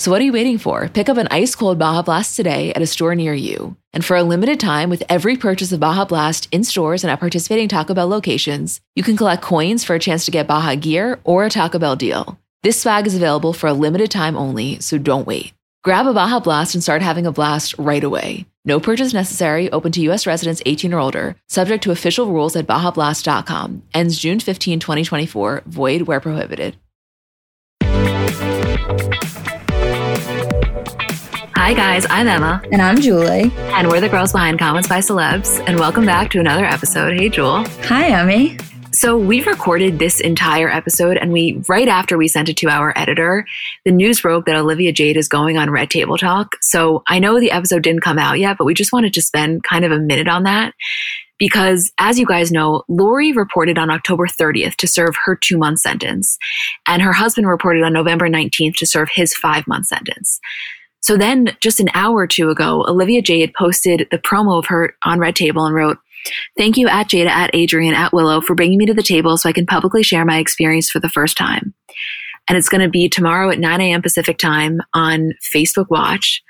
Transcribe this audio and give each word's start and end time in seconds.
So 0.00 0.12
what 0.12 0.20
are 0.20 0.24
you 0.24 0.32
waiting 0.32 0.58
for? 0.58 0.88
Pick 0.88 1.08
up 1.08 1.16
an 1.16 1.26
ice 1.28 1.56
cold 1.56 1.76
Baja 1.76 2.02
Blast 2.02 2.36
today 2.36 2.72
at 2.72 2.82
a 2.82 2.86
store 2.86 3.16
near 3.16 3.34
you. 3.34 3.76
And 3.92 4.04
for 4.04 4.16
a 4.16 4.22
limited 4.22 4.60
time, 4.60 4.90
with 4.90 5.02
every 5.08 5.36
purchase 5.36 5.72
of 5.72 5.80
Baja 5.80 6.04
Blast 6.04 6.46
in 6.52 6.62
stores 6.62 7.02
and 7.02 7.10
at 7.10 7.18
participating 7.18 7.68
Taco 7.68 7.94
Bell 7.94 8.06
locations, 8.06 8.80
you 8.94 9.02
can 9.02 9.16
collect 9.16 9.42
coins 9.42 9.82
for 9.82 9.96
a 9.96 9.98
chance 9.98 10.24
to 10.24 10.30
get 10.30 10.46
Baja 10.46 10.76
gear 10.76 11.18
or 11.24 11.44
a 11.44 11.50
Taco 11.50 11.80
Bell 11.80 11.96
deal. 11.96 12.38
This 12.62 12.80
swag 12.80 13.08
is 13.08 13.16
available 13.16 13.52
for 13.52 13.66
a 13.66 13.72
limited 13.72 14.08
time 14.08 14.36
only, 14.36 14.78
so 14.78 14.98
don't 14.98 15.26
wait. 15.26 15.52
Grab 15.82 16.06
a 16.06 16.14
Baja 16.14 16.38
Blast 16.38 16.74
and 16.74 16.82
start 16.82 17.02
having 17.02 17.26
a 17.26 17.32
blast 17.32 17.76
right 17.76 18.04
away. 18.04 18.46
No 18.64 18.78
purchase 18.78 19.12
necessary, 19.12 19.68
open 19.72 19.90
to 19.92 20.00
U.S. 20.02 20.28
residents 20.28 20.62
18 20.64 20.94
or 20.94 21.00
older, 21.00 21.34
subject 21.48 21.82
to 21.84 21.90
official 21.90 22.26
rules 22.26 22.54
at 22.54 22.68
BajaBlast.com. 22.68 23.82
Ends 23.94 24.18
June 24.18 24.38
15, 24.38 24.78
2024, 24.78 25.62
void 25.66 26.02
where 26.02 26.20
prohibited. 26.20 26.76
Hi, 31.68 31.74
guys, 31.74 32.06
I'm 32.08 32.26
Emma. 32.26 32.62
And 32.72 32.80
I'm 32.80 32.98
Julie. 32.98 33.52
And 33.54 33.88
we're 33.88 34.00
the 34.00 34.08
girls 34.08 34.32
behind 34.32 34.58
Comments 34.58 34.88
by 34.88 35.00
Celebs. 35.00 35.62
And 35.66 35.78
welcome 35.78 36.06
back 36.06 36.30
to 36.30 36.40
another 36.40 36.64
episode. 36.64 37.20
Hey, 37.20 37.28
Jewel. 37.28 37.62
Hi, 37.82 38.06
Emmy. 38.06 38.56
So 38.92 39.18
we've 39.18 39.46
recorded 39.46 39.98
this 39.98 40.18
entire 40.18 40.70
episode, 40.70 41.18
and 41.18 41.30
we 41.30 41.62
right 41.68 41.86
after 41.86 42.16
we 42.16 42.26
sent 42.26 42.48
it 42.48 42.56
to 42.56 42.70
our 42.70 42.96
editor, 42.96 43.44
the 43.84 43.90
news 43.90 44.22
broke 44.22 44.46
that 44.46 44.56
Olivia 44.56 44.92
Jade 44.92 45.18
is 45.18 45.28
going 45.28 45.58
on 45.58 45.68
Red 45.68 45.90
Table 45.90 46.16
Talk. 46.16 46.56
So 46.62 47.02
I 47.06 47.18
know 47.18 47.38
the 47.38 47.50
episode 47.50 47.82
didn't 47.82 48.00
come 48.00 48.18
out 48.18 48.38
yet, 48.38 48.56
but 48.56 48.64
we 48.64 48.72
just 48.72 48.90
wanted 48.90 49.12
to 49.12 49.20
spend 49.20 49.62
kind 49.62 49.84
of 49.84 49.92
a 49.92 49.98
minute 49.98 50.26
on 50.26 50.44
that 50.44 50.72
because 51.38 51.92
as 51.98 52.18
you 52.18 52.24
guys 52.24 52.50
know, 52.50 52.82
Lori 52.88 53.32
reported 53.32 53.76
on 53.76 53.90
October 53.90 54.26
30th 54.26 54.76
to 54.76 54.88
serve 54.88 55.14
her 55.26 55.36
two 55.36 55.58
month 55.58 55.80
sentence, 55.80 56.38
and 56.86 57.02
her 57.02 57.12
husband 57.12 57.46
reported 57.46 57.82
on 57.82 57.92
November 57.92 58.26
19th 58.26 58.76
to 58.76 58.86
serve 58.86 59.10
his 59.14 59.34
five 59.34 59.66
month 59.66 59.84
sentence. 59.84 60.40
So 61.00 61.16
then, 61.16 61.56
just 61.60 61.80
an 61.80 61.88
hour 61.94 62.16
or 62.16 62.26
two 62.26 62.50
ago, 62.50 62.84
Olivia 62.86 63.22
Jade 63.22 63.54
posted 63.54 64.08
the 64.10 64.18
promo 64.18 64.58
of 64.58 64.66
her 64.66 64.94
on 65.04 65.18
Red 65.18 65.36
Table 65.36 65.64
and 65.64 65.74
wrote, 65.74 65.98
Thank 66.56 66.76
you 66.76 66.88
at 66.88 67.08
Jada, 67.08 67.28
at 67.28 67.50
Adrian, 67.54 67.94
at 67.94 68.12
Willow 68.12 68.40
for 68.40 68.54
bringing 68.54 68.78
me 68.78 68.86
to 68.86 68.94
the 68.94 69.02
table 69.02 69.36
so 69.36 69.48
I 69.48 69.52
can 69.52 69.66
publicly 69.66 70.02
share 70.02 70.24
my 70.24 70.38
experience 70.38 70.90
for 70.90 71.00
the 71.00 71.08
first 71.08 71.36
time. 71.36 71.74
And 72.48 72.56
it's 72.56 72.68
going 72.68 72.80
to 72.80 72.90
be 72.90 73.08
tomorrow 73.08 73.50
at 73.50 73.58
9 73.58 73.80
a.m. 73.80 74.02
Pacific 74.02 74.38
time 74.38 74.80
on 74.94 75.32
Facebook 75.54 75.86
Watch. 75.90 76.42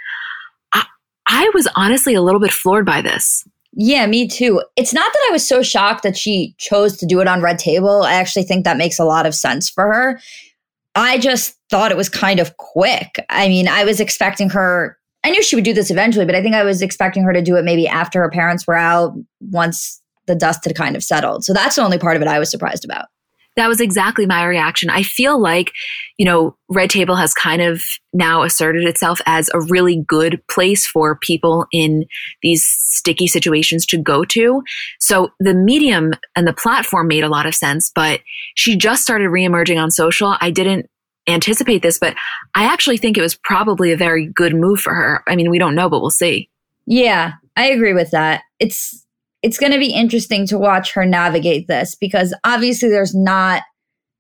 I, 0.72 0.84
I 1.26 1.50
was 1.54 1.68
honestly 1.74 2.14
a 2.14 2.22
little 2.22 2.40
bit 2.40 2.52
floored 2.52 2.86
by 2.86 3.02
this. 3.02 3.46
Yeah, 3.72 4.06
me 4.06 4.26
too. 4.26 4.62
It's 4.76 4.94
not 4.94 5.12
that 5.12 5.26
I 5.28 5.32
was 5.32 5.46
so 5.46 5.62
shocked 5.62 6.02
that 6.02 6.16
she 6.16 6.54
chose 6.58 6.96
to 6.96 7.06
do 7.06 7.20
it 7.20 7.28
on 7.28 7.42
Red 7.42 7.58
Table. 7.58 8.02
I 8.02 8.14
actually 8.14 8.44
think 8.44 8.64
that 8.64 8.76
makes 8.76 8.98
a 8.98 9.04
lot 9.04 9.26
of 9.26 9.34
sense 9.34 9.68
for 9.68 9.84
her. 9.92 10.20
I 10.98 11.18
just 11.18 11.54
thought 11.70 11.92
it 11.92 11.96
was 11.96 12.08
kind 12.08 12.40
of 12.40 12.56
quick. 12.56 13.24
I 13.30 13.48
mean, 13.48 13.68
I 13.68 13.84
was 13.84 14.00
expecting 14.00 14.50
her, 14.50 14.98
I 15.24 15.30
knew 15.30 15.42
she 15.42 15.54
would 15.54 15.64
do 15.64 15.72
this 15.72 15.90
eventually, 15.92 16.26
but 16.26 16.34
I 16.34 16.42
think 16.42 16.56
I 16.56 16.64
was 16.64 16.82
expecting 16.82 17.22
her 17.22 17.32
to 17.32 17.40
do 17.40 17.56
it 17.56 17.64
maybe 17.64 17.86
after 17.86 18.20
her 18.20 18.30
parents 18.30 18.66
were 18.66 18.74
out 18.74 19.14
once 19.40 20.02
the 20.26 20.34
dust 20.34 20.64
had 20.64 20.74
kind 20.74 20.96
of 20.96 21.04
settled. 21.04 21.44
So 21.44 21.52
that's 21.52 21.76
the 21.76 21.82
only 21.82 21.98
part 21.98 22.16
of 22.16 22.22
it 22.22 22.28
I 22.28 22.40
was 22.40 22.50
surprised 22.50 22.84
about. 22.84 23.06
That 23.58 23.68
was 23.68 23.80
exactly 23.80 24.24
my 24.24 24.44
reaction. 24.44 24.88
I 24.88 25.02
feel 25.02 25.38
like, 25.38 25.72
you 26.16 26.24
know, 26.24 26.56
Red 26.70 26.90
Table 26.90 27.16
has 27.16 27.34
kind 27.34 27.60
of 27.60 27.82
now 28.12 28.44
asserted 28.44 28.84
itself 28.84 29.20
as 29.26 29.50
a 29.52 29.60
really 29.60 30.04
good 30.06 30.40
place 30.48 30.86
for 30.86 31.18
people 31.18 31.66
in 31.72 32.06
these 32.40 32.64
sticky 32.64 33.26
situations 33.26 33.84
to 33.86 33.98
go 33.98 34.24
to. 34.26 34.62
So 35.00 35.32
the 35.40 35.54
medium 35.54 36.12
and 36.36 36.46
the 36.46 36.52
platform 36.52 37.08
made 37.08 37.24
a 37.24 37.28
lot 37.28 37.46
of 37.46 37.54
sense, 37.54 37.90
but 37.92 38.20
she 38.54 38.76
just 38.76 39.02
started 39.02 39.28
reemerging 39.28 39.82
on 39.82 39.90
social. 39.90 40.36
I 40.40 40.50
didn't 40.50 40.86
anticipate 41.26 41.82
this, 41.82 41.98
but 41.98 42.14
I 42.54 42.64
actually 42.64 42.96
think 42.96 43.18
it 43.18 43.22
was 43.22 43.34
probably 43.34 43.90
a 43.90 43.96
very 43.96 44.30
good 44.32 44.54
move 44.54 44.80
for 44.80 44.94
her. 44.94 45.22
I 45.26 45.34
mean, 45.34 45.50
we 45.50 45.58
don't 45.58 45.74
know, 45.74 45.90
but 45.90 46.00
we'll 46.00 46.10
see. 46.10 46.48
Yeah, 46.86 47.32
I 47.56 47.70
agree 47.70 47.92
with 47.92 48.12
that. 48.12 48.42
It's 48.60 49.04
it's 49.42 49.58
going 49.58 49.72
to 49.72 49.78
be 49.78 49.92
interesting 49.92 50.46
to 50.48 50.58
watch 50.58 50.92
her 50.92 51.06
navigate 51.06 51.68
this 51.68 51.94
because 51.94 52.34
obviously 52.44 52.88
there's 52.88 53.14
not 53.14 53.62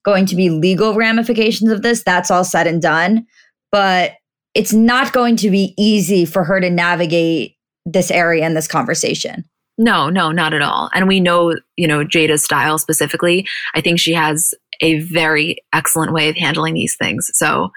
going 0.04 0.26
to 0.26 0.36
be 0.36 0.50
legal 0.50 0.94
ramifications 0.94 1.70
of 1.70 1.82
this. 1.82 2.02
That's 2.02 2.30
all 2.30 2.44
said 2.44 2.66
and 2.66 2.80
done, 2.80 3.26
but 3.72 4.12
it's 4.54 4.72
not 4.72 5.12
going 5.12 5.36
to 5.36 5.50
be 5.50 5.74
easy 5.76 6.24
for 6.24 6.44
her 6.44 6.60
to 6.60 6.70
navigate 6.70 7.56
this 7.84 8.10
area 8.10 8.44
and 8.44 8.56
this 8.56 8.68
conversation. 8.68 9.44
No, 9.76 10.10
no, 10.10 10.32
not 10.32 10.54
at 10.54 10.62
all. 10.62 10.90
And 10.92 11.06
we 11.06 11.20
know, 11.20 11.54
you 11.76 11.86
know, 11.86 12.04
Jada's 12.04 12.42
style 12.42 12.78
specifically. 12.78 13.46
I 13.74 13.80
think 13.80 14.00
she 14.00 14.12
has 14.12 14.52
a 14.80 15.00
very 15.00 15.56
excellent 15.72 16.12
way 16.12 16.28
of 16.28 16.36
handling 16.36 16.74
these 16.74 16.96
things. 16.96 17.30
So, 17.34 17.70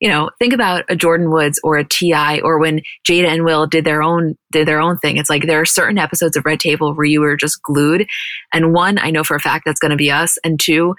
you 0.00 0.08
know, 0.08 0.30
think 0.38 0.52
about 0.52 0.84
a 0.90 0.94
Jordyn 0.94 1.32
Woods 1.32 1.58
or 1.64 1.78
a 1.78 1.84
T.I. 1.84 2.40
or 2.40 2.58
when 2.58 2.82
Jada 3.08 3.28
and 3.28 3.44
Will 3.44 3.66
did 3.66 3.84
their 3.84 4.02
own 4.02 4.34
did 4.52 4.68
their 4.68 4.80
own 4.80 4.98
thing. 4.98 5.16
It's 5.16 5.30
like 5.30 5.46
there 5.46 5.60
are 5.60 5.66
certain 5.66 5.98
episodes 5.98 6.36
of 6.36 6.44
Red 6.44 6.60
Table 6.60 6.94
where 6.94 7.06
you 7.06 7.20
were 7.20 7.36
just 7.36 7.62
glued. 7.62 8.06
And 8.52 8.72
one, 8.72 8.98
I 8.98 9.10
know 9.10 9.24
for 9.24 9.36
a 9.36 9.40
fact 9.40 9.64
that's 9.64 9.80
going 9.80 9.90
to 9.90 9.96
be 9.96 10.10
us. 10.10 10.38
And 10.44 10.60
two, 10.60 10.94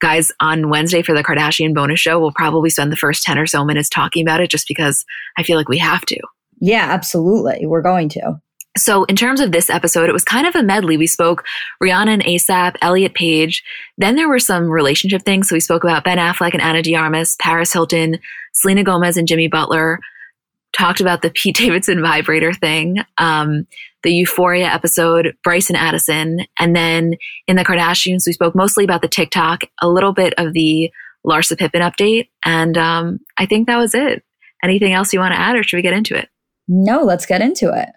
guys 0.00 0.32
on 0.40 0.68
Wednesday 0.68 1.02
for 1.02 1.14
the 1.14 1.22
Kardashian 1.22 1.74
bonus 1.74 2.00
show, 2.00 2.18
we'll 2.18 2.32
probably 2.32 2.68
spend 2.70 2.92
the 2.92 2.96
first 2.96 3.22
10 3.22 3.38
or 3.38 3.46
so 3.46 3.64
minutes 3.64 3.88
talking 3.88 4.26
about 4.26 4.40
it 4.40 4.50
just 4.50 4.66
because 4.66 5.04
I 5.38 5.44
feel 5.44 5.56
like 5.56 5.68
we 5.68 5.78
have 5.78 6.04
to. 6.06 6.18
Yeah, 6.60 6.88
absolutely. 6.90 7.66
We're 7.66 7.82
going 7.82 8.08
to. 8.10 8.40
So, 8.76 9.04
in 9.04 9.16
terms 9.16 9.40
of 9.40 9.52
this 9.52 9.68
episode, 9.68 10.08
it 10.08 10.14
was 10.14 10.24
kind 10.24 10.46
of 10.46 10.56
a 10.56 10.62
medley. 10.62 10.96
We 10.96 11.06
spoke 11.06 11.44
Rihanna 11.82 12.14
and 12.14 12.24
ASAP, 12.24 12.76
Elliot 12.80 13.14
Page. 13.14 13.62
Then 13.98 14.16
there 14.16 14.28
were 14.28 14.38
some 14.38 14.64
relationship 14.64 15.22
things. 15.22 15.48
So, 15.48 15.56
we 15.56 15.60
spoke 15.60 15.84
about 15.84 16.04
Ben 16.04 16.18
Affleck 16.18 16.52
and 16.54 16.62
Ana 16.62 16.82
de 16.82 16.94
Armas, 16.94 17.36
Paris 17.36 17.72
Hilton, 17.72 18.18
Selena 18.54 18.82
Gomez 18.82 19.16
and 19.16 19.28
Jimmy 19.28 19.48
Butler. 19.48 20.00
Talked 20.72 21.00
about 21.02 21.20
the 21.20 21.30
Pete 21.34 21.56
Davidson 21.56 22.00
vibrator 22.00 22.54
thing, 22.54 22.98
um, 23.18 23.66
the 24.04 24.12
Euphoria 24.12 24.66
episode, 24.66 25.36
Bryce 25.44 25.68
and 25.68 25.76
Addison. 25.76 26.46
And 26.58 26.74
then 26.74 27.14
in 27.46 27.56
the 27.56 27.64
Kardashians, 27.64 28.26
we 28.26 28.32
spoke 28.32 28.54
mostly 28.54 28.84
about 28.84 29.02
the 29.02 29.08
TikTok, 29.08 29.64
a 29.82 29.88
little 29.88 30.14
bit 30.14 30.32
of 30.38 30.54
the 30.54 30.90
Larsa 31.26 31.58
Pippen 31.58 31.82
update. 31.82 32.28
And 32.44 32.78
um, 32.78 33.20
I 33.36 33.44
think 33.44 33.66
that 33.66 33.76
was 33.76 33.94
it. 33.94 34.24
Anything 34.64 34.92
else 34.94 35.12
you 35.12 35.20
want 35.20 35.34
to 35.34 35.40
add, 35.40 35.56
or 35.56 35.62
should 35.62 35.76
we 35.76 35.82
get 35.82 35.92
into 35.92 36.16
it? 36.16 36.28
No, 36.68 37.02
let's 37.02 37.26
get 37.26 37.42
into 37.42 37.70
it. 37.72 37.90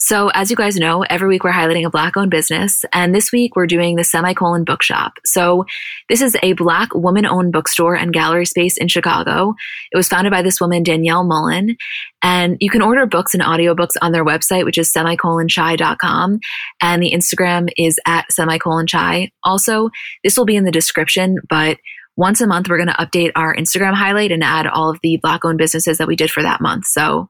So, 0.00 0.28
as 0.30 0.50
you 0.50 0.56
guys 0.56 0.76
know, 0.76 1.02
every 1.02 1.28
week 1.28 1.44
we're 1.44 1.52
highlighting 1.52 1.86
a 1.86 1.90
Black 1.90 2.16
owned 2.16 2.30
business. 2.30 2.84
And 2.92 3.14
this 3.14 3.30
week 3.30 3.54
we're 3.54 3.66
doing 3.66 3.96
the 3.96 4.04
Semicolon 4.04 4.64
Bookshop. 4.64 5.14
So, 5.24 5.64
this 6.08 6.20
is 6.20 6.36
a 6.42 6.52
Black 6.54 6.94
woman 6.94 7.24
owned 7.24 7.52
bookstore 7.52 7.94
and 7.94 8.12
gallery 8.12 8.44
space 8.44 8.76
in 8.76 8.88
Chicago. 8.88 9.54
It 9.92 9.96
was 9.96 10.08
founded 10.08 10.32
by 10.32 10.42
this 10.42 10.60
woman, 10.60 10.82
Danielle 10.82 11.24
Mullen. 11.24 11.76
And 12.22 12.56
you 12.60 12.70
can 12.70 12.82
order 12.82 13.06
books 13.06 13.34
and 13.34 13.42
audiobooks 13.42 13.94
on 14.02 14.12
their 14.12 14.24
website, 14.24 14.64
which 14.64 14.78
is 14.78 14.92
semicolonchi.com. 14.92 16.40
And 16.82 17.02
the 17.02 17.12
Instagram 17.12 17.68
is 17.76 17.98
at 18.06 18.26
semicolonchai. 18.32 19.30
Also, 19.44 19.90
this 20.24 20.36
will 20.36 20.46
be 20.46 20.56
in 20.56 20.64
the 20.64 20.72
description, 20.72 21.38
but 21.48 21.78
once 22.16 22.40
a 22.40 22.46
month, 22.46 22.68
we're 22.68 22.76
going 22.76 22.88
to 22.88 22.94
update 22.94 23.32
our 23.34 23.54
Instagram 23.54 23.94
highlight 23.94 24.30
and 24.30 24.44
add 24.44 24.66
all 24.66 24.88
of 24.88 25.00
the 25.02 25.18
Black 25.22 25.44
owned 25.44 25.58
businesses 25.58 25.98
that 25.98 26.06
we 26.06 26.14
did 26.14 26.30
for 26.30 26.42
that 26.42 26.60
month. 26.60 26.86
So, 26.86 27.28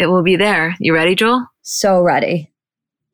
it 0.00 0.06
will 0.06 0.22
be 0.22 0.36
there. 0.36 0.74
You 0.80 0.94
ready, 0.94 1.14
Joel? 1.14 1.46
So 1.60 2.00
ready. 2.00 2.50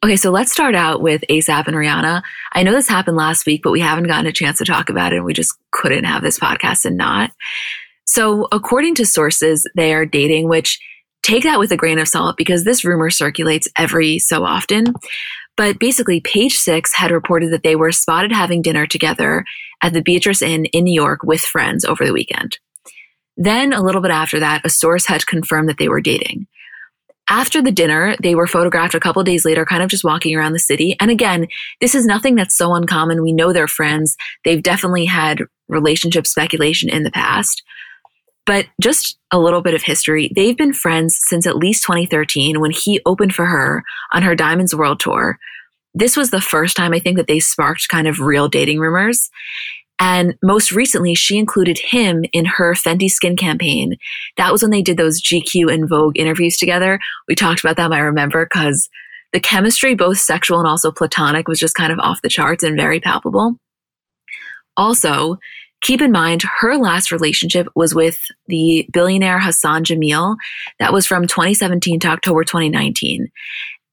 Okay, 0.04 0.14
so 0.14 0.30
let's 0.30 0.52
start 0.52 0.76
out 0.76 1.02
with 1.02 1.24
ASAP 1.28 1.66
and 1.66 1.76
Rihanna. 1.76 2.22
I 2.52 2.62
know 2.62 2.70
this 2.70 2.88
happened 2.88 3.16
last 3.16 3.44
week, 3.44 3.62
but 3.64 3.72
we 3.72 3.80
haven't 3.80 4.06
gotten 4.06 4.26
a 4.26 4.32
chance 4.32 4.58
to 4.58 4.64
talk 4.64 4.88
about 4.88 5.12
it. 5.12 5.16
And 5.16 5.24
we 5.24 5.32
just 5.32 5.52
couldn't 5.72 6.04
have 6.04 6.22
this 6.22 6.38
podcast 6.38 6.84
and 6.84 6.96
not. 6.96 7.32
So, 8.06 8.46
according 8.52 8.94
to 8.96 9.06
sources, 9.06 9.68
they 9.74 9.92
are 9.94 10.06
dating, 10.06 10.48
which 10.48 10.78
take 11.24 11.42
that 11.42 11.58
with 11.58 11.72
a 11.72 11.76
grain 11.76 11.98
of 11.98 12.06
salt 12.06 12.36
because 12.36 12.62
this 12.62 12.84
rumor 12.84 13.10
circulates 13.10 13.66
every 13.76 14.20
so 14.20 14.44
often. 14.44 14.94
But 15.56 15.80
basically, 15.80 16.20
Page 16.20 16.54
Six 16.54 16.94
had 16.94 17.10
reported 17.10 17.52
that 17.52 17.64
they 17.64 17.74
were 17.74 17.90
spotted 17.90 18.30
having 18.30 18.62
dinner 18.62 18.86
together 18.86 19.44
at 19.82 19.92
the 19.92 20.02
Beatrice 20.02 20.40
Inn 20.40 20.66
in 20.66 20.84
New 20.84 20.94
York 20.94 21.24
with 21.24 21.40
friends 21.40 21.84
over 21.84 22.06
the 22.06 22.12
weekend. 22.12 22.58
Then, 23.36 23.72
a 23.72 23.82
little 23.82 24.02
bit 24.02 24.12
after 24.12 24.38
that, 24.38 24.64
a 24.64 24.70
source 24.70 25.06
had 25.06 25.26
confirmed 25.26 25.68
that 25.68 25.78
they 25.78 25.88
were 25.88 26.00
dating. 26.00 26.46
After 27.28 27.60
the 27.60 27.72
dinner, 27.72 28.14
they 28.22 28.34
were 28.34 28.46
photographed 28.46 28.94
a 28.94 29.00
couple 29.00 29.22
days 29.24 29.44
later, 29.44 29.64
kind 29.64 29.82
of 29.82 29.88
just 29.88 30.04
walking 30.04 30.36
around 30.36 30.52
the 30.52 30.58
city. 30.60 30.96
And 31.00 31.10
again, 31.10 31.48
this 31.80 31.94
is 31.94 32.06
nothing 32.06 32.36
that's 32.36 32.56
so 32.56 32.74
uncommon. 32.74 33.22
We 33.22 33.32
know 33.32 33.52
they're 33.52 33.66
friends. 33.66 34.16
They've 34.44 34.62
definitely 34.62 35.06
had 35.06 35.42
relationship 35.68 36.26
speculation 36.26 36.88
in 36.88 37.02
the 37.02 37.10
past. 37.10 37.62
But 38.44 38.66
just 38.80 39.18
a 39.32 39.40
little 39.40 39.60
bit 39.60 39.74
of 39.74 39.82
history. 39.82 40.30
They've 40.36 40.56
been 40.56 40.72
friends 40.72 41.18
since 41.26 41.48
at 41.48 41.56
least 41.56 41.82
2013 41.82 42.60
when 42.60 42.70
he 42.70 43.00
opened 43.04 43.34
for 43.34 43.46
her 43.46 43.82
on 44.12 44.22
her 44.22 44.36
Diamonds 44.36 44.74
World 44.74 45.00
Tour. 45.00 45.36
This 45.94 46.16
was 46.16 46.30
the 46.30 46.40
first 46.40 46.76
time 46.76 46.92
I 46.92 47.00
think 47.00 47.16
that 47.16 47.26
they 47.26 47.40
sparked 47.40 47.88
kind 47.88 48.06
of 48.06 48.20
real 48.20 48.48
dating 48.48 48.78
rumors. 48.78 49.30
And 49.98 50.34
most 50.42 50.72
recently, 50.72 51.14
she 51.14 51.38
included 51.38 51.78
him 51.78 52.24
in 52.32 52.44
her 52.44 52.74
Fenty 52.74 53.08
Skin 53.08 53.36
campaign. 53.36 53.96
That 54.36 54.52
was 54.52 54.62
when 54.62 54.70
they 54.70 54.82
did 54.82 54.98
those 54.98 55.22
GQ 55.22 55.72
and 55.72 55.88
Vogue 55.88 56.18
interviews 56.18 56.58
together. 56.58 57.00
We 57.28 57.34
talked 57.34 57.60
about 57.60 57.76
them, 57.76 57.92
I 57.92 58.00
remember, 58.00 58.44
because 58.44 58.88
the 59.32 59.40
chemistry, 59.40 59.94
both 59.94 60.18
sexual 60.18 60.58
and 60.58 60.68
also 60.68 60.92
platonic, 60.92 61.48
was 61.48 61.58
just 61.58 61.74
kind 61.74 61.92
of 61.92 61.98
off 61.98 62.22
the 62.22 62.28
charts 62.28 62.62
and 62.62 62.76
very 62.76 63.00
palpable. 63.00 63.56
Also, 64.76 65.38
keep 65.80 66.02
in 66.02 66.12
mind 66.12 66.42
her 66.60 66.76
last 66.76 67.10
relationship 67.10 67.66
was 67.74 67.94
with 67.94 68.20
the 68.48 68.88
billionaire 68.92 69.40
Hassan 69.40 69.84
Jameel. 69.84 70.36
That 70.78 70.92
was 70.92 71.06
from 71.06 71.26
2017 71.26 72.00
to 72.00 72.08
October 72.08 72.44
2019. 72.44 73.28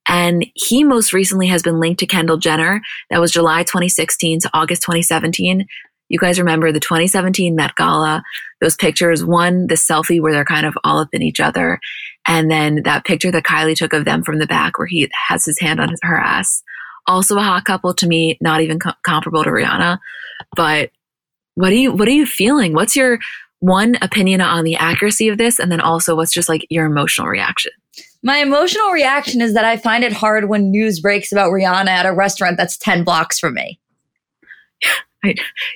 And 0.07 0.45
he 0.53 0.83
most 0.83 1.13
recently 1.13 1.47
has 1.47 1.63
been 1.63 1.79
linked 1.79 1.99
to 2.01 2.05
Kendall 2.05 2.37
Jenner. 2.37 2.81
That 3.09 3.21
was 3.21 3.31
July 3.31 3.63
2016 3.63 4.41
to 4.41 4.49
August 4.53 4.81
2017. 4.81 5.65
You 6.13 6.19
guys 6.19 6.37
remember 6.37 6.71
the 6.71 6.79
2017 6.79 7.55
Met 7.55 7.75
Gala, 7.75 8.21
those 8.61 8.75
pictures, 8.75 9.25
one, 9.25 9.65
the 9.65 9.73
selfie 9.73 10.21
where 10.21 10.31
they're 10.31 10.45
kind 10.45 10.67
of 10.67 10.77
all 10.83 10.99
up 10.99 11.09
in 11.11 11.23
each 11.23 11.39
other. 11.39 11.79
And 12.27 12.51
then 12.51 12.83
that 12.83 13.03
picture 13.03 13.31
that 13.31 13.45
Kylie 13.45 13.75
took 13.75 13.93
of 13.93 14.05
them 14.05 14.21
from 14.21 14.37
the 14.37 14.45
back 14.45 14.77
where 14.77 14.85
he 14.85 15.09
has 15.27 15.43
his 15.43 15.59
hand 15.59 15.79
on 15.79 15.89
his, 15.89 15.99
her 16.03 16.15
ass. 16.15 16.61
Also 17.07 17.35
a 17.39 17.41
hot 17.41 17.65
couple 17.65 17.95
to 17.95 18.05
me, 18.05 18.37
not 18.41 18.61
even 18.61 18.77
co- 18.77 18.93
comparable 19.03 19.43
to 19.43 19.49
Rihanna. 19.49 19.97
But 20.55 20.91
what 21.55 21.71
are 21.71 21.77
you, 21.77 21.91
what 21.91 22.07
are 22.07 22.11
you 22.11 22.27
feeling? 22.27 22.73
What's 22.73 22.95
your 22.95 23.17
one 23.61 23.95
opinion 24.03 24.39
on 24.39 24.65
the 24.65 24.75
accuracy 24.75 25.29
of 25.29 25.39
this? 25.39 25.57
And 25.57 25.71
then 25.71 25.81
also 25.81 26.15
what's 26.15 26.31
just 26.31 26.47
like 26.47 26.67
your 26.69 26.85
emotional 26.85 27.25
reaction? 27.25 27.71
My 28.21 28.37
emotional 28.37 28.91
reaction 28.91 29.41
is 29.41 29.55
that 29.55 29.65
I 29.65 29.77
find 29.77 30.03
it 30.03 30.13
hard 30.13 30.47
when 30.47 30.69
news 30.69 30.99
breaks 30.99 31.31
about 31.31 31.49
Rihanna 31.49 31.87
at 31.87 32.05
a 32.05 32.13
restaurant 32.13 32.57
that's 32.57 32.77
10 32.77 33.03
blocks 33.03 33.39
from 33.39 33.55
me. 33.55 33.79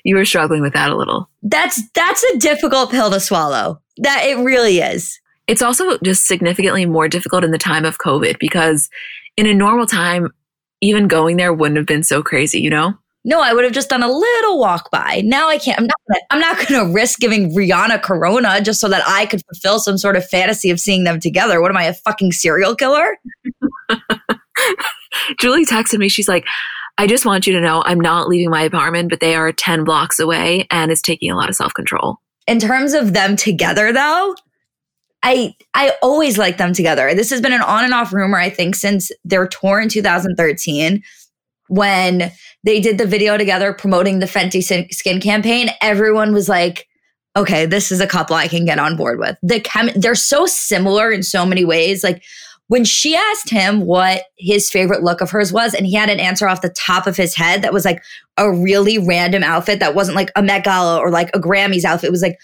You 0.03 0.15
were 0.15 0.25
struggling 0.25 0.61
with 0.61 0.73
that 0.73 0.89
a 0.89 0.95
little. 0.95 1.29
That's 1.43 1.81
that's 1.91 2.23
a 2.23 2.37
difficult 2.37 2.91
pill 2.91 3.09
to 3.11 3.19
swallow. 3.19 3.81
That 3.97 4.25
it 4.25 4.37
really 4.37 4.79
is. 4.79 5.19
It's 5.47 5.61
also 5.61 5.97
just 5.99 6.25
significantly 6.25 6.85
more 6.85 7.07
difficult 7.07 7.43
in 7.43 7.51
the 7.51 7.57
time 7.57 7.85
of 7.85 7.97
COVID 7.99 8.37
because 8.39 8.89
in 9.37 9.47
a 9.47 9.53
normal 9.53 9.85
time, 9.85 10.29
even 10.81 11.07
going 11.07 11.37
there 11.37 11.53
wouldn't 11.53 11.77
have 11.77 11.85
been 11.85 12.03
so 12.03 12.21
crazy, 12.21 12.59
you 12.59 12.69
know? 12.69 12.93
No, 13.23 13.41
I 13.41 13.53
would 13.53 13.63
have 13.63 13.73
just 13.73 13.89
done 13.89 14.03
a 14.03 14.11
little 14.11 14.57
walk 14.57 14.89
by. 14.89 15.21
Now 15.25 15.49
I 15.49 15.57
can't. 15.57 15.77
I'm 15.79 15.87
not. 15.87 15.95
Gonna, 16.07 16.21
I'm 16.31 16.39
not 16.39 16.67
going 16.67 16.87
to 16.87 16.93
risk 16.93 17.19
giving 17.19 17.53
Rihanna 17.53 18.01
Corona 18.01 18.61
just 18.61 18.79
so 18.79 18.87
that 18.87 19.03
I 19.05 19.25
could 19.25 19.41
fulfill 19.47 19.79
some 19.79 19.97
sort 19.97 20.15
of 20.15 20.25
fantasy 20.25 20.69
of 20.69 20.79
seeing 20.79 21.03
them 21.03 21.19
together. 21.19 21.61
What 21.61 21.69
am 21.69 21.75
I, 21.75 21.83
a 21.83 21.93
fucking 21.93 22.31
serial 22.31 22.73
killer? 22.73 23.17
Julie 25.41 25.65
texted 25.65 25.99
me. 25.99 26.07
She's 26.07 26.29
like, 26.29 26.45
I 26.97 27.07
just 27.07 27.25
want 27.25 27.45
you 27.45 27.53
to 27.53 27.61
know 27.61 27.83
I'm 27.85 27.99
not 27.99 28.27
leaving 28.27 28.49
my 28.49 28.63
apartment, 28.63 29.09
but 29.09 29.19
they 29.19 29.35
are 29.35 29.51
10 29.51 29.83
blocks 29.83 30.19
away 30.19 30.67
and 30.71 30.91
it's 30.91 31.01
taking 31.01 31.31
a 31.31 31.35
lot 31.35 31.49
of 31.49 31.55
self 31.55 31.73
control. 31.73 32.17
In 32.47 32.59
terms 32.59 32.93
of 32.93 33.13
them 33.13 33.35
together, 33.35 33.91
though, 33.91 34.35
I 35.23 35.55
I 35.73 35.93
always 36.01 36.37
like 36.37 36.57
them 36.57 36.73
together. 36.73 37.13
This 37.13 37.29
has 37.29 37.41
been 37.41 37.53
an 37.53 37.61
on 37.61 37.83
and 37.83 37.93
off 37.93 38.13
rumor, 38.13 38.37
I 38.37 38.49
think, 38.49 38.75
since 38.75 39.11
their 39.25 39.47
tour 39.47 39.79
in 39.79 39.89
2013 39.89 41.03
when 41.69 42.31
they 42.63 42.79
did 42.79 42.97
the 42.97 43.05
video 43.05 43.37
together 43.37 43.73
promoting 43.73 44.19
the 44.19 44.25
Fenty 44.25 44.63
skin 44.93 45.19
campaign. 45.19 45.69
Everyone 45.81 46.33
was 46.33 46.47
like, 46.47 46.87
okay, 47.35 47.65
this 47.65 47.91
is 47.91 47.99
a 47.99 48.07
couple 48.07 48.35
I 48.35 48.47
can 48.47 48.65
get 48.65 48.79
on 48.79 48.95
board 48.95 49.19
with. 49.19 49.37
The 49.43 49.59
chem- 49.59 49.91
they're 49.95 50.15
so 50.15 50.45
similar 50.45 51.11
in 51.11 51.23
so 51.23 51.45
many 51.45 51.65
ways. 51.65 52.03
Like 52.03 52.23
when 52.67 52.83
she 52.83 53.15
asked 53.15 53.49
him 53.49 53.81
what 53.81 54.23
his 54.37 54.69
favorite 54.69 55.03
look 55.03 55.21
of 55.21 55.31
hers 55.31 55.53
was, 55.53 55.73
and 55.73 55.85
he 55.85 55.95
had 55.95 56.09
an 56.09 56.19
answer 56.19 56.47
off 56.47 56.61
the 56.61 56.69
top 56.69 57.07
of 57.07 57.17
his 57.17 57.35
head 57.35 57.61
that 57.61 57.73
was 57.73 57.85
like 57.85 58.03
a 58.37 58.51
really 58.51 58.97
random 58.97 59.43
outfit 59.43 59.79
that 59.79 59.95
wasn't 59.95 60.15
like 60.15 60.31
a 60.35 60.43
Met 60.43 60.63
Gala 60.63 60.99
or 60.99 61.09
like 61.09 61.29
a 61.33 61.39
Grammys 61.39 61.85
outfit. 61.85 62.09
It 62.09 62.11
was 62.11 62.21
like 62.21 62.37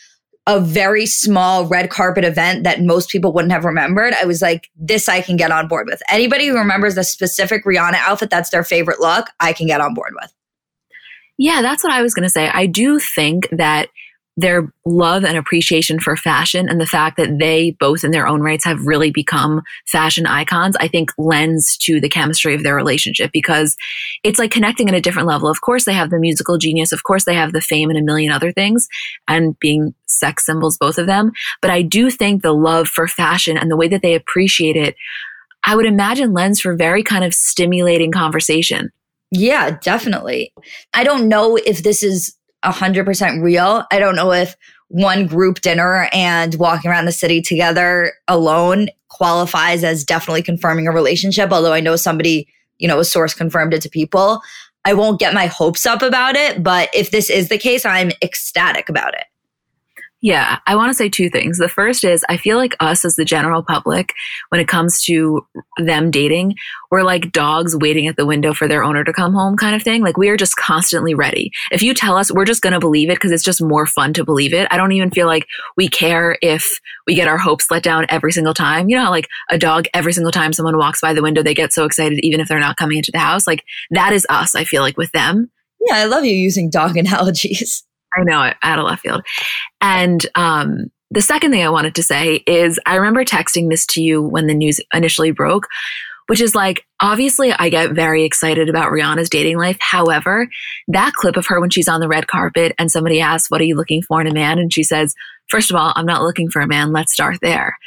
a 0.45 0.59
very 0.59 1.05
small 1.05 1.65
red 1.65 1.89
carpet 1.89 2.25
event 2.25 2.63
that 2.63 2.81
most 2.81 3.09
people 3.09 3.31
wouldn't 3.31 3.53
have 3.53 3.63
remembered. 3.63 4.13
I 4.13 4.25
was 4.25 4.41
like, 4.41 4.69
this 4.75 5.07
I 5.07 5.21
can 5.21 5.37
get 5.37 5.51
on 5.51 5.67
board 5.67 5.87
with. 5.87 6.01
Anybody 6.09 6.47
who 6.47 6.57
remembers 6.57 6.95
the 6.95 7.03
specific 7.03 7.63
Rihanna 7.63 7.95
outfit 7.95 8.29
that's 8.29 8.49
their 8.49 8.63
favorite 8.63 8.99
look, 8.99 9.27
I 9.39 9.53
can 9.53 9.67
get 9.67 9.79
on 9.79 9.93
board 9.93 10.13
with. 10.21 10.33
Yeah, 11.37 11.61
that's 11.61 11.83
what 11.83 11.93
I 11.93 12.01
was 12.01 12.13
going 12.13 12.23
to 12.23 12.29
say. 12.29 12.49
I 12.49 12.65
do 12.65 12.99
think 12.99 13.47
that 13.51 13.89
their 14.35 14.73
love 14.85 15.23
and 15.23 15.37
appreciation 15.37 15.99
for 15.99 16.15
fashion 16.15 16.67
and 16.67 16.81
the 16.81 16.87
fact 16.87 17.17
that 17.17 17.37
they 17.39 17.71
both 17.79 18.03
in 18.03 18.11
their 18.11 18.27
own 18.27 18.41
rights 18.41 18.65
have 18.65 18.85
really 18.85 19.11
become 19.11 19.61
fashion 19.87 20.25
icons, 20.25 20.75
I 20.79 20.87
think 20.87 21.11
lends 21.17 21.77
to 21.83 22.01
the 22.01 22.09
chemistry 22.09 22.55
of 22.55 22.63
their 22.63 22.75
relationship 22.75 23.31
because 23.31 23.75
it's 24.23 24.39
like 24.39 24.49
connecting 24.49 24.89
at 24.89 24.95
a 24.95 25.01
different 25.01 25.27
level. 25.27 25.49
Of 25.49 25.61
course, 25.61 25.85
they 25.85 25.93
have 25.93 26.09
the 26.09 26.19
musical 26.19 26.57
genius. 26.57 26.91
Of 26.91 27.03
course, 27.03 27.25
they 27.25 27.35
have 27.35 27.53
the 27.53 27.61
fame 27.61 27.89
and 27.89 27.99
a 27.99 28.03
million 28.03 28.31
other 28.31 28.51
things 28.51 28.87
and 29.27 29.57
being 29.59 29.93
sex 30.07 30.45
symbols, 30.45 30.77
both 30.79 30.97
of 30.97 31.05
them. 31.05 31.31
But 31.61 31.71
I 31.71 31.83
do 31.83 32.09
think 32.09 32.41
the 32.41 32.53
love 32.53 32.87
for 32.87 33.07
fashion 33.07 33.57
and 33.57 33.69
the 33.69 33.77
way 33.77 33.87
that 33.87 34.01
they 34.01 34.15
appreciate 34.15 34.75
it, 34.75 34.95
I 35.63 35.75
would 35.75 35.85
imagine 35.85 36.33
lends 36.33 36.59
for 36.59 36.75
very 36.75 37.03
kind 37.03 37.23
of 37.23 37.35
stimulating 37.35 38.11
conversation. 38.11 38.91
Yeah, 39.31 39.77
definitely. 39.81 40.53
I 40.93 41.03
don't 41.03 41.27
know 41.27 41.55
if 41.55 41.83
this 41.83 42.03
is 42.03 42.35
100% 42.63 43.41
real. 43.41 43.85
I 43.91 43.99
don't 43.99 44.15
know 44.15 44.31
if 44.31 44.55
one 44.89 45.25
group 45.25 45.61
dinner 45.61 46.07
and 46.13 46.55
walking 46.55 46.89
around 46.91 47.05
the 47.05 47.11
city 47.11 47.41
together 47.41 48.13
alone 48.27 48.89
qualifies 49.09 49.83
as 49.83 50.03
definitely 50.03 50.43
confirming 50.43 50.87
a 50.87 50.91
relationship, 50.91 51.51
although 51.51 51.73
I 51.73 51.79
know 51.79 51.95
somebody, 51.95 52.47
you 52.77 52.87
know, 52.87 52.99
a 52.99 53.05
source 53.05 53.33
confirmed 53.33 53.73
it 53.73 53.81
to 53.81 53.89
people. 53.89 54.41
I 54.85 54.93
won't 54.93 55.19
get 55.19 55.33
my 55.33 55.47
hopes 55.47 55.85
up 55.85 56.01
about 56.01 56.35
it, 56.35 56.61
but 56.61 56.89
if 56.93 57.11
this 57.11 57.29
is 57.29 57.49
the 57.49 57.57
case, 57.57 57.85
I'm 57.85 58.11
ecstatic 58.21 58.89
about 58.89 59.13
it. 59.13 59.25
Yeah, 60.23 60.59
I 60.65 60.77
want 60.77 60.89
to 60.89 60.93
say 60.93 61.09
two 61.09 61.29
things. 61.29 61.57
The 61.57 61.67
first 61.67 62.05
is 62.05 62.23
I 62.29 62.37
feel 62.37 62.55
like 62.55 62.77
us 62.79 63.03
as 63.03 63.17
the 63.17 63.25
general 63.25 63.61
public, 63.61 64.13
when 64.47 64.61
it 64.61 64.69
comes 64.69 65.03
to 65.03 65.45
them 65.79 66.11
dating, 66.11 66.55
we're 66.89 67.03
like 67.03 67.33
dogs 67.33 67.75
waiting 67.75 68.07
at 68.07 68.15
the 68.15 68.25
window 68.25 68.53
for 68.53 68.65
their 68.65 68.85
owner 68.85 69.03
to 69.03 69.11
come 69.11 69.33
home 69.33 69.57
kind 69.57 69.75
of 69.75 69.83
thing. 69.83 70.01
Like 70.01 70.15
we 70.15 70.29
are 70.29 70.37
just 70.37 70.55
constantly 70.55 71.13
ready. 71.13 71.51
If 71.73 71.83
you 71.83 71.93
tell 71.93 72.15
us, 72.15 72.31
we're 72.31 72.45
just 72.45 72.61
going 72.61 72.71
to 72.71 72.79
believe 72.79 73.09
it 73.09 73.15
because 73.15 73.33
it's 73.33 73.43
just 73.43 73.61
more 73.61 73.85
fun 73.85 74.13
to 74.13 74.23
believe 74.23 74.53
it. 74.53 74.65
I 74.71 74.77
don't 74.77 74.93
even 74.93 75.11
feel 75.11 75.27
like 75.27 75.45
we 75.75 75.89
care 75.89 76.37
if 76.41 76.65
we 77.05 77.15
get 77.15 77.27
our 77.27 77.37
hopes 77.37 77.69
let 77.69 77.83
down 77.83 78.05
every 78.07 78.31
single 78.31 78.53
time. 78.53 78.87
You 78.87 78.95
know, 78.95 79.09
like 79.09 79.27
a 79.49 79.57
dog, 79.57 79.87
every 79.93 80.13
single 80.13 80.31
time 80.31 80.53
someone 80.53 80.77
walks 80.77 81.01
by 81.01 81.11
the 81.11 81.21
window, 81.21 81.43
they 81.43 81.53
get 81.53 81.73
so 81.73 81.83
excited 81.83 82.19
even 82.23 82.39
if 82.39 82.47
they're 82.47 82.61
not 82.61 82.77
coming 82.77 82.95
into 82.95 83.11
the 83.11 83.19
house. 83.19 83.45
Like 83.45 83.65
that 83.91 84.13
is 84.13 84.25
us, 84.29 84.55
I 84.55 84.63
feel 84.63 84.83
like 84.83 84.95
with 84.95 85.11
them. 85.11 85.51
Yeah, 85.85 85.95
I 85.95 86.05
love 86.05 86.23
you 86.23 86.33
using 86.33 86.69
dog 86.69 86.95
analogies. 86.97 87.83
I 88.17 88.23
know, 88.23 88.43
it, 88.43 88.57
out 88.63 88.79
of 88.79 88.85
left 88.85 89.01
field. 89.01 89.23
And 89.81 90.25
um, 90.35 90.91
the 91.11 91.21
second 91.21 91.51
thing 91.51 91.63
I 91.63 91.69
wanted 91.69 91.95
to 91.95 92.03
say 92.03 92.43
is 92.47 92.79
I 92.85 92.95
remember 92.95 93.23
texting 93.23 93.69
this 93.69 93.85
to 93.87 94.01
you 94.01 94.21
when 94.21 94.47
the 94.47 94.53
news 94.53 94.79
initially 94.93 95.31
broke, 95.31 95.67
which 96.27 96.41
is 96.41 96.55
like, 96.55 96.85
obviously, 97.01 97.51
I 97.51 97.69
get 97.69 97.91
very 97.91 98.23
excited 98.23 98.69
about 98.69 98.91
Rihanna's 98.91 99.29
dating 99.29 99.57
life. 99.57 99.77
However, 99.79 100.47
that 100.87 101.13
clip 101.13 101.37
of 101.37 101.47
her 101.47 101.59
when 101.59 101.69
she's 101.69 101.87
on 101.87 101.99
the 101.99 102.07
red 102.07 102.27
carpet 102.27 102.73
and 102.79 102.91
somebody 102.91 103.19
asks, 103.19 103.51
What 103.51 103.61
are 103.61 103.65
you 103.65 103.75
looking 103.75 104.01
for 104.01 104.21
in 104.21 104.27
a 104.27 104.33
man? 104.33 104.57
And 104.57 104.73
she 104.73 104.83
says, 104.83 105.13
First 105.49 105.69
of 105.69 105.75
all, 105.75 105.93
I'm 105.95 106.05
not 106.05 106.23
looking 106.23 106.49
for 106.49 106.61
a 106.61 106.67
man. 106.67 106.93
Let's 106.93 107.13
start 107.13 107.37
there. 107.41 107.77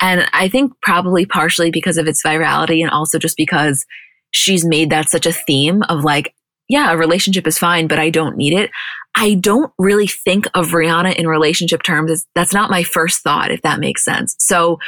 And 0.00 0.28
I 0.32 0.48
think 0.48 0.72
probably 0.82 1.26
partially 1.26 1.70
because 1.70 1.96
of 1.96 2.08
its 2.08 2.22
virality 2.22 2.82
and 2.82 2.90
also 2.90 3.18
just 3.18 3.36
because 3.36 3.86
she's 4.32 4.64
made 4.64 4.90
that 4.90 5.08
such 5.08 5.26
a 5.26 5.32
theme 5.32 5.82
of 5.88 6.02
like, 6.02 6.34
yeah, 6.68 6.90
a 6.90 6.96
relationship 6.96 7.46
is 7.46 7.58
fine, 7.58 7.86
but 7.86 8.00
I 8.00 8.10
don't 8.10 8.36
need 8.36 8.54
it. 8.54 8.70
I 9.14 9.34
don't 9.34 9.72
really 9.78 10.06
think 10.06 10.46
of 10.54 10.68
Rihanna 10.68 11.16
in 11.16 11.26
relationship 11.26 11.82
terms. 11.82 12.26
That's 12.34 12.52
not 12.52 12.70
my 12.70 12.82
first 12.82 13.22
thought, 13.22 13.50
if 13.50 13.62
that 13.62 13.80
makes 13.80 14.04
sense. 14.04 14.34
So 14.38 14.78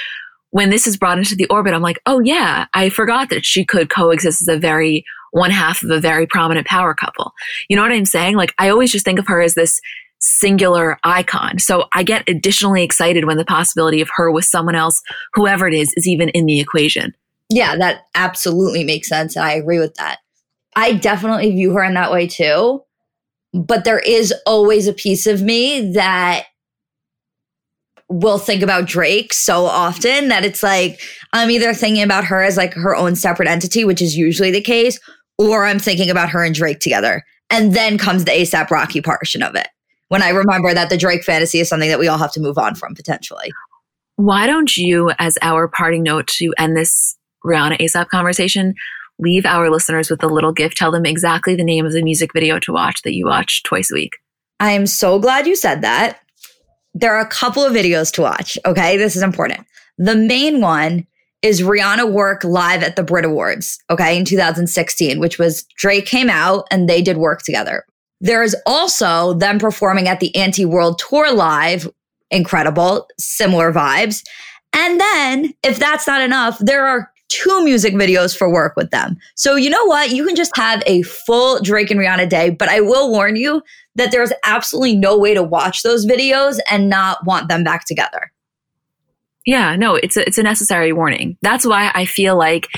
when 0.50 0.70
this 0.70 0.86
is 0.86 0.96
brought 0.96 1.18
into 1.18 1.34
the 1.34 1.46
orbit, 1.46 1.74
I'm 1.74 1.82
like, 1.82 2.00
oh 2.06 2.20
yeah, 2.20 2.66
I 2.74 2.88
forgot 2.88 3.30
that 3.30 3.44
she 3.44 3.64
could 3.64 3.90
coexist 3.90 4.42
as 4.42 4.48
a 4.48 4.58
very 4.58 5.04
one 5.32 5.50
half 5.50 5.82
of 5.82 5.90
a 5.90 6.00
very 6.00 6.26
prominent 6.26 6.66
power 6.66 6.94
couple. 6.94 7.32
You 7.68 7.76
know 7.76 7.82
what 7.82 7.92
I'm 7.92 8.04
saying? 8.04 8.36
Like 8.36 8.54
I 8.58 8.68
always 8.68 8.92
just 8.92 9.04
think 9.04 9.18
of 9.18 9.26
her 9.26 9.40
as 9.42 9.54
this 9.54 9.80
singular 10.20 10.96
icon. 11.04 11.58
So 11.58 11.86
I 11.92 12.02
get 12.02 12.28
additionally 12.28 12.82
excited 12.82 13.24
when 13.24 13.36
the 13.36 13.44
possibility 13.44 14.00
of 14.00 14.08
her 14.14 14.30
with 14.30 14.44
someone 14.44 14.76
else, 14.76 15.02
whoever 15.34 15.66
it 15.66 15.74
is, 15.74 15.92
is 15.96 16.06
even 16.06 16.28
in 16.30 16.46
the 16.46 16.60
equation. 16.60 17.12
Yeah, 17.50 17.76
that 17.76 18.06
absolutely 18.14 18.84
makes 18.84 19.08
sense. 19.08 19.36
And 19.36 19.44
I 19.44 19.52
agree 19.52 19.80
with 19.80 19.96
that. 19.96 20.20
I 20.76 20.92
definitely 20.94 21.50
view 21.50 21.72
her 21.72 21.84
in 21.84 21.94
that 21.94 22.10
way 22.10 22.26
too 22.26 22.82
but 23.54 23.84
there 23.84 24.00
is 24.00 24.34
always 24.46 24.88
a 24.88 24.92
piece 24.92 25.26
of 25.26 25.40
me 25.40 25.92
that 25.92 26.46
will 28.08 28.38
think 28.38 28.62
about 28.62 28.86
Drake 28.86 29.32
so 29.32 29.64
often 29.64 30.28
that 30.28 30.44
it's 30.44 30.62
like 30.62 31.00
I'm 31.32 31.50
either 31.50 31.72
thinking 31.72 32.02
about 32.02 32.24
her 32.24 32.42
as 32.42 32.56
like 32.56 32.74
her 32.74 32.94
own 32.94 33.16
separate 33.16 33.48
entity, 33.48 33.84
which 33.84 34.02
is 34.02 34.16
usually 34.16 34.50
the 34.50 34.60
case, 34.60 34.98
or 35.38 35.64
I'm 35.64 35.78
thinking 35.78 36.10
about 36.10 36.28
her 36.30 36.44
and 36.44 36.54
Drake 36.54 36.80
together. 36.80 37.22
And 37.48 37.74
then 37.74 37.96
comes 37.96 38.24
the 38.24 38.32
ASAP 38.32 38.70
Rocky 38.70 39.00
portion 39.00 39.42
of 39.42 39.54
it. 39.54 39.68
when 40.08 40.22
I 40.22 40.30
remember 40.30 40.74
that 40.74 40.90
the 40.90 40.96
Drake 40.96 41.24
fantasy 41.24 41.60
is 41.60 41.68
something 41.68 41.88
that 41.88 41.98
we 41.98 42.08
all 42.08 42.18
have 42.18 42.32
to 42.32 42.40
move 42.40 42.58
on 42.58 42.74
from 42.74 42.94
potentially. 42.94 43.50
Why 44.16 44.46
don't 44.46 44.76
you, 44.76 45.10
as 45.18 45.36
our 45.42 45.66
parting 45.66 46.02
note 46.02 46.26
to 46.38 46.52
end 46.58 46.76
this 46.76 47.16
Rihanna 47.44 47.78
ASAP 47.78 48.08
conversation, 48.08 48.74
leave 49.18 49.46
our 49.46 49.70
listeners 49.70 50.10
with 50.10 50.22
a 50.22 50.28
little 50.28 50.52
gift? 50.52 50.76
Tell 50.76 50.90
them 50.90 51.06
exactly 51.06 51.54
the 51.54 51.64
name 51.64 51.86
of 51.86 51.92
the 51.92 52.02
music 52.02 52.32
video 52.32 52.58
to 52.60 52.72
watch 52.72 53.02
that 53.02 53.14
you 53.14 53.26
watch 53.26 53.62
twice 53.62 53.90
a 53.90 53.94
week. 53.94 54.16
I 54.60 54.72
am 54.72 54.86
so 54.86 55.18
glad 55.18 55.46
you 55.46 55.56
said 55.56 55.82
that. 55.82 56.20
There 56.94 57.14
are 57.14 57.20
a 57.20 57.28
couple 57.28 57.64
of 57.64 57.72
videos 57.72 58.12
to 58.14 58.22
watch. 58.22 58.56
Okay. 58.64 58.96
This 58.96 59.16
is 59.16 59.22
important. 59.22 59.66
The 59.98 60.16
main 60.16 60.60
one 60.60 61.06
is 61.44 61.60
Rihanna 61.60 62.10
work 62.10 62.42
live 62.42 62.82
at 62.82 62.96
the 62.96 63.02
Brit 63.02 63.26
Awards, 63.26 63.78
okay, 63.90 64.16
in 64.16 64.24
2016, 64.24 65.20
which 65.20 65.38
was 65.38 65.64
Drake 65.76 66.06
came 66.06 66.30
out 66.30 66.66
and 66.70 66.88
they 66.88 67.02
did 67.02 67.18
work 67.18 67.42
together. 67.42 67.84
There 68.22 68.42
is 68.42 68.56
also 68.64 69.34
them 69.34 69.58
performing 69.58 70.08
at 70.08 70.20
the 70.20 70.34
Anti 70.34 70.64
World 70.64 70.98
Tour 70.98 71.34
live, 71.34 71.86
incredible, 72.30 73.08
similar 73.18 73.72
vibes. 73.72 74.22
And 74.72 74.98
then, 74.98 75.52
if 75.62 75.78
that's 75.78 76.06
not 76.06 76.22
enough, 76.22 76.58
there 76.60 76.86
are 76.86 77.10
two 77.28 77.64
music 77.64 77.94
videos 77.94 78.36
for 78.36 78.52
work 78.52 78.74
with 78.76 78.90
them. 78.90 79.16
So, 79.34 79.56
you 79.56 79.70
know 79.70 79.84
what? 79.86 80.10
You 80.10 80.24
can 80.26 80.36
just 80.36 80.56
have 80.56 80.82
a 80.86 81.02
full 81.02 81.60
Drake 81.60 81.90
and 81.90 81.98
Rihanna 81.98 82.28
day, 82.28 82.50
but 82.50 82.68
I 82.68 82.80
will 82.80 83.10
warn 83.10 83.36
you 83.36 83.62
that 83.96 84.12
there's 84.12 84.32
absolutely 84.44 84.96
no 84.96 85.18
way 85.18 85.34
to 85.34 85.42
watch 85.42 85.82
those 85.82 86.06
videos 86.06 86.58
and 86.70 86.88
not 86.88 87.24
want 87.26 87.48
them 87.48 87.64
back 87.64 87.86
together. 87.86 88.32
Yeah, 89.46 89.76
no, 89.76 89.94
it's 89.94 90.16
a, 90.16 90.26
it's 90.26 90.38
a 90.38 90.42
necessary 90.42 90.92
warning. 90.92 91.36
That's 91.42 91.66
why 91.66 91.90
I 91.94 92.06
feel 92.06 92.36
like 92.36 92.68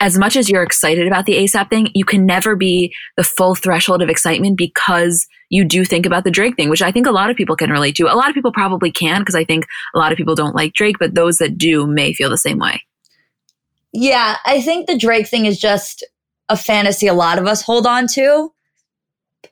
as 0.00 0.18
much 0.18 0.36
as 0.36 0.50
you're 0.50 0.62
excited 0.62 1.06
about 1.06 1.26
the 1.26 1.34
ASAP 1.34 1.70
thing, 1.70 1.88
you 1.94 2.04
can 2.04 2.26
never 2.26 2.54
be 2.54 2.94
the 3.16 3.24
full 3.24 3.54
threshold 3.54 4.02
of 4.02 4.08
excitement 4.08 4.58
because 4.58 5.26
you 5.48 5.64
do 5.64 5.84
think 5.84 6.04
about 6.04 6.24
the 6.24 6.30
Drake 6.30 6.56
thing, 6.56 6.68
which 6.68 6.82
I 6.82 6.92
think 6.92 7.06
a 7.06 7.12
lot 7.12 7.30
of 7.30 7.36
people 7.36 7.56
can 7.56 7.70
relate 7.70 7.96
to. 7.96 8.12
A 8.12 8.14
lot 8.14 8.28
of 8.28 8.34
people 8.34 8.52
probably 8.52 8.90
can 8.90 9.20
because 9.20 9.34
I 9.34 9.44
think 9.44 9.66
a 9.94 9.98
lot 9.98 10.12
of 10.12 10.18
people 10.18 10.34
don't 10.34 10.54
like 10.54 10.74
Drake, 10.74 10.96
but 10.98 11.14
those 11.14 11.38
that 11.38 11.56
do 11.56 11.86
may 11.86 12.12
feel 12.12 12.30
the 12.30 12.38
same 12.38 12.58
way. 12.58 12.82
Yeah, 13.98 14.36
I 14.44 14.60
think 14.60 14.86
the 14.86 14.98
Drake 14.98 15.26
thing 15.26 15.46
is 15.46 15.58
just 15.58 16.04
a 16.50 16.56
fantasy 16.56 17.06
a 17.06 17.14
lot 17.14 17.38
of 17.38 17.46
us 17.46 17.62
hold 17.62 17.86
on 17.86 18.06
to. 18.08 18.52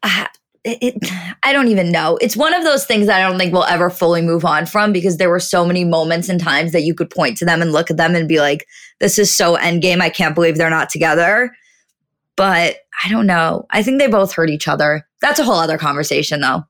Ah, 0.02 0.30
it, 0.64 0.78
it, 0.82 1.12
I 1.42 1.54
don't 1.54 1.68
even 1.68 1.90
know. 1.90 2.18
It's 2.20 2.36
one 2.36 2.52
of 2.52 2.62
those 2.62 2.84
things 2.84 3.06
that 3.06 3.18
I 3.18 3.26
don't 3.26 3.38
think 3.38 3.54
we'll 3.54 3.64
ever 3.64 3.88
fully 3.88 4.20
move 4.20 4.44
on 4.44 4.66
from 4.66 4.92
because 4.92 5.16
there 5.16 5.30
were 5.30 5.40
so 5.40 5.64
many 5.64 5.82
moments 5.82 6.28
and 6.28 6.38
times 6.38 6.72
that 6.72 6.82
you 6.82 6.94
could 6.94 7.08
point 7.08 7.38
to 7.38 7.46
them 7.46 7.62
and 7.62 7.72
look 7.72 7.90
at 7.90 7.96
them 7.96 8.14
and 8.14 8.28
be 8.28 8.38
like, 8.38 8.66
this 9.00 9.18
is 9.18 9.34
so 9.34 9.56
endgame. 9.56 10.02
I 10.02 10.10
can't 10.10 10.34
believe 10.34 10.58
they're 10.58 10.68
not 10.68 10.90
together. 10.90 11.50
But 12.36 12.76
I 13.02 13.08
don't 13.08 13.26
know. 13.26 13.64
I 13.70 13.82
think 13.82 13.98
they 13.98 14.08
both 14.08 14.34
hurt 14.34 14.50
each 14.50 14.68
other. 14.68 15.06
That's 15.22 15.40
a 15.40 15.44
whole 15.44 15.54
other 15.54 15.78
conversation 15.78 16.42
though. 16.42 16.64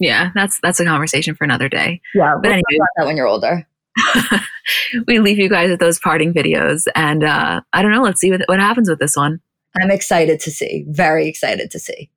Yeah, 0.00 0.30
that's 0.34 0.58
that's 0.60 0.80
a 0.80 0.84
conversation 0.84 1.36
for 1.36 1.44
another 1.44 1.68
day. 1.68 2.00
Yeah, 2.16 2.34
but 2.34 2.48
we'll 2.48 2.52
anyway, 2.54 2.86
that 2.96 3.06
when 3.06 3.16
you're 3.16 3.28
older. 3.28 3.64
we 5.06 5.18
leave 5.18 5.38
you 5.38 5.48
guys 5.48 5.70
with 5.70 5.80
those 5.80 5.98
parting 5.98 6.32
videos, 6.32 6.84
and 6.94 7.24
uh, 7.24 7.60
I 7.72 7.82
don't 7.82 7.90
know. 7.90 8.02
Let's 8.02 8.20
see 8.20 8.30
what 8.30 8.42
what 8.46 8.60
happens 8.60 8.88
with 8.88 8.98
this 8.98 9.16
one. 9.16 9.40
I'm 9.80 9.90
excited 9.90 10.40
to 10.40 10.50
see. 10.50 10.84
Very 10.88 11.28
excited 11.28 11.70
to 11.70 11.78
see. 11.78 12.10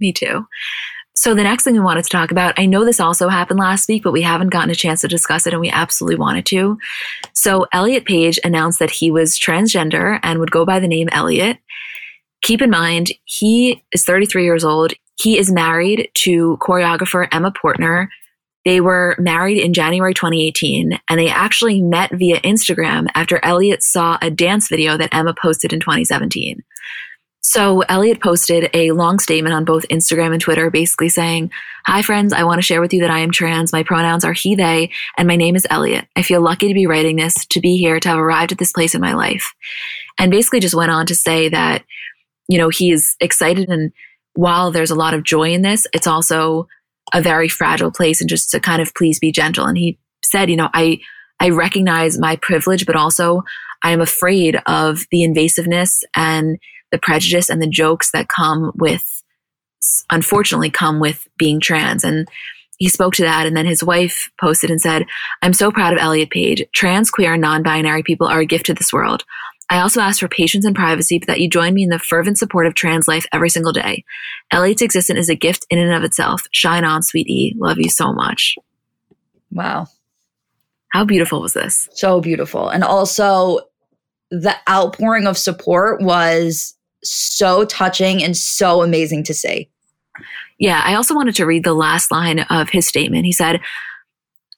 Me 0.00 0.12
too. 0.12 0.46
So 1.14 1.34
the 1.34 1.42
next 1.42 1.64
thing 1.64 1.72
we 1.72 1.80
wanted 1.80 2.04
to 2.04 2.10
talk 2.10 2.30
about, 2.30 2.58
I 2.58 2.66
know 2.66 2.84
this 2.84 3.00
also 3.00 3.28
happened 3.28 3.58
last 3.58 3.88
week, 3.88 4.02
but 4.02 4.12
we 4.12 4.20
haven't 4.20 4.50
gotten 4.50 4.70
a 4.70 4.74
chance 4.74 5.00
to 5.00 5.08
discuss 5.08 5.46
it 5.46 5.54
and 5.54 5.62
we 5.62 5.70
absolutely 5.70 6.16
wanted 6.16 6.44
to. 6.46 6.78
So 7.32 7.66
Elliot 7.72 8.04
Page 8.04 8.38
announced 8.44 8.78
that 8.80 8.90
he 8.90 9.10
was 9.10 9.38
transgender 9.38 10.20
and 10.22 10.38
would 10.38 10.50
go 10.50 10.66
by 10.66 10.78
the 10.78 10.86
name 10.86 11.08
Elliot. 11.12 11.56
Keep 12.42 12.60
in 12.60 12.68
mind, 12.68 13.12
he 13.24 13.82
is 13.92 14.04
33 14.04 14.44
years 14.44 14.62
old. 14.62 14.92
He 15.18 15.38
is 15.38 15.50
married 15.50 16.10
to 16.14 16.58
choreographer 16.60 17.26
Emma 17.32 17.50
Portner. 17.50 18.08
They 18.66 18.80
were 18.80 19.14
married 19.20 19.58
in 19.58 19.72
January 19.72 20.12
2018 20.12 20.98
and 21.08 21.20
they 21.20 21.28
actually 21.28 21.80
met 21.80 22.10
via 22.10 22.40
Instagram 22.40 23.06
after 23.14 23.38
Elliot 23.44 23.84
saw 23.84 24.18
a 24.20 24.28
dance 24.28 24.68
video 24.68 24.96
that 24.96 25.14
Emma 25.14 25.34
posted 25.40 25.72
in 25.72 25.78
2017. 25.78 26.64
So 27.42 27.82
Elliot 27.82 28.20
posted 28.20 28.68
a 28.74 28.90
long 28.90 29.20
statement 29.20 29.54
on 29.54 29.64
both 29.64 29.86
Instagram 29.86 30.32
and 30.32 30.40
Twitter, 30.40 30.68
basically 30.68 31.08
saying, 31.08 31.52
Hi 31.86 32.02
friends, 32.02 32.32
I 32.32 32.42
want 32.42 32.58
to 32.58 32.66
share 32.66 32.80
with 32.80 32.92
you 32.92 33.02
that 33.02 33.10
I 33.10 33.20
am 33.20 33.30
trans. 33.30 33.72
My 33.72 33.84
pronouns 33.84 34.24
are 34.24 34.32
he, 34.32 34.56
they, 34.56 34.90
and 35.16 35.28
my 35.28 35.36
name 35.36 35.54
is 35.54 35.64
Elliot. 35.70 36.08
I 36.16 36.22
feel 36.22 36.42
lucky 36.42 36.66
to 36.66 36.74
be 36.74 36.88
writing 36.88 37.14
this, 37.14 37.46
to 37.46 37.60
be 37.60 37.76
here, 37.76 38.00
to 38.00 38.08
have 38.08 38.18
arrived 38.18 38.50
at 38.50 38.58
this 38.58 38.72
place 38.72 38.96
in 38.96 39.00
my 39.00 39.14
life. 39.14 39.54
And 40.18 40.32
basically 40.32 40.58
just 40.58 40.74
went 40.74 40.90
on 40.90 41.06
to 41.06 41.14
say 41.14 41.48
that, 41.50 41.84
you 42.48 42.58
know, 42.58 42.68
he's 42.68 43.16
excited 43.20 43.68
and 43.68 43.92
while 44.34 44.70
there's 44.70 44.90
a 44.90 44.96
lot 44.96 45.14
of 45.14 45.22
joy 45.22 45.52
in 45.52 45.62
this, 45.62 45.86
it's 45.94 46.06
also 46.06 46.66
a 47.12 47.22
very 47.22 47.48
fragile 47.48 47.90
place 47.90 48.20
and 48.20 48.28
just 48.28 48.50
to 48.50 48.60
kind 48.60 48.82
of 48.82 48.94
please 48.94 49.18
be 49.18 49.32
gentle. 49.32 49.66
And 49.66 49.78
he 49.78 49.98
said, 50.24 50.50
you 50.50 50.56
know, 50.56 50.68
I, 50.74 50.98
I 51.40 51.50
recognize 51.50 52.18
my 52.18 52.36
privilege, 52.36 52.86
but 52.86 52.96
also 52.96 53.42
I 53.82 53.90
am 53.90 54.00
afraid 54.00 54.60
of 54.66 55.00
the 55.10 55.22
invasiveness 55.22 56.02
and 56.14 56.58
the 56.90 56.98
prejudice 56.98 57.48
and 57.48 57.60
the 57.60 57.68
jokes 57.68 58.10
that 58.12 58.28
come 58.28 58.72
with, 58.76 59.22
unfortunately, 60.10 60.70
come 60.70 61.00
with 61.00 61.28
being 61.38 61.60
trans. 61.60 62.04
And 62.04 62.28
he 62.78 62.88
spoke 62.88 63.14
to 63.14 63.22
that. 63.22 63.46
And 63.46 63.56
then 63.56 63.66
his 63.66 63.82
wife 63.82 64.30
posted 64.40 64.70
and 64.70 64.80
said, 64.80 65.06
I'm 65.42 65.52
so 65.52 65.70
proud 65.70 65.92
of 65.92 65.98
Elliot 65.98 66.30
Page. 66.30 66.64
Trans, 66.74 67.10
queer, 67.10 67.34
and 67.34 67.42
non 67.42 67.62
binary 67.62 68.02
people 68.02 68.26
are 68.26 68.40
a 68.40 68.46
gift 68.46 68.66
to 68.66 68.74
this 68.74 68.92
world. 68.92 69.24
I 69.68 69.80
also 69.80 70.00
ask 70.00 70.20
for 70.20 70.28
patience 70.28 70.64
and 70.64 70.76
privacy, 70.76 71.18
but 71.18 71.26
that 71.26 71.40
you 71.40 71.50
join 71.50 71.74
me 71.74 71.82
in 71.82 71.88
the 71.88 71.98
fervent 71.98 72.38
support 72.38 72.66
of 72.66 72.74
trans 72.74 73.08
life 73.08 73.26
every 73.32 73.50
single 73.50 73.72
day. 73.72 74.04
Elliot's 74.52 74.82
existence 74.82 75.18
is 75.18 75.28
a 75.28 75.34
gift 75.34 75.66
in 75.70 75.78
and 75.78 75.92
of 75.92 76.04
itself. 76.04 76.42
Shine 76.52 76.84
on, 76.84 77.02
sweetie. 77.02 77.54
Love 77.58 77.78
you 77.78 77.90
so 77.90 78.12
much. 78.12 78.56
Wow. 79.50 79.88
How 80.92 81.04
beautiful 81.04 81.40
was 81.40 81.52
this? 81.52 81.88
So 81.92 82.20
beautiful. 82.20 82.68
And 82.68 82.84
also, 82.84 83.60
the 84.30 84.54
outpouring 84.68 85.26
of 85.26 85.36
support 85.36 86.00
was 86.00 86.74
so 87.02 87.64
touching 87.64 88.22
and 88.22 88.36
so 88.36 88.82
amazing 88.82 89.24
to 89.24 89.34
see. 89.34 89.68
Yeah, 90.58 90.82
I 90.84 90.94
also 90.94 91.14
wanted 91.14 91.34
to 91.36 91.46
read 91.46 91.64
the 91.64 91.74
last 91.74 92.10
line 92.10 92.40
of 92.40 92.70
his 92.70 92.86
statement. 92.86 93.26
He 93.26 93.32
said, 93.32 93.60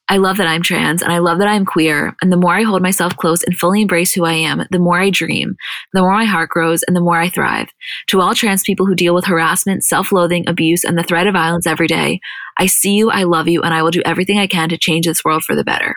I 0.09 0.17
love 0.17 0.37
that 0.37 0.47
I'm 0.47 0.63
trans 0.63 1.01
and 1.01 1.13
I 1.13 1.19
love 1.19 1.37
that 1.37 1.47
I'm 1.47 1.65
queer. 1.65 2.15
And 2.21 2.31
the 2.31 2.37
more 2.37 2.55
I 2.55 2.63
hold 2.63 2.81
myself 2.81 3.15
close 3.15 3.43
and 3.43 3.57
fully 3.57 3.81
embrace 3.81 4.11
who 4.11 4.25
I 4.25 4.33
am, 4.33 4.65
the 4.71 4.79
more 4.79 4.99
I 4.99 5.11
dream, 5.11 5.55
the 5.93 6.01
more 6.01 6.13
my 6.13 6.25
heart 6.25 6.49
grows, 6.49 6.83
and 6.83 6.95
the 6.95 7.01
more 7.01 7.17
I 7.17 7.29
thrive. 7.29 7.69
To 8.07 8.19
all 8.19 8.33
trans 8.33 8.63
people 8.63 8.85
who 8.85 8.95
deal 8.95 9.13
with 9.13 9.25
harassment, 9.25 9.83
self 9.83 10.11
loathing, 10.11 10.49
abuse, 10.49 10.83
and 10.83 10.97
the 10.97 11.03
threat 11.03 11.27
of 11.27 11.33
violence 11.33 11.67
every 11.67 11.87
day, 11.87 12.19
I 12.57 12.65
see 12.65 12.95
you, 12.95 13.11
I 13.11 13.23
love 13.23 13.47
you, 13.47 13.61
and 13.61 13.73
I 13.73 13.83
will 13.83 13.91
do 13.91 14.01
everything 14.03 14.39
I 14.39 14.47
can 14.47 14.69
to 14.69 14.77
change 14.77 15.05
this 15.05 15.23
world 15.23 15.43
for 15.43 15.55
the 15.55 15.63
better 15.63 15.95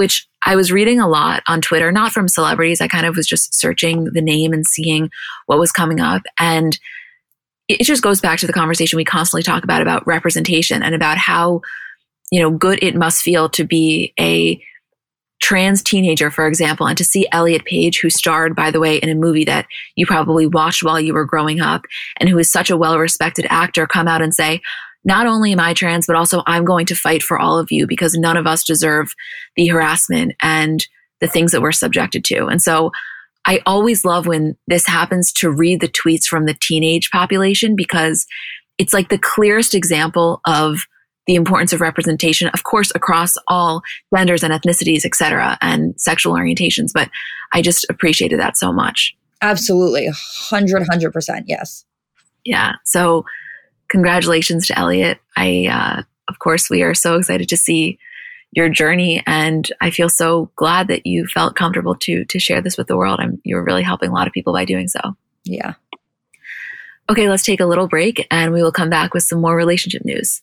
which 0.00 0.26
I 0.46 0.56
was 0.56 0.72
reading 0.72 0.98
a 0.98 1.08
lot 1.08 1.42
on 1.46 1.60
Twitter, 1.60 1.92
not 1.92 2.12
from 2.12 2.26
celebrities. 2.26 2.80
I 2.80 2.88
kind 2.88 3.04
of 3.04 3.16
was 3.16 3.26
just 3.26 3.54
searching 3.54 4.04
the 4.04 4.22
name 4.22 4.54
and 4.54 4.66
seeing 4.66 5.10
what 5.44 5.58
was 5.58 5.72
coming 5.72 6.00
up. 6.00 6.22
And 6.38 6.78
it 7.68 7.82
just 7.82 8.02
goes 8.02 8.20
back 8.20 8.38
to 8.38 8.46
the 8.46 8.52
conversation 8.54 8.96
we 8.96 9.04
constantly 9.04 9.42
talk 9.42 9.62
about 9.62 9.82
about 9.82 10.06
representation 10.06 10.82
and 10.82 10.94
about 10.94 11.18
how, 11.18 11.60
you 12.30 12.40
know, 12.40 12.50
good 12.50 12.78
it 12.82 12.94
must 12.94 13.22
feel 13.22 13.48
to 13.50 13.64
be 13.64 14.12
a 14.18 14.62
trans 15.40 15.82
teenager, 15.82 16.30
for 16.30 16.46
example, 16.46 16.86
and 16.86 16.98
to 16.98 17.04
see 17.04 17.26
Elliot 17.32 17.64
Page, 17.64 18.00
who 18.00 18.10
starred, 18.10 18.54
by 18.54 18.70
the 18.70 18.80
way, 18.80 18.96
in 18.98 19.08
a 19.08 19.14
movie 19.14 19.44
that 19.44 19.66
you 19.96 20.06
probably 20.06 20.46
watched 20.46 20.82
while 20.82 21.00
you 21.00 21.14
were 21.14 21.24
growing 21.24 21.60
up 21.60 21.82
and 22.18 22.28
who 22.28 22.38
is 22.38 22.50
such 22.50 22.70
a 22.70 22.76
well 22.76 22.98
respected 22.98 23.46
actor, 23.48 23.86
come 23.86 24.06
out 24.06 24.22
and 24.22 24.34
say, 24.34 24.60
not 25.04 25.26
only 25.26 25.52
am 25.52 25.60
I 25.60 25.72
trans, 25.72 26.06
but 26.06 26.16
also 26.16 26.42
I'm 26.46 26.64
going 26.64 26.86
to 26.86 26.94
fight 26.94 27.22
for 27.22 27.38
all 27.38 27.58
of 27.58 27.72
you 27.72 27.86
because 27.86 28.14
none 28.14 28.36
of 28.36 28.46
us 28.46 28.64
deserve 28.64 29.14
the 29.56 29.66
harassment 29.66 30.34
and 30.42 30.86
the 31.20 31.26
things 31.26 31.52
that 31.52 31.62
we're 31.62 31.72
subjected 31.72 32.24
to. 32.26 32.46
And 32.46 32.60
so 32.60 32.90
I 33.46 33.60
always 33.64 34.04
love 34.04 34.26
when 34.26 34.56
this 34.66 34.86
happens 34.86 35.32
to 35.34 35.50
read 35.50 35.80
the 35.80 35.88
tweets 35.88 36.24
from 36.24 36.44
the 36.44 36.54
teenage 36.54 37.10
population 37.10 37.74
because 37.76 38.26
it's 38.76 38.92
like 38.92 39.08
the 39.08 39.18
clearest 39.18 39.74
example 39.74 40.40
of 40.46 40.80
the 41.30 41.36
importance 41.36 41.72
of 41.72 41.80
representation, 41.80 42.48
of 42.48 42.64
course, 42.64 42.90
across 42.96 43.36
all 43.46 43.82
genders 44.12 44.42
and 44.42 44.52
ethnicities, 44.52 45.04
et 45.04 45.14
cetera, 45.14 45.56
and 45.62 45.94
sexual 45.96 46.34
orientations. 46.34 46.90
But 46.92 47.08
I 47.52 47.62
just 47.62 47.86
appreciated 47.88 48.40
that 48.40 48.56
so 48.56 48.72
much. 48.72 49.16
Absolutely. 49.40 50.06
100, 50.06 50.88
100%. 50.88 51.44
Yes. 51.46 51.84
Yeah. 52.44 52.72
So 52.84 53.26
congratulations 53.88 54.66
to 54.66 54.76
Elliot. 54.76 55.20
I, 55.36 55.68
uh, 55.70 56.02
of 56.28 56.40
course, 56.40 56.68
we 56.68 56.82
are 56.82 56.94
so 56.94 57.14
excited 57.14 57.48
to 57.48 57.56
see 57.56 58.00
your 58.50 58.68
journey, 58.68 59.22
and 59.24 59.70
I 59.80 59.90
feel 59.90 60.08
so 60.08 60.50
glad 60.56 60.88
that 60.88 61.06
you 61.06 61.28
felt 61.28 61.54
comfortable 61.54 61.94
to 61.94 62.24
to 62.24 62.40
share 62.40 62.60
this 62.60 62.76
with 62.76 62.88
the 62.88 62.96
world. 62.96 63.20
I'm, 63.20 63.40
you're 63.44 63.62
really 63.62 63.84
helping 63.84 64.10
a 64.10 64.12
lot 64.12 64.26
of 64.26 64.32
people 64.32 64.52
by 64.52 64.64
doing 64.64 64.88
so. 64.88 64.98
Yeah. 65.44 65.74
Okay, 67.08 67.28
let's 67.28 67.44
take 67.44 67.60
a 67.60 67.66
little 67.66 67.86
break, 67.86 68.26
and 68.32 68.52
we 68.52 68.64
will 68.64 68.72
come 68.72 68.90
back 68.90 69.14
with 69.14 69.22
some 69.22 69.40
more 69.40 69.54
relationship 69.54 70.04
news. 70.04 70.42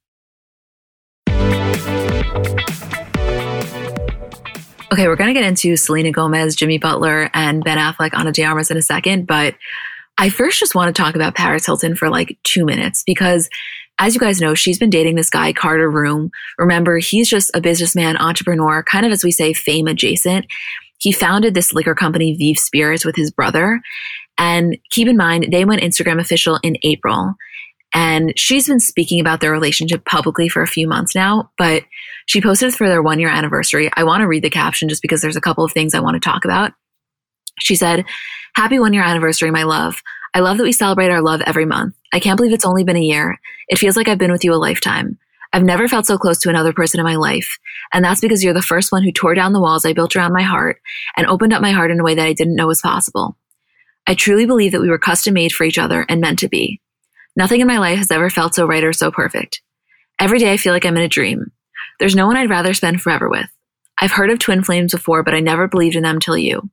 Okay, 4.91 5.07
we're 5.07 5.15
going 5.15 5.33
to 5.33 5.39
get 5.39 5.47
into 5.47 5.77
Selena 5.77 6.11
Gomez, 6.11 6.53
Jimmy 6.53 6.77
Butler, 6.77 7.29
and 7.33 7.63
Ben 7.63 7.77
Affleck 7.77 8.13
on 8.13 8.29
de 8.29 8.43
Armas 8.43 8.69
in 8.69 8.75
a 8.75 8.81
second, 8.81 9.25
but 9.25 9.55
I 10.17 10.27
first 10.27 10.59
just 10.59 10.75
want 10.75 10.93
to 10.93 11.01
talk 11.01 11.15
about 11.15 11.33
Paris 11.33 11.65
Hilton 11.65 11.95
for 11.95 12.09
like 12.09 12.37
two 12.43 12.65
minutes 12.65 13.01
because 13.05 13.49
as 13.99 14.13
you 14.13 14.19
guys 14.19 14.41
know, 14.41 14.53
she's 14.53 14.77
been 14.77 14.89
dating 14.89 15.15
this 15.15 15.29
guy, 15.29 15.53
Carter 15.53 15.89
Reum. 15.89 16.29
Remember, 16.57 16.97
he's 16.97 17.29
just 17.29 17.51
a 17.53 17.61
businessman, 17.61 18.17
entrepreneur, 18.17 18.83
kind 18.83 19.05
of 19.05 19.13
as 19.13 19.23
we 19.23 19.31
say, 19.31 19.53
fame 19.53 19.87
adjacent. 19.87 20.45
He 20.97 21.13
founded 21.13 21.53
this 21.53 21.71
liquor 21.71 21.95
company, 21.95 22.35
VEEV 22.37 22.57
Spirits, 22.57 23.05
with 23.05 23.15
his 23.15 23.31
brother. 23.31 23.79
And 24.37 24.77
keep 24.89 25.07
in 25.07 25.15
mind, 25.15 25.47
they 25.51 25.63
went 25.63 25.83
Instagram 25.83 26.19
official 26.19 26.59
in 26.63 26.75
April. 26.83 27.35
And 27.93 28.33
she's 28.35 28.67
been 28.67 28.79
speaking 28.81 29.21
about 29.21 29.39
their 29.39 29.51
relationship 29.51 30.03
publicly 30.03 30.49
for 30.49 30.61
a 30.61 30.67
few 30.67 30.87
months 30.87 31.15
now, 31.15 31.49
but 31.57 31.83
she 32.31 32.39
posted 32.39 32.73
for 32.73 32.87
their 32.87 33.01
one 33.01 33.19
year 33.19 33.27
anniversary. 33.27 33.91
I 33.93 34.05
want 34.05 34.21
to 34.21 34.27
read 34.27 34.41
the 34.41 34.49
caption 34.49 34.87
just 34.87 35.01
because 35.01 35.21
there's 35.21 35.35
a 35.35 35.41
couple 35.41 35.65
of 35.65 35.73
things 35.73 35.93
I 35.93 35.99
want 35.99 36.13
to 36.13 36.29
talk 36.29 36.45
about. 36.45 36.71
She 37.59 37.75
said, 37.75 38.05
Happy 38.55 38.79
one 38.79 38.93
year 38.93 39.03
anniversary, 39.03 39.51
my 39.51 39.63
love. 39.63 40.01
I 40.33 40.39
love 40.39 40.55
that 40.55 40.63
we 40.63 40.71
celebrate 40.71 41.09
our 41.09 41.21
love 41.21 41.41
every 41.41 41.65
month. 41.65 41.93
I 42.13 42.21
can't 42.21 42.37
believe 42.37 42.53
it's 42.53 42.65
only 42.65 42.85
been 42.85 42.95
a 42.95 43.01
year. 43.01 43.37
It 43.67 43.79
feels 43.79 43.97
like 43.97 44.07
I've 44.07 44.17
been 44.17 44.31
with 44.31 44.45
you 44.45 44.53
a 44.53 44.55
lifetime. 44.55 45.19
I've 45.51 45.65
never 45.65 45.89
felt 45.89 46.05
so 46.05 46.17
close 46.17 46.37
to 46.39 46.49
another 46.49 46.71
person 46.71 47.01
in 47.01 47.05
my 47.05 47.17
life. 47.17 47.57
And 47.93 48.05
that's 48.05 48.21
because 48.21 48.41
you're 48.41 48.53
the 48.53 48.61
first 48.61 48.93
one 48.93 49.03
who 49.03 49.11
tore 49.11 49.35
down 49.35 49.51
the 49.51 49.59
walls 49.59 49.83
I 49.83 49.91
built 49.91 50.15
around 50.15 50.31
my 50.31 50.43
heart 50.43 50.79
and 51.17 51.27
opened 51.27 51.51
up 51.51 51.61
my 51.61 51.71
heart 51.71 51.91
in 51.91 51.99
a 51.99 52.03
way 52.03 52.15
that 52.15 52.25
I 52.25 52.31
didn't 52.31 52.55
know 52.55 52.67
was 52.67 52.79
possible. 52.79 53.35
I 54.07 54.13
truly 54.13 54.45
believe 54.45 54.71
that 54.71 54.79
we 54.79 54.89
were 54.89 54.97
custom 54.97 55.33
made 55.33 55.51
for 55.51 55.65
each 55.65 55.77
other 55.77 56.05
and 56.07 56.21
meant 56.21 56.39
to 56.39 56.47
be. 56.47 56.79
Nothing 57.35 57.59
in 57.59 57.67
my 57.67 57.79
life 57.79 57.97
has 57.97 58.09
ever 58.09 58.29
felt 58.29 58.55
so 58.55 58.65
right 58.65 58.85
or 58.85 58.93
so 58.93 59.11
perfect. 59.11 59.61
Every 60.17 60.39
day 60.39 60.53
I 60.53 60.57
feel 60.57 60.71
like 60.71 60.85
I'm 60.85 60.95
in 60.95 61.03
a 61.03 61.09
dream. 61.09 61.51
There's 62.01 62.15
no 62.15 62.25
one 62.25 62.35
I'd 62.35 62.49
rather 62.49 62.73
spend 62.73 62.99
forever 62.99 63.29
with. 63.29 63.45
I've 64.01 64.11
heard 64.11 64.31
of 64.31 64.39
twin 64.39 64.63
flames 64.63 64.91
before, 64.91 65.21
but 65.21 65.35
I 65.35 65.39
never 65.39 65.67
believed 65.67 65.95
in 65.95 66.01
them 66.01 66.19
till 66.19 66.35
you. 66.35 66.67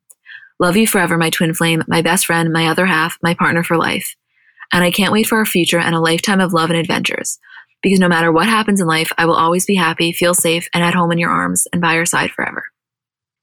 Love 0.58 0.78
you 0.78 0.86
forever, 0.86 1.18
my 1.18 1.28
twin 1.28 1.52
flame, 1.52 1.84
my 1.86 2.00
best 2.00 2.24
friend, 2.24 2.50
my 2.50 2.66
other 2.68 2.86
half, 2.86 3.18
my 3.22 3.34
partner 3.34 3.62
for 3.62 3.76
life. 3.76 4.16
And 4.72 4.82
I 4.82 4.90
can't 4.90 5.12
wait 5.12 5.26
for 5.26 5.36
our 5.36 5.44
future 5.44 5.78
and 5.78 5.94
a 5.94 6.00
lifetime 6.00 6.40
of 6.40 6.54
love 6.54 6.70
and 6.70 6.78
adventures 6.78 7.38
because 7.82 8.00
no 8.00 8.08
matter 8.08 8.32
what 8.32 8.48
happens 8.48 8.80
in 8.80 8.86
life, 8.86 9.12
I 9.18 9.26
will 9.26 9.36
always 9.36 9.66
be 9.66 9.74
happy, 9.74 10.12
feel 10.12 10.32
safe, 10.32 10.66
and 10.72 10.82
at 10.82 10.94
home 10.94 11.12
in 11.12 11.18
your 11.18 11.30
arms 11.30 11.66
and 11.74 11.82
by 11.82 11.94
your 11.94 12.06
side 12.06 12.30
forever. 12.30 12.64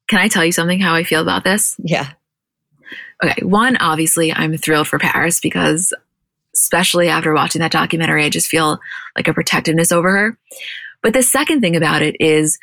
Can 0.08 0.18
I 0.18 0.28
tell 0.28 0.44
you 0.44 0.52
something 0.52 0.80
how 0.80 0.96
I 0.96 1.04
feel 1.04 1.22
about 1.22 1.44
this? 1.44 1.76
Yeah. 1.78 2.14
Okay. 3.24 3.46
One, 3.46 3.78
obviously, 3.78 4.34
I'm 4.34 4.58
thrilled 4.58 4.88
for 4.88 4.98
Paris 4.98 5.40
because, 5.40 5.94
especially 6.56 7.10
after 7.10 7.32
watching 7.32 7.62
that 7.62 7.72
documentary, 7.72 8.26
I 8.26 8.30
just 8.30 8.48
feel 8.48 8.80
like 9.16 9.28
a 9.28 9.34
protectiveness 9.36 9.92
over 9.92 10.10
her. 10.10 10.38
But 11.06 11.14
the 11.14 11.22
second 11.22 11.62
thing 11.62 11.76
about 11.76 12.02
it 12.02 12.16
is 12.20 12.58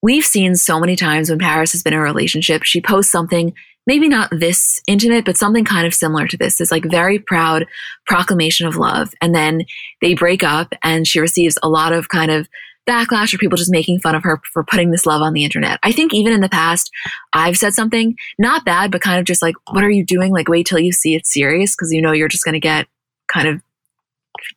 we've 0.00 0.24
seen 0.24 0.56
so 0.56 0.80
many 0.80 0.96
times 0.96 1.28
when 1.28 1.38
Paris 1.38 1.72
has 1.72 1.82
been 1.82 1.92
in 1.92 1.98
a 1.98 2.02
relationship, 2.02 2.62
she 2.62 2.80
posts 2.80 3.12
something 3.12 3.52
maybe 3.86 4.08
not 4.08 4.30
this 4.32 4.80
intimate, 4.86 5.26
but 5.26 5.36
something 5.36 5.66
kind 5.66 5.86
of 5.86 5.92
similar 5.92 6.26
to 6.28 6.38
this. 6.38 6.62
It's 6.62 6.70
like 6.70 6.86
very 6.86 7.18
proud 7.18 7.66
proclamation 8.06 8.66
of 8.66 8.76
love. 8.76 9.12
And 9.20 9.34
then 9.34 9.66
they 10.00 10.14
break 10.14 10.42
up 10.42 10.72
and 10.82 11.06
she 11.06 11.20
receives 11.20 11.58
a 11.62 11.68
lot 11.68 11.92
of 11.92 12.08
kind 12.08 12.30
of 12.30 12.48
backlash 12.88 13.34
or 13.34 13.36
people 13.38 13.58
just 13.58 13.70
making 13.70 14.00
fun 14.00 14.14
of 14.14 14.22
her 14.22 14.40
for 14.50 14.64
putting 14.64 14.90
this 14.90 15.04
love 15.04 15.20
on 15.20 15.34
the 15.34 15.44
internet. 15.44 15.78
I 15.82 15.92
think 15.92 16.14
even 16.14 16.32
in 16.32 16.40
the 16.40 16.48
past, 16.48 16.90
I've 17.34 17.58
said 17.58 17.74
something 17.74 18.16
not 18.38 18.64
bad, 18.64 18.92
but 18.92 19.02
kind 19.02 19.18
of 19.18 19.26
just 19.26 19.42
like, 19.42 19.56
what 19.70 19.84
are 19.84 19.90
you 19.90 20.06
doing? 20.06 20.32
Like, 20.32 20.48
wait 20.48 20.66
till 20.66 20.78
you 20.78 20.92
see 20.92 21.14
it 21.14 21.26
serious 21.26 21.76
because 21.76 21.92
you 21.92 22.00
know 22.00 22.12
you're 22.12 22.28
just 22.28 22.46
going 22.46 22.54
to 22.54 22.60
get 22.60 22.86
kind 23.30 23.46
of 23.46 23.60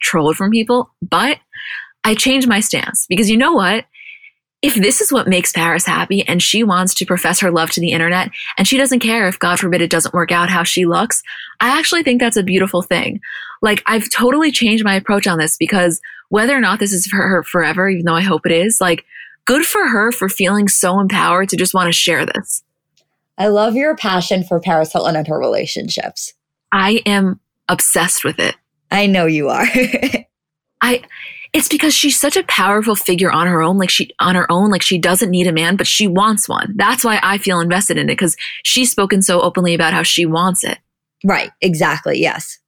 trolled 0.02 0.38
from 0.38 0.50
people. 0.50 0.94
But 1.02 1.40
I 2.08 2.16
changed 2.16 2.48
my 2.48 2.62
stance 2.62 3.06
because 3.08 3.30
you 3.30 3.38
know 3.38 3.54
what? 3.54 3.86
if 4.62 4.74
this 4.74 5.02
is 5.02 5.12
what 5.12 5.28
makes 5.28 5.52
Paris 5.52 5.86
happy 5.86 6.28
and 6.28 6.42
she 6.42 6.64
wants 6.64 6.96
to 6.96 7.06
profess 7.06 7.40
her 7.40 7.52
love 7.52 7.70
to 7.72 7.80
the 7.80 7.92
internet 7.92 8.32
and 8.58 8.68
she 8.68 8.78
doesn't 8.78 9.02
care 9.02 9.28
if 9.28 9.38
God 9.38 9.60
forbid 9.60 9.82
it 9.82 9.92
doesn't 9.92 10.16
work 10.16 10.32
out 10.32 10.50
how 10.50 10.64
she 10.64 10.86
looks, 10.86 11.22
I 11.60 11.78
actually 11.78 12.02
think 12.02 12.20
that's 12.20 12.38
a 12.38 12.44
beautiful 12.44 12.82
thing. 12.82 13.20
Like 13.62 13.84
I've 13.86 14.10
totally 14.10 14.52
changed 14.52 14.84
my 14.84 14.96
approach 14.96 15.28
on 15.28 15.38
this 15.38 15.58
because 15.58 16.02
whether 16.30 16.56
or 16.56 16.60
not 16.60 16.80
this 16.80 16.92
is 16.92 17.06
for 17.06 17.18
her 17.18 17.44
forever, 17.44 17.88
even 17.88 18.06
though 18.06 18.16
I 18.16 18.22
hope 18.22 18.46
it 18.48 18.52
is, 18.52 18.82
like 18.82 19.06
good 19.46 19.64
for 19.64 19.88
her 19.88 20.12
for 20.12 20.28
feeling 20.28 20.68
so 20.68 21.00
empowered 21.00 21.50
to 21.50 21.56
just 21.56 21.76
want 21.76 21.88
to 21.88 21.94
share 21.94 22.26
this. 22.26 22.64
I 23.38 23.48
love 23.48 23.76
your 23.76 23.96
passion 23.96 24.44
for 24.44 24.60
Paris 24.60 24.92
Hilton 24.92 25.16
and 25.16 25.28
her 25.28 25.38
relationships. 25.38 26.34
I 26.72 27.04
am 27.06 27.40
obsessed 27.70 28.24
with 28.24 28.40
it. 28.40 28.56
I 28.90 29.06
know 29.06 29.28
you 29.28 29.50
are. 29.50 29.68
I 30.82 31.04
it's 31.54 31.68
because 31.68 31.94
she's 31.94 32.20
such 32.20 32.38
a 32.38 32.44
powerful 32.44 32.96
figure 32.96 33.32
on 33.32 33.48
her 33.48 33.62
own. 33.62 33.78
Like 33.78 33.90
she, 33.90 34.12
on 34.20 34.36
her 34.36 34.52
own, 34.52 34.70
like 34.70 34.82
she 34.82 34.98
doesn't 34.98 35.32
need 35.32 35.48
a 35.48 35.52
man, 35.52 35.76
but 35.76 35.88
she 35.88 36.08
wants 36.08 36.48
one. 36.48 36.74
That's 36.76 37.04
why 37.04 37.20
I 37.24 37.38
feel 37.38 37.60
invested 37.60 37.98
in 37.98 38.10
it 38.10 38.14
because 38.14 38.36
she's 38.64 38.92
spoken 38.92 39.22
so 39.22 39.42
openly 39.42 39.74
about 39.74 39.94
how 39.94 40.04
she 40.04 40.26
wants 40.26 40.64
it. 40.64 40.78
Right. 41.24 41.52
Exactly. 41.62 42.20
Yes. 42.20 42.60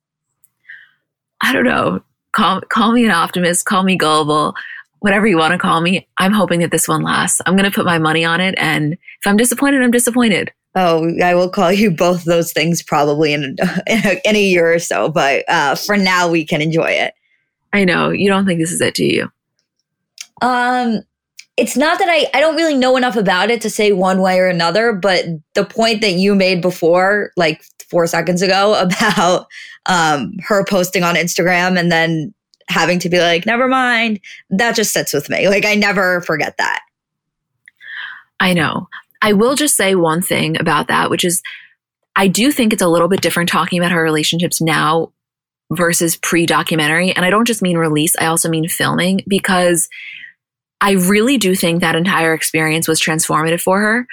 I 1.41 1.53
don't 1.53 1.65
know. 1.65 2.01
Call, 2.31 2.61
call 2.69 2.91
me 2.91 3.05
an 3.05 3.11
optimist, 3.11 3.65
call 3.65 3.83
me 3.83 3.95
gullible, 3.95 4.55
whatever 4.99 5.25
you 5.27 5.37
want 5.37 5.53
to 5.53 5.57
call 5.57 5.81
me. 5.81 6.07
I'm 6.17 6.31
hoping 6.31 6.59
that 6.59 6.71
this 6.71 6.87
one 6.87 7.01
lasts. 7.01 7.41
I'm 7.45 7.55
going 7.55 7.69
to 7.69 7.75
put 7.75 7.85
my 7.85 7.97
money 7.97 8.23
on 8.23 8.41
it. 8.41 8.55
And 8.57 8.93
if 8.93 9.27
I'm 9.27 9.37
disappointed, 9.37 9.81
I'm 9.81 9.91
disappointed. 9.91 10.51
Oh, 10.75 11.11
I 11.23 11.33
will 11.33 11.49
call 11.49 11.71
you 11.71 11.89
both 11.89 12.25
those 12.25 12.53
things 12.53 12.83
probably 12.83 13.33
in, 13.33 13.43
in, 13.87 14.05
a, 14.05 14.21
in 14.23 14.35
a 14.35 14.41
year 14.41 14.73
or 14.73 14.79
so. 14.79 15.09
But 15.09 15.43
uh, 15.47 15.75
for 15.75 15.97
now, 15.97 16.29
we 16.29 16.45
can 16.45 16.61
enjoy 16.61 16.91
it. 16.91 17.13
I 17.73 17.85
know 17.85 18.09
you 18.09 18.29
don't 18.29 18.45
think 18.45 18.59
this 18.59 18.71
is 18.71 18.81
it, 18.81 18.95
do 18.95 19.05
you? 19.05 19.31
Um, 20.41 21.01
it's 21.57 21.75
not 21.75 21.99
that 21.99 22.07
I 22.09 22.27
I 22.33 22.39
don't 22.39 22.55
really 22.55 22.75
know 22.75 22.95
enough 22.95 23.15
about 23.15 23.51
it 23.51 23.61
to 23.61 23.69
say 23.69 23.91
one 23.91 24.21
way 24.21 24.39
or 24.39 24.47
another, 24.47 24.93
but 24.93 25.25
the 25.53 25.65
point 25.65 26.01
that 26.01 26.13
you 26.13 26.33
made 26.33 26.61
before, 26.61 27.31
like 27.35 27.63
four 27.89 28.07
seconds 28.07 28.41
ago, 28.41 28.79
about 28.79 29.47
um 29.85 30.33
her 30.43 30.63
posting 30.63 31.03
on 31.03 31.15
Instagram 31.15 31.77
and 31.77 31.91
then 31.91 32.33
having 32.69 32.99
to 32.99 33.09
be 33.09 33.19
like, 33.19 33.45
never 33.45 33.67
mind, 33.67 34.19
that 34.51 34.75
just 34.75 34.93
sits 34.93 35.11
with 35.11 35.29
me. 35.29 35.49
Like 35.49 35.65
I 35.65 35.75
never 35.75 36.21
forget 36.21 36.55
that. 36.57 36.81
I 38.39 38.53
know. 38.53 38.87
I 39.21 39.33
will 39.33 39.55
just 39.55 39.75
say 39.75 39.95
one 39.95 40.21
thing 40.21 40.57
about 40.59 40.87
that, 40.87 41.09
which 41.09 41.25
is 41.25 41.41
I 42.15 42.27
do 42.27 42.51
think 42.51 42.71
it's 42.71 42.81
a 42.81 42.87
little 42.87 43.09
bit 43.09 43.21
different 43.21 43.49
talking 43.49 43.79
about 43.79 43.91
her 43.91 44.01
relationships 44.01 44.61
now 44.61 45.11
versus 45.71 46.17
pre 46.17 46.45
documentary. 46.45 47.11
And 47.11 47.25
I 47.25 47.29
don't 47.29 47.45
just 47.45 47.61
mean 47.61 47.77
release, 47.77 48.15
I 48.19 48.25
also 48.25 48.49
mean 48.49 48.67
filming 48.67 49.21
because 49.27 49.89
I 50.81 50.91
really 50.91 51.37
do 51.37 51.55
think 51.55 51.81
that 51.81 51.95
entire 51.95 52.33
experience 52.33 52.87
was 52.87 53.01
transformative 53.01 53.61
for 53.61 53.79
her. 53.81 54.07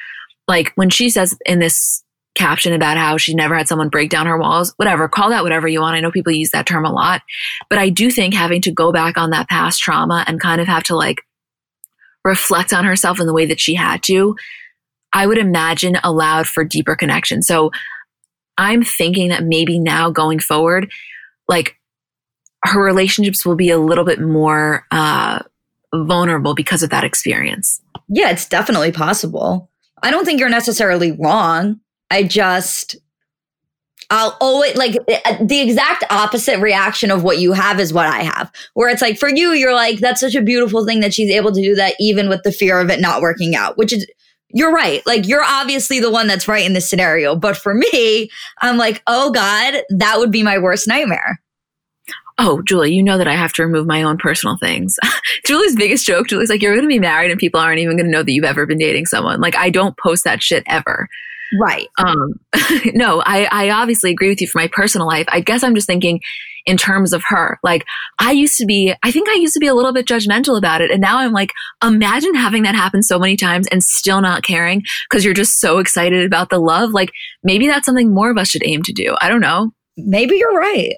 Like 0.48 0.72
when 0.74 0.90
she 0.90 1.10
says 1.10 1.36
in 1.46 1.58
this 1.58 2.02
caption 2.36 2.72
about 2.72 2.98
how 2.98 3.16
she 3.16 3.34
never 3.34 3.56
had 3.56 3.66
someone 3.66 3.88
break 3.88 4.10
down 4.10 4.26
her 4.26 4.38
walls, 4.38 4.72
whatever, 4.76 5.08
call 5.08 5.30
that 5.30 5.42
whatever 5.42 5.66
you 5.66 5.80
want. 5.80 5.96
I 5.96 6.00
know 6.00 6.10
people 6.10 6.32
use 6.32 6.50
that 6.50 6.66
term 6.66 6.84
a 6.84 6.92
lot, 6.92 7.22
but 7.68 7.78
I 7.78 7.88
do 7.88 8.10
think 8.10 8.34
having 8.34 8.60
to 8.62 8.70
go 8.70 8.92
back 8.92 9.16
on 9.16 9.30
that 9.30 9.48
past 9.48 9.80
trauma 9.80 10.22
and 10.26 10.40
kind 10.40 10.60
of 10.60 10.66
have 10.66 10.82
to 10.84 10.96
like 10.96 11.22
reflect 12.24 12.72
on 12.72 12.84
herself 12.84 13.18
in 13.20 13.26
the 13.26 13.32
way 13.32 13.46
that 13.46 13.60
she 13.60 13.74
had 13.74 14.02
to, 14.04 14.36
I 15.12 15.26
would 15.26 15.38
imagine 15.38 15.96
allowed 16.04 16.46
for 16.46 16.62
deeper 16.62 16.94
connection. 16.94 17.42
So 17.42 17.70
I'm 18.58 18.82
thinking 18.82 19.30
that 19.30 19.44
maybe 19.44 19.78
now 19.78 20.10
going 20.10 20.38
forward, 20.38 20.90
like 21.48 21.76
her 22.64 22.80
relationships 22.80 23.46
will 23.46 23.56
be 23.56 23.70
a 23.70 23.78
little 23.78 24.04
bit 24.04 24.20
more 24.20 24.84
uh, 24.90 25.40
vulnerable 25.94 26.54
because 26.54 26.82
of 26.82 26.90
that 26.90 27.04
experience. 27.04 27.80
Yeah, 28.08 28.30
it's 28.30 28.48
definitely 28.48 28.92
possible. 28.92 29.70
I 30.02 30.10
don't 30.10 30.24
think 30.24 30.40
you're 30.40 30.48
necessarily 30.48 31.12
wrong. 31.12 31.80
I 32.10 32.22
just, 32.22 32.96
I'll 34.10 34.36
always 34.40 34.76
like 34.76 34.96
uh, 34.96 35.44
the 35.44 35.60
exact 35.60 36.04
opposite 36.10 36.60
reaction 36.60 37.10
of 37.10 37.24
what 37.24 37.38
you 37.38 37.52
have 37.52 37.80
is 37.80 37.92
what 37.92 38.06
I 38.06 38.22
have. 38.22 38.52
Where 38.74 38.88
it's 38.88 39.02
like 39.02 39.18
for 39.18 39.28
you, 39.28 39.52
you're 39.52 39.74
like, 39.74 39.98
that's 39.98 40.20
such 40.20 40.34
a 40.34 40.42
beautiful 40.42 40.86
thing 40.86 41.00
that 41.00 41.14
she's 41.14 41.30
able 41.30 41.52
to 41.52 41.60
do 41.60 41.74
that 41.74 41.94
even 41.98 42.28
with 42.28 42.42
the 42.42 42.52
fear 42.52 42.80
of 42.80 42.90
it 42.90 43.00
not 43.00 43.22
working 43.22 43.56
out, 43.56 43.76
which 43.76 43.92
is 43.92 44.06
you're 44.50 44.72
right. 44.72 45.04
Like 45.06 45.26
you're 45.26 45.44
obviously 45.44 46.00
the 46.00 46.10
one 46.10 46.26
that's 46.26 46.48
right 46.48 46.64
in 46.64 46.72
this 46.72 46.88
scenario. 46.88 47.36
But 47.36 47.56
for 47.56 47.74
me, 47.74 48.30
I'm 48.62 48.76
like, 48.76 49.02
oh 49.06 49.30
God, 49.30 49.82
that 49.90 50.18
would 50.18 50.30
be 50.30 50.42
my 50.42 50.58
worst 50.58 50.88
nightmare. 50.88 51.40
Oh, 52.38 52.60
Julie, 52.62 52.92
you 52.92 53.02
know 53.02 53.16
that 53.16 53.28
I 53.28 53.34
have 53.34 53.54
to 53.54 53.62
remove 53.62 53.86
my 53.86 54.02
own 54.02 54.18
personal 54.18 54.58
things. 54.58 54.96
Julie's 55.46 55.74
biggest 55.74 56.04
joke, 56.04 56.28
Julie's 56.28 56.50
like, 56.50 56.60
you're 56.60 56.74
going 56.74 56.84
to 56.84 56.88
be 56.88 56.98
married 56.98 57.30
and 57.30 57.40
people 57.40 57.58
aren't 57.58 57.78
even 57.78 57.96
going 57.96 58.06
to 58.06 58.12
know 58.12 58.22
that 58.22 58.30
you've 58.30 58.44
ever 58.44 58.66
been 58.66 58.78
dating 58.78 59.06
someone. 59.06 59.40
Like, 59.40 59.56
I 59.56 59.70
don't 59.70 59.96
post 59.96 60.24
that 60.24 60.42
shit 60.42 60.62
ever. 60.66 61.08
Right. 61.58 61.88
Um, 61.98 62.34
no, 62.94 63.22
I, 63.24 63.48
I 63.50 63.70
obviously 63.70 64.10
agree 64.10 64.28
with 64.28 64.42
you 64.42 64.48
for 64.48 64.58
my 64.58 64.68
personal 64.68 65.06
life. 65.06 65.26
I 65.28 65.40
guess 65.40 65.62
I'm 65.62 65.74
just 65.74 65.86
thinking 65.86 66.20
in 66.66 66.76
terms 66.76 67.12
of 67.12 67.22
her. 67.28 67.58
Like 67.62 67.84
I 68.18 68.32
used 68.32 68.58
to 68.58 68.66
be, 68.66 68.92
I 69.02 69.10
think 69.12 69.28
I 69.28 69.34
used 69.34 69.54
to 69.54 69.60
be 69.60 69.68
a 69.68 69.74
little 69.74 69.92
bit 69.92 70.06
judgmental 70.06 70.58
about 70.58 70.80
it. 70.80 70.90
And 70.90 71.00
now 71.00 71.18
I'm 71.18 71.32
like, 71.32 71.50
imagine 71.82 72.34
having 72.34 72.64
that 72.64 72.74
happen 72.74 73.02
so 73.02 73.18
many 73.18 73.36
times 73.36 73.66
and 73.68 73.82
still 73.82 74.20
not 74.20 74.42
caring 74.42 74.82
because 75.08 75.24
you're 75.24 75.34
just 75.34 75.60
so 75.60 75.78
excited 75.78 76.24
about 76.26 76.50
the 76.50 76.58
love. 76.58 76.90
Like 76.90 77.12
maybe 77.42 77.66
that's 77.66 77.86
something 77.86 78.12
more 78.12 78.30
of 78.30 78.36
us 78.36 78.48
should 78.48 78.66
aim 78.66 78.82
to 78.82 78.92
do. 78.92 79.16
I 79.20 79.28
don't 79.28 79.40
know. 79.40 79.72
Maybe 79.96 80.36
you're 80.36 80.56
right. 80.56 80.94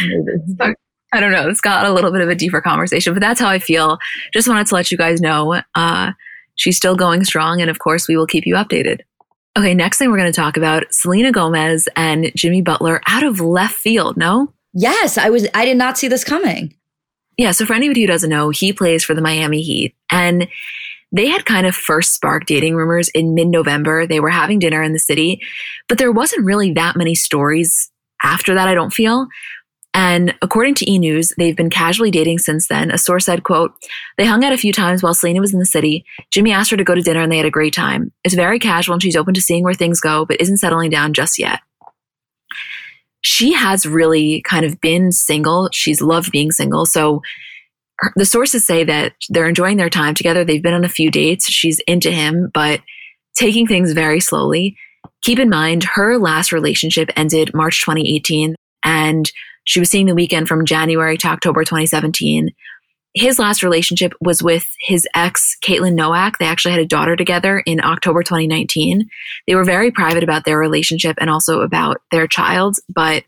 I 1.12 1.20
don't 1.20 1.32
know. 1.32 1.48
It's 1.48 1.60
got 1.60 1.86
a 1.86 1.92
little 1.92 2.10
bit 2.10 2.20
of 2.20 2.28
a 2.28 2.34
deeper 2.34 2.60
conversation, 2.60 3.14
but 3.14 3.20
that's 3.20 3.40
how 3.40 3.48
I 3.48 3.58
feel. 3.58 3.98
Just 4.32 4.48
wanted 4.48 4.66
to 4.66 4.74
let 4.74 4.90
you 4.90 4.98
guys 4.98 5.20
know. 5.20 5.62
Uh, 5.74 6.12
she's 6.56 6.76
still 6.76 6.96
going 6.96 7.24
strong. 7.24 7.60
And 7.60 7.70
of 7.70 7.78
course, 7.78 8.08
we 8.08 8.16
will 8.16 8.26
keep 8.26 8.44
you 8.44 8.54
updated. 8.54 9.00
Okay, 9.58 9.74
next 9.74 9.98
thing 9.98 10.08
we're 10.08 10.18
going 10.18 10.32
to 10.32 10.40
talk 10.40 10.56
about 10.56 10.84
Selena 10.94 11.32
Gomez 11.32 11.88
and 11.96 12.30
Jimmy 12.36 12.62
Butler 12.62 13.00
out 13.08 13.24
of 13.24 13.40
left 13.40 13.74
field, 13.74 14.16
no? 14.16 14.52
Yes, 14.72 15.18
I 15.18 15.30
was 15.30 15.48
I 15.52 15.64
did 15.64 15.76
not 15.76 15.98
see 15.98 16.06
this 16.06 16.22
coming. 16.22 16.74
Yeah, 17.36 17.50
so 17.50 17.66
for 17.66 17.74
anybody 17.74 18.02
who 18.02 18.06
doesn't 18.06 18.30
know, 18.30 18.50
he 18.50 18.72
plays 18.72 19.02
for 19.02 19.14
the 19.14 19.20
Miami 19.20 19.62
Heat 19.62 19.96
and 20.12 20.46
they 21.10 21.26
had 21.26 21.44
kind 21.44 21.66
of 21.66 21.74
first 21.74 22.14
sparked 22.14 22.46
dating 22.46 22.76
rumors 22.76 23.08
in 23.08 23.34
mid-November. 23.34 24.06
They 24.06 24.20
were 24.20 24.30
having 24.30 24.60
dinner 24.60 24.80
in 24.80 24.92
the 24.92 25.00
city, 25.00 25.40
but 25.88 25.98
there 25.98 26.12
wasn't 26.12 26.46
really 26.46 26.72
that 26.74 26.94
many 26.94 27.16
stories 27.16 27.90
after 28.22 28.54
that, 28.54 28.68
I 28.68 28.74
don't 28.74 28.92
feel. 28.92 29.26
And 29.94 30.34
according 30.42 30.74
to 30.76 30.90
E! 30.90 30.98
News, 30.98 31.32
they've 31.38 31.56
been 31.56 31.70
casually 31.70 32.10
dating 32.10 32.38
since 32.38 32.68
then. 32.68 32.90
A 32.90 32.98
source 32.98 33.24
said, 33.24 33.42
quote, 33.42 33.72
they 34.16 34.26
hung 34.26 34.44
out 34.44 34.52
a 34.52 34.58
few 34.58 34.72
times 34.72 35.02
while 35.02 35.14
Selena 35.14 35.40
was 35.40 35.52
in 35.52 35.58
the 35.58 35.66
city. 35.66 36.04
Jimmy 36.30 36.52
asked 36.52 36.70
her 36.70 36.76
to 36.76 36.84
go 36.84 36.94
to 36.94 37.00
dinner 37.00 37.22
and 37.22 37.32
they 37.32 37.36
had 37.36 37.46
a 37.46 37.50
great 37.50 37.74
time. 37.74 38.12
It's 38.22 38.34
very 38.34 38.58
casual 38.58 38.94
and 38.94 39.02
she's 39.02 39.16
open 39.16 39.34
to 39.34 39.40
seeing 39.40 39.64
where 39.64 39.74
things 39.74 40.00
go, 40.00 40.24
but 40.24 40.40
isn't 40.40 40.58
settling 40.58 40.90
down 40.90 41.14
just 41.14 41.38
yet. 41.38 41.60
She 43.22 43.52
has 43.52 43.86
really 43.86 44.42
kind 44.42 44.64
of 44.64 44.80
been 44.80 45.10
single. 45.10 45.68
She's 45.72 46.00
loved 46.00 46.30
being 46.30 46.52
single. 46.52 46.86
So 46.86 47.22
her, 47.98 48.12
the 48.14 48.26
sources 48.26 48.64
say 48.64 48.84
that 48.84 49.14
they're 49.28 49.48
enjoying 49.48 49.76
their 49.76 49.90
time 49.90 50.14
together. 50.14 50.44
They've 50.44 50.62
been 50.62 50.74
on 50.74 50.84
a 50.84 50.88
few 50.88 51.10
dates. 51.10 51.50
She's 51.50 51.80
into 51.80 52.10
him, 52.10 52.50
but 52.54 52.80
taking 53.34 53.66
things 53.66 53.92
very 53.92 54.20
slowly. 54.20 54.76
Keep 55.22 55.40
in 55.40 55.50
mind, 55.50 55.84
her 55.84 56.18
last 56.18 56.52
relationship 56.52 57.10
ended 57.16 57.52
March 57.54 57.80
2018 57.84 58.54
and 58.84 59.30
she 59.68 59.80
was 59.80 59.90
seeing 59.90 60.06
The 60.06 60.14
Weeknd 60.14 60.48
from 60.48 60.64
January 60.64 61.18
to 61.18 61.28
October 61.28 61.62
2017. 61.62 62.54
His 63.12 63.38
last 63.38 63.62
relationship 63.62 64.14
was 64.18 64.42
with 64.42 64.66
his 64.80 65.06
ex, 65.14 65.58
Kaitlin 65.62 65.92
Nowak. 65.92 66.38
They 66.38 66.46
actually 66.46 66.70
had 66.70 66.80
a 66.80 66.86
daughter 66.86 67.16
together 67.16 67.62
in 67.66 67.84
October 67.84 68.22
2019. 68.22 69.10
They 69.46 69.54
were 69.54 69.64
very 69.64 69.90
private 69.90 70.24
about 70.24 70.46
their 70.46 70.58
relationship 70.58 71.18
and 71.20 71.28
also 71.28 71.60
about 71.60 72.00
their 72.10 72.26
child. 72.26 72.78
But 72.88 73.24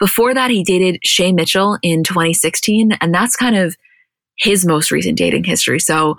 before 0.00 0.34
that, 0.34 0.50
he 0.50 0.64
dated 0.64 0.98
Shay 1.04 1.30
Mitchell 1.30 1.78
in 1.80 2.02
2016. 2.02 2.98
And 3.00 3.14
that's 3.14 3.36
kind 3.36 3.56
of 3.56 3.76
his 4.36 4.66
most 4.66 4.90
recent 4.90 5.16
dating 5.16 5.44
history. 5.44 5.78
So 5.78 6.16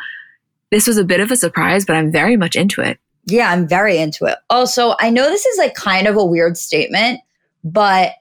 this 0.72 0.88
was 0.88 0.98
a 0.98 1.04
bit 1.04 1.20
of 1.20 1.32
a 1.32 1.36
surprise, 1.36 1.84
but 1.86 1.98
I'm 1.98 2.14
very 2.14 2.38
much 2.38 2.56
into 2.56 2.80
it. 2.80 2.98
Yeah, 3.26 3.52
I'm 3.52 3.68
very 3.68 3.98
into 3.98 4.24
it. 4.24 4.38
Also, 4.50 4.96
I 5.02 5.10
know 5.10 5.24
this 5.24 5.46
is 5.46 5.58
like 5.58 5.76
kind 5.76 6.08
of 6.08 6.16
a 6.16 6.24
weird 6.24 6.56
statement, 6.56 7.20
but 7.66 8.14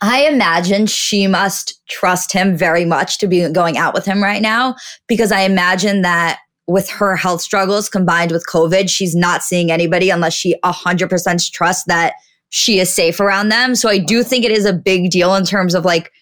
I 0.00 0.26
imagine 0.26 0.86
she 0.86 1.26
must 1.26 1.80
trust 1.88 2.32
him 2.32 2.56
very 2.56 2.84
much 2.84 3.18
to 3.18 3.26
be 3.26 3.48
going 3.48 3.76
out 3.76 3.94
with 3.94 4.04
him 4.04 4.22
right 4.22 4.42
now 4.42 4.76
because 5.08 5.32
I 5.32 5.40
imagine 5.40 6.02
that 6.02 6.38
with 6.68 6.88
her 6.88 7.16
health 7.16 7.40
struggles 7.40 7.88
combined 7.88 8.30
with 8.30 8.46
COVID, 8.46 8.88
she's 8.88 9.14
not 9.14 9.42
seeing 9.42 9.70
anybody 9.70 10.10
unless 10.10 10.34
she 10.34 10.56
100% 10.64 11.50
trusts 11.52 11.84
that 11.86 12.14
she 12.50 12.78
is 12.78 12.94
safe 12.94 13.18
around 13.18 13.48
them. 13.48 13.74
So 13.74 13.88
I 13.88 13.98
do 13.98 14.22
think 14.22 14.44
it 14.44 14.52
is 14.52 14.64
a 14.64 14.72
big 14.72 15.10
deal 15.10 15.34
in 15.34 15.44
terms 15.44 15.74
of 15.74 15.84
like 15.84 16.12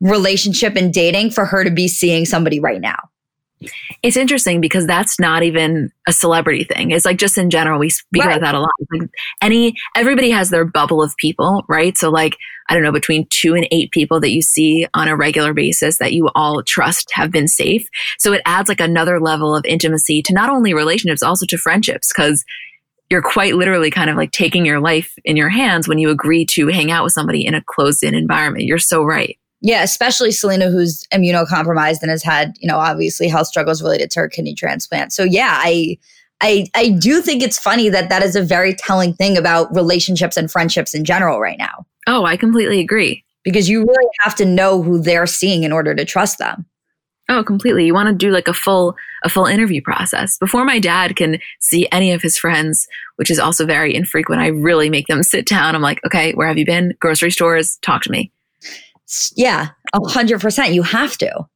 relationship 0.00 0.76
and 0.76 0.92
dating 0.92 1.30
for 1.30 1.46
her 1.46 1.64
to 1.64 1.70
be 1.70 1.88
seeing 1.88 2.26
somebody 2.26 2.60
right 2.60 2.80
now. 2.80 2.98
It's 4.02 4.16
interesting 4.16 4.60
because 4.60 4.86
that's 4.86 5.18
not 5.18 5.42
even 5.42 5.90
a 6.06 6.12
celebrity 6.12 6.64
thing. 6.64 6.90
It's 6.90 7.06
like 7.06 7.16
just 7.16 7.38
in 7.38 7.48
general, 7.48 7.78
we 7.78 7.88
speak 7.88 8.24
right. 8.24 8.36
about 8.36 8.44
that 8.44 8.54
a 8.54 8.60
lot. 8.60 8.70
Like 8.92 9.08
any, 9.40 9.74
everybody 9.94 10.30
has 10.30 10.50
their 10.50 10.66
bubble 10.66 11.02
of 11.02 11.16
people, 11.16 11.64
right? 11.68 11.96
So 11.96 12.10
like, 12.10 12.36
I 12.68 12.74
don't 12.74 12.82
know, 12.82 12.92
between 12.92 13.26
two 13.30 13.54
and 13.54 13.66
eight 13.70 13.90
people 13.90 14.20
that 14.20 14.32
you 14.32 14.42
see 14.42 14.86
on 14.94 15.08
a 15.08 15.16
regular 15.16 15.54
basis 15.54 15.98
that 15.98 16.12
you 16.12 16.28
all 16.34 16.62
trust 16.62 17.10
have 17.12 17.30
been 17.30 17.48
safe. 17.48 17.86
So 18.18 18.32
it 18.32 18.42
adds 18.44 18.68
like 18.68 18.80
another 18.80 19.20
level 19.20 19.54
of 19.54 19.64
intimacy 19.64 20.22
to 20.22 20.34
not 20.34 20.50
only 20.50 20.74
relationships, 20.74 21.22
also 21.22 21.46
to 21.46 21.58
friendships, 21.58 22.12
because 22.12 22.44
you're 23.08 23.22
quite 23.22 23.54
literally 23.54 23.90
kind 23.90 24.10
of 24.10 24.16
like 24.16 24.32
taking 24.32 24.66
your 24.66 24.80
life 24.80 25.14
in 25.24 25.36
your 25.36 25.48
hands 25.48 25.86
when 25.86 25.98
you 25.98 26.10
agree 26.10 26.44
to 26.44 26.66
hang 26.68 26.90
out 26.90 27.04
with 27.04 27.12
somebody 27.12 27.46
in 27.46 27.54
a 27.54 27.62
closed 27.62 28.02
in 28.02 28.14
environment. 28.14 28.64
You're 28.64 28.78
so 28.78 29.04
right. 29.04 29.38
Yeah, 29.62 29.82
especially 29.82 30.32
Selena, 30.32 30.70
who's 30.70 31.06
immunocompromised 31.14 32.02
and 32.02 32.10
has 32.10 32.22
had, 32.22 32.54
you 32.60 32.68
know, 32.68 32.78
obviously 32.78 33.28
health 33.28 33.46
struggles 33.46 33.82
related 33.82 34.10
to 34.12 34.20
her 34.20 34.28
kidney 34.28 34.54
transplant. 34.54 35.12
So 35.12 35.24
yeah, 35.24 35.58
I, 35.62 35.98
I, 36.40 36.66
I 36.74 36.90
do 36.90 37.22
think 37.22 37.42
it's 37.42 37.58
funny 37.58 37.88
that 37.88 38.08
that 38.08 38.22
is 38.22 38.36
a 38.36 38.42
very 38.42 38.74
telling 38.74 39.14
thing 39.14 39.36
about 39.36 39.74
relationships 39.74 40.36
and 40.36 40.50
friendships 40.50 40.94
in 40.94 41.04
general 41.04 41.40
right 41.40 41.58
now. 41.58 41.86
Oh, 42.06 42.24
I 42.24 42.36
completely 42.36 42.80
agree. 42.80 43.24
Because 43.42 43.68
you 43.68 43.80
really 43.80 44.10
have 44.20 44.34
to 44.36 44.44
know 44.44 44.82
who 44.82 45.00
they're 45.00 45.26
seeing 45.26 45.62
in 45.62 45.72
order 45.72 45.94
to 45.94 46.04
trust 46.04 46.38
them. 46.38 46.66
Oh, 47.28 47.42
completely. 47.42 47.86
You 47.86 47.94
want 47.94 48.08
to 48.08 48.14
do 48.14 48.30
like 48.30 48.48
a 48.48 48.54
full 48.54 48.94
a 49.24 49.28
full 49.28 49.46
interview 49.46 49.82
process. 49.82 50.38
Before 50.38 50.64
my 50.64 50.78
dad 50.78 51.16
can 51.16 51.38
see 51.58 51.88
any 51.90 52.12
of 52.12 52.22
his 52.22 52.38
friends, 52.38 52.86
which 53.16 53.30
is 53.30 53.40
also 53.40 53.66
very 53.66 53.94
infrequent, 53.94 54.40
I 54.40 54.48
really 54.48 54.90
make 54.90 55.08
them 55.08 55.22
sit 55.24 55.46
down. 55.46 55.74
I'm 55.74 55.82
like, 55.82 56.00
"Okay, 56.04 56.32
where 56.34 56.46
have 56.46 56.58
you 56.58 56.66
been? 56.66 56.94
Grocery 57.00 57.32
stores, 57.32 57.78
talk 57.82 58.02
to 58.02 58.12
me." 58.12 58.30
Yeah, 59.34 59.68
a 59.92 60.08
hundred 60.08 60.40
percent. 60.40 60.72
You 60.72 60.82
have 60.82 61.18
to. 61.18 61.46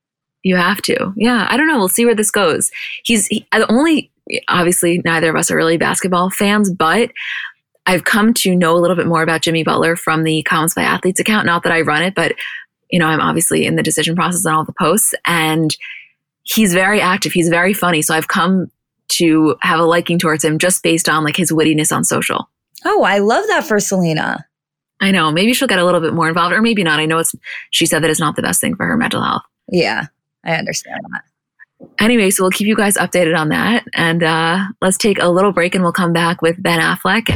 You 0.42 0.56
have 0.56 0.80
to. 0.82 1.12
Yeah. 1.16 1.46
I 1.50 1.56
don't 1.56 1.68
know. 1.68 1.78
We'll 1.78 1.88
see 1.88 2.04
where 2.04 2.14
this 2.14 2.30
goes. 2.30 2.70
He's 3.04 3.26
he, 3.26 3.46
only, 3.68 4.10
obviously, 4.48 5.00
neither 5.04 5.30
of 5.30 5.36
us 5.36 5.50
are 5.50 5.56
really 5.56 5.76
basketball 5.76 6.30
fans, 6.30 6.72
but 6.72 7.10
I've 7.86 8.04
come 8.04 8.34
to 8.34 8.54
know 8.54 8.76
a 8.76 8.78
little 8.78 8.96
bit 8.96 9.06
more 9.06 9.22
about 9.22 9.42
Jimmy 9.42 9.64
Butler 9.64 9.96
from 9.96 10.24
the 10.24 10.42
Comments 10.42 10.74
by 10.74 10.82
Athletes 10.82 11.20
account. 11.20 11.46
Not 11.46 11.62
that 11.62 11.72
I 11.72 11.80
run 11.80 12.02
it, 12.02 12.14
but, 12.14 12.34
you 12.90 12.98
know, 12.98 13.06
I'm 13.06 13.20
obviously 13.20 13.66
in 13.66 13.76
the 13.76 13.82
decision 13.82 14.14
process 14.14 14.46
on 14.46 14.54
all 14.54 14.64
the 14.64 14.74
posts 14.78 15.14
and 15.26 15.74
he's 16.42 16.74
very 16.74 17.00
active. 17.00 17.32
He's 17.32 17.48
very 17.48 17.72
funny. 17.72 18.02
So 18.02 18.14
I've 18.14 18.28
come 18.28 18.70
to 19.08 19.56
have 19.62 19.80
a 19.80 19.84
liking 19.84 20.18
towards 20.18 20.44
him 20.44 20.58
just 20.58 20.82
based 20.82 21.08
on 21.08 21.24
like 21.24 21.36
his 21.36 21.50
wittiness 21.50 21.94
on 21.94 22.04
social. 22.04 22.48
Oh, 22.84 23.02
I 23.02 23.18
love 23.18 23.46
that 23.48 23.64
for 23.64 23.80
Selena. 23.80 24.46
I 25.00 25.10
know. 25.10 25.30
Maybe 25.30 25.54
she'll 25.54 25.68
get 25.68 25.78
a 25.78 25.84
little 25.84 26.00
bit 26.00 26.12
more 26.14 26.28
involved, 26.28 26.54
or 26.54 26.62
maybe 26.62 26.82
not. 26.82 27.00
I 27.00 27.06
know 27.06 27.18
it's. 27.18 27.34
She 27.70 27.86
said 27.86 28.02
that 28.02 28.10
it's 28.10 28.20
not 28.20 28.36
the 28.36 28.42
best 28.42 28.60
thing 28.60 28.76
for 28.76 28.86
her 28.86 28.96
mental 28.96 29.22
health. 29.22 29.42
Yeah, 29.70 30.06
I 30.44 30.54
understand 30.54 31.00
that. 31.10 31.22
Anyway, 31.98 32.30
so 32.30 32.42
we'll 32.42 32.50
keep 32.50 32.66
you 32.66 32.76
guys 32.76 32.96
updated 32.96 33.38
on 33.38 33.48
that, 33.50 33.84
and 33.94 34.22
uh, 34.22 34.58
let's 34.80 34.96
take 34.96 35.18
a 35.20 35.28
little 35.28 35.52
break, 35.52 35.74
and 35.74 35.82
we'll 35.82 35.92
come 35.92 36.12
back 36.12 36.42
with 36.42 36.62
Ben 36.62 36.80
Affleck. 36.80 37.28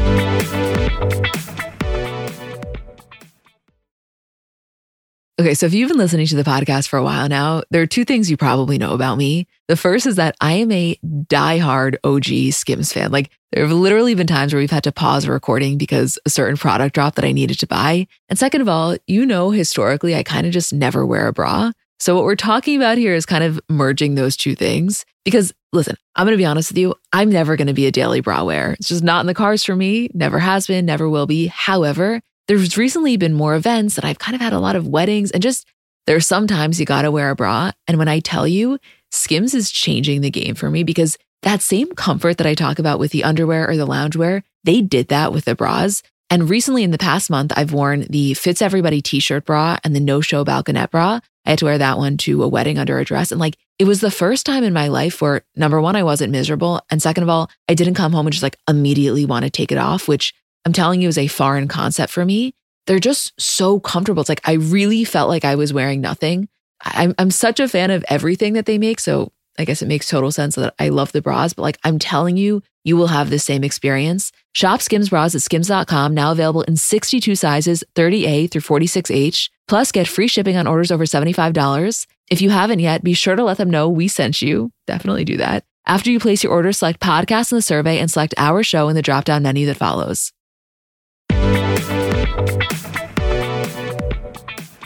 Okay, 5.41 5.55
so 5.55 5.67
if 5.67 5.75
you've 5.75 5.89
been 5.89 5.99
listening 5.99 6.27
to 6.29 6.37
the 6.37 6.45
podcast 6.45 6.87
for 6.87 6.97
a 6.97 7.03
while 7.03 7.29
now, 7.29 7.65
there 7.71 7.83
are 7.83 7.87
two 7.87 8.05
things 8.05 8.31
you 8.31 8.37
probably 8.37 8.79
know 8.79 8.95
about 8.95 9.19
me. 9.19 9.49
The 9.67 9.77
first 9.77 10.07
is 10.07 10.15
that 10.15 10.37
I 10.41 10.53
am 10.53 10.71
a 10.71 10.97
diehard 11.05 11.97
OG 12.05 12.53
Skims 12.53 12.93
fan. 12.93 13.11
Like, 13.11 13.31
there 13.51 13.67
have 13.67 13.77
literally 13.77 14.15
been 14.15 14.29
times 14.29 14.53
where 14.53 14.61
we've 14.61 14.71
had 14.71 14.85
to 14.85 14.93
pause 14.93 15.25
a 15.25 15.33
recording 15.33 15.77
because 15.77 16.19
a 16.25 16.31
certain 16.31 16.57
product 16.57 16.95
dropped 16.95 17.17
that 17.17 17.25
I 17.25 17.33
needed 17.33 17.59
to 17.59 17.67
buy. 17.67 18.07
And 18.29 18.39
second 18.39 18.61
of 18.61 18.69
all, 18.69 18.97
you 19.09 19.27
know, 19.27 19.51
historically, 19.51 20.15
I 20.15 20.23
kind 20.23 20.47
of 20.47 20.53
just 20.53 20.73
never 20.73 21.05
wear 21.05 21.27
a 21.27 21.33
bra. 21.33 21.73
So, 22.05 22.15
what 22.15 22.25
we're 22.25 22.37
talking 22.37 22.77
about 22.77 22.99
here 22.99 23.15
is 23.15 23.25
kind 23.25 23.43
of 23.43 23.59
merging 23.67 24.15
those 24.15 24.37
two 24.37 24.55
things. 24.55 25.07
Because 25.25 25.55
listen, 25.73 25.97
I'm 26.15 26.27
going 26.27 26.35
to 26.35 26.37
be 26.37 26.45
honest 26.45 26.71
with 26.71 26.77
you, 26.77 26.95
I'm 27.15 27.31
never 27.31 27.57
going 27.57 27.69
to 27.69 27.73
be 27.73 27.87
a 27.87 27.91
daily 27.91 28.21
bra 28.21 28.45
wearer. 28.45 28.73
It's 28.73 28.89
just 28.89 29.03
not 29.03 29.21
in 29.21 29.27
the 29.27 29.33
cards 29.33 29.65
for 29.65 29.75
me, 29.75 30.11
never 30.13 30.39
has 30.39 30.67
been, 30.67 30.85
never 30.85 31.09
will 31.09 31.27
be. 31.27 31.47
However, 31.47 32.21
there's 32.47 32.77
recently 32.77 33.17
been 33.17 33.33
more 33.33 33.55
events 33.55 33.97
and 33.97 34.05
I've 34.05 34.19
kind 34.19 34.35
of 34.35 34.43
had 34.43 34.53
a 34.53 34.61
lot 34.61 34.77
of 34.77 34.87
weddings 34.87 35.31
and 35.31 35.43
just 35.43 35.67
there's 36.07 36.27
sometimes 36.27 36.79
you 36.79 36.85
got 36.85 37.03
to 37.03 37.11
wear 37.11 37.31
a 37.31 37.35
bra. 37.35 37.71
And 37.89 37.97
when 37.97 38.09
I 38.09 38.21
tell 38.21 38.47
you, 38.47 38.79
Skims 39.11 39.55
is 39.55 39.71
changing 39.71 40.21
the 40.21 40.31
game 40.31 40.57
for 40.57 40.71
me 40.71 40.85
because 40.85 41.17
that 41.41 41.63
same 41.63 41.91
comfort 41.93 42.37
that 42.37 42.47
I 42.47 42.53
talk 42.53 42.79
about 42.79 42.99
with 42.99 43.13
the 43.13 43.25
underwear 43.25 43.67
or 43.67 43.79
the 43.79 43.87
loungewear, 43.87 44.43
they 44.63 44.83
did 44.83 45.09
that 45.09 45.33
with 45.33 45.47
the 45.47 45.55
bras. 45.55 46.03
And 46.31 46.49
recently 46.49 46.83
in 46.83 46.91
the 46.91 46.99
past 46.99 47.31
month, 47.31 47.53
I've 47.57 47.73
worn 47.73 48.07
the 48.11 48.35
Fits 48.35 48.63
Everybody 48.63 49.01
t-shirt 49.03 49.45
bra 49.45 49.79
and 49.85 49.95
the 49.95 50.01
no 50.01 50.21
show 50.21 50.45
balconette 50.45 50.91
bra. 50.91 51.21
I 51.47 51.51
had 51.51 51.59
to 51.59 51.67
wear 51.67 51.79
that 51.79 51.99
one 51.99 52.17
to 52.19 52.43
a 52.43 52.49
wedding 52.49 52.79
under 52.79 52.99
a 52.99 53.05
dress. 53.05 53.31
And 53.31 53.41
like, 53.41 53.57
it 53.79 53.85
was 53.85 54.01
the 54.01 54.11
first 54.11 54.47
time 54.47 54.65
in 54.65 54.73
my 54.73 54.89
life 54.89 55.21
where 55.21 55.43
number 55.55 55.81
one, 55.81 55.97
I 55.97 56.03
wasn't 56.03 56.33
miserable. 56.33 56.81
And 56.91 57.03
second 57.03 57.23
of 57.23 57.29
all, 57.29 57.51
I 57.69 57.75
didn't 57.75 57.95
come 57.95 58.13
home 58.13 58.27
and 58.27 58.33
just 58.33 58.43
like 58.43 58.59
immediately 58.69 59.27
want 59.27 59.45
to 59.45 59.51
take 59.51 59.71
it 59.71 59.79
off, 59.79 60.09
which 60.09 60.35
I'm 60.65 60.73
telling 60.73 61.03
you 61.03 61.09
is 61.09 61.19
a 61.19 61.27
foreign 61.27 61.69
concept 61.69 62.13
for 62.13 62.25
me. 62.25 62.55
They're 62.87 62.99
just 62.99 63.39
so 63.41 63.79
comfortable. 63.79 64.21
It's 64.21 64.29
like, 64.29 64.49
I 64.49 64.55
really 64.55 65.05
felt 65.05 65.29
like 65.29 65.45
I 65.45 65.55
was 65.55 65.73
wearing 65.73 66.01
nothing. 66.01 66.49
I'm, 66.83 67.15
I'm 67.19 67.31
such 67.31 67.61
a 67.61 67.69
fan 67.69 67.91
of 67.91 68.05
everything 68.09 68.55
that 68.55 68.67
they 68.67 68.79
make. 68.79 69.01
So 69.01 69.33
I 69.59 69.65
guess 69.65 69.83
it 69.83 69.89
makes 69.89 70.09
total 70.09 70.33
sense 70.33 70.55
that 70.57 70.75
I 70.79 70.89
love 70.89 71.13
the 71.13 71.23
bras, 71.23 71.53
but 71.53 71.63
like 71.63 71.79
I'm 71.85 71.99
telling 71.99 72.37
you, 72.37 72.63
you 72.85 72.97
will 72.97 73.09
have 73.09 73.31
the 73.31 73.39
same 73.39 73.65
experience. 73.65 74.31
Shop 74.55 74.81
Skims 74.81 75.09
bras 75.09 75.35
at 75.35 75.43
skims.com, 75.43 76.15
now 76.15 76.31
available 76.31 76.63
in 76.63 76.77
62 76.77 77.35
sizes, 77.35 77.83
30A 77.95 78.51
through 78.51 78.61
46H. 78.61 79.51
Plus, 79.67 79.91
get 79.91 80.07
free 80.07 80.29
shipping 80.29 80.57
on 80.57 80.67
orders 80.67 80.93
over 80.93 81.05
$75. 81.05 82.07
If 82.31 82.41
you 82.41 82.51
haven't 82.51 82.79
yet, 82.79 83.03
be 83.03 83.15
sure 83.15 83.37
to 83.37 83.45
let 83.45 83.57
them 83.57 83.71
know 83.71 83.89
we 83.89 84.09
sent 84.09 84.43
you. 84.43 84.71
Definitely 84.87 85.25
do 85.25 85.39
that. 85.39 85.65
After 85.87 86.11
you 86.11 86.19
place 86.19 86.43
your 86.43 86.53
order, 86.53 86.73
select 86.73 87.01
podcast 87.01 87.53
in 87.53 87.57
the 87.57 87.63
survey 87.63 87.99
and 87.99 88.11
select 88.11 88.35
our 88.37 88.63
show 88.63 88.89
in 88.89 88.95
the 88.95 89.03
drop 89.03 89.25
down 89.25 89.43
menu 89.43 89.67
that 89.67 89.77
follows. 89.77 90.33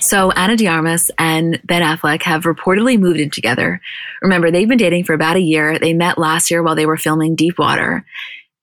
So 0.08 0.32
Ana 0.32 0.56
de 0.56 0.66
Armas 0.66 1.10
and 1.18 1.60
Ben 1.64 1.82
Affleck 1.82 2.22
have 2.22 2.44
reportedly 2.44 2.98
moved 2.98 3.20
in 3.20 3.28
together. 3.28 3.78
Remember, 4.22 4.50
they've 4.50 4.66
been 4.66 4.78
dating 4.78 5.04
for 5.04 5.12
about 5.12 5.36
a 5.36 5.40
year. 5.40 5.78
They 5.78 5.92
met 5.92 6.16
last 6.16 6.50
year 6.50 6.62
while 6.62 6.74
they 6.74 6.86
were 6.86 6.96
filming 6.96 7.34
Deep 7.34 7.58
Water. 7.58 8.06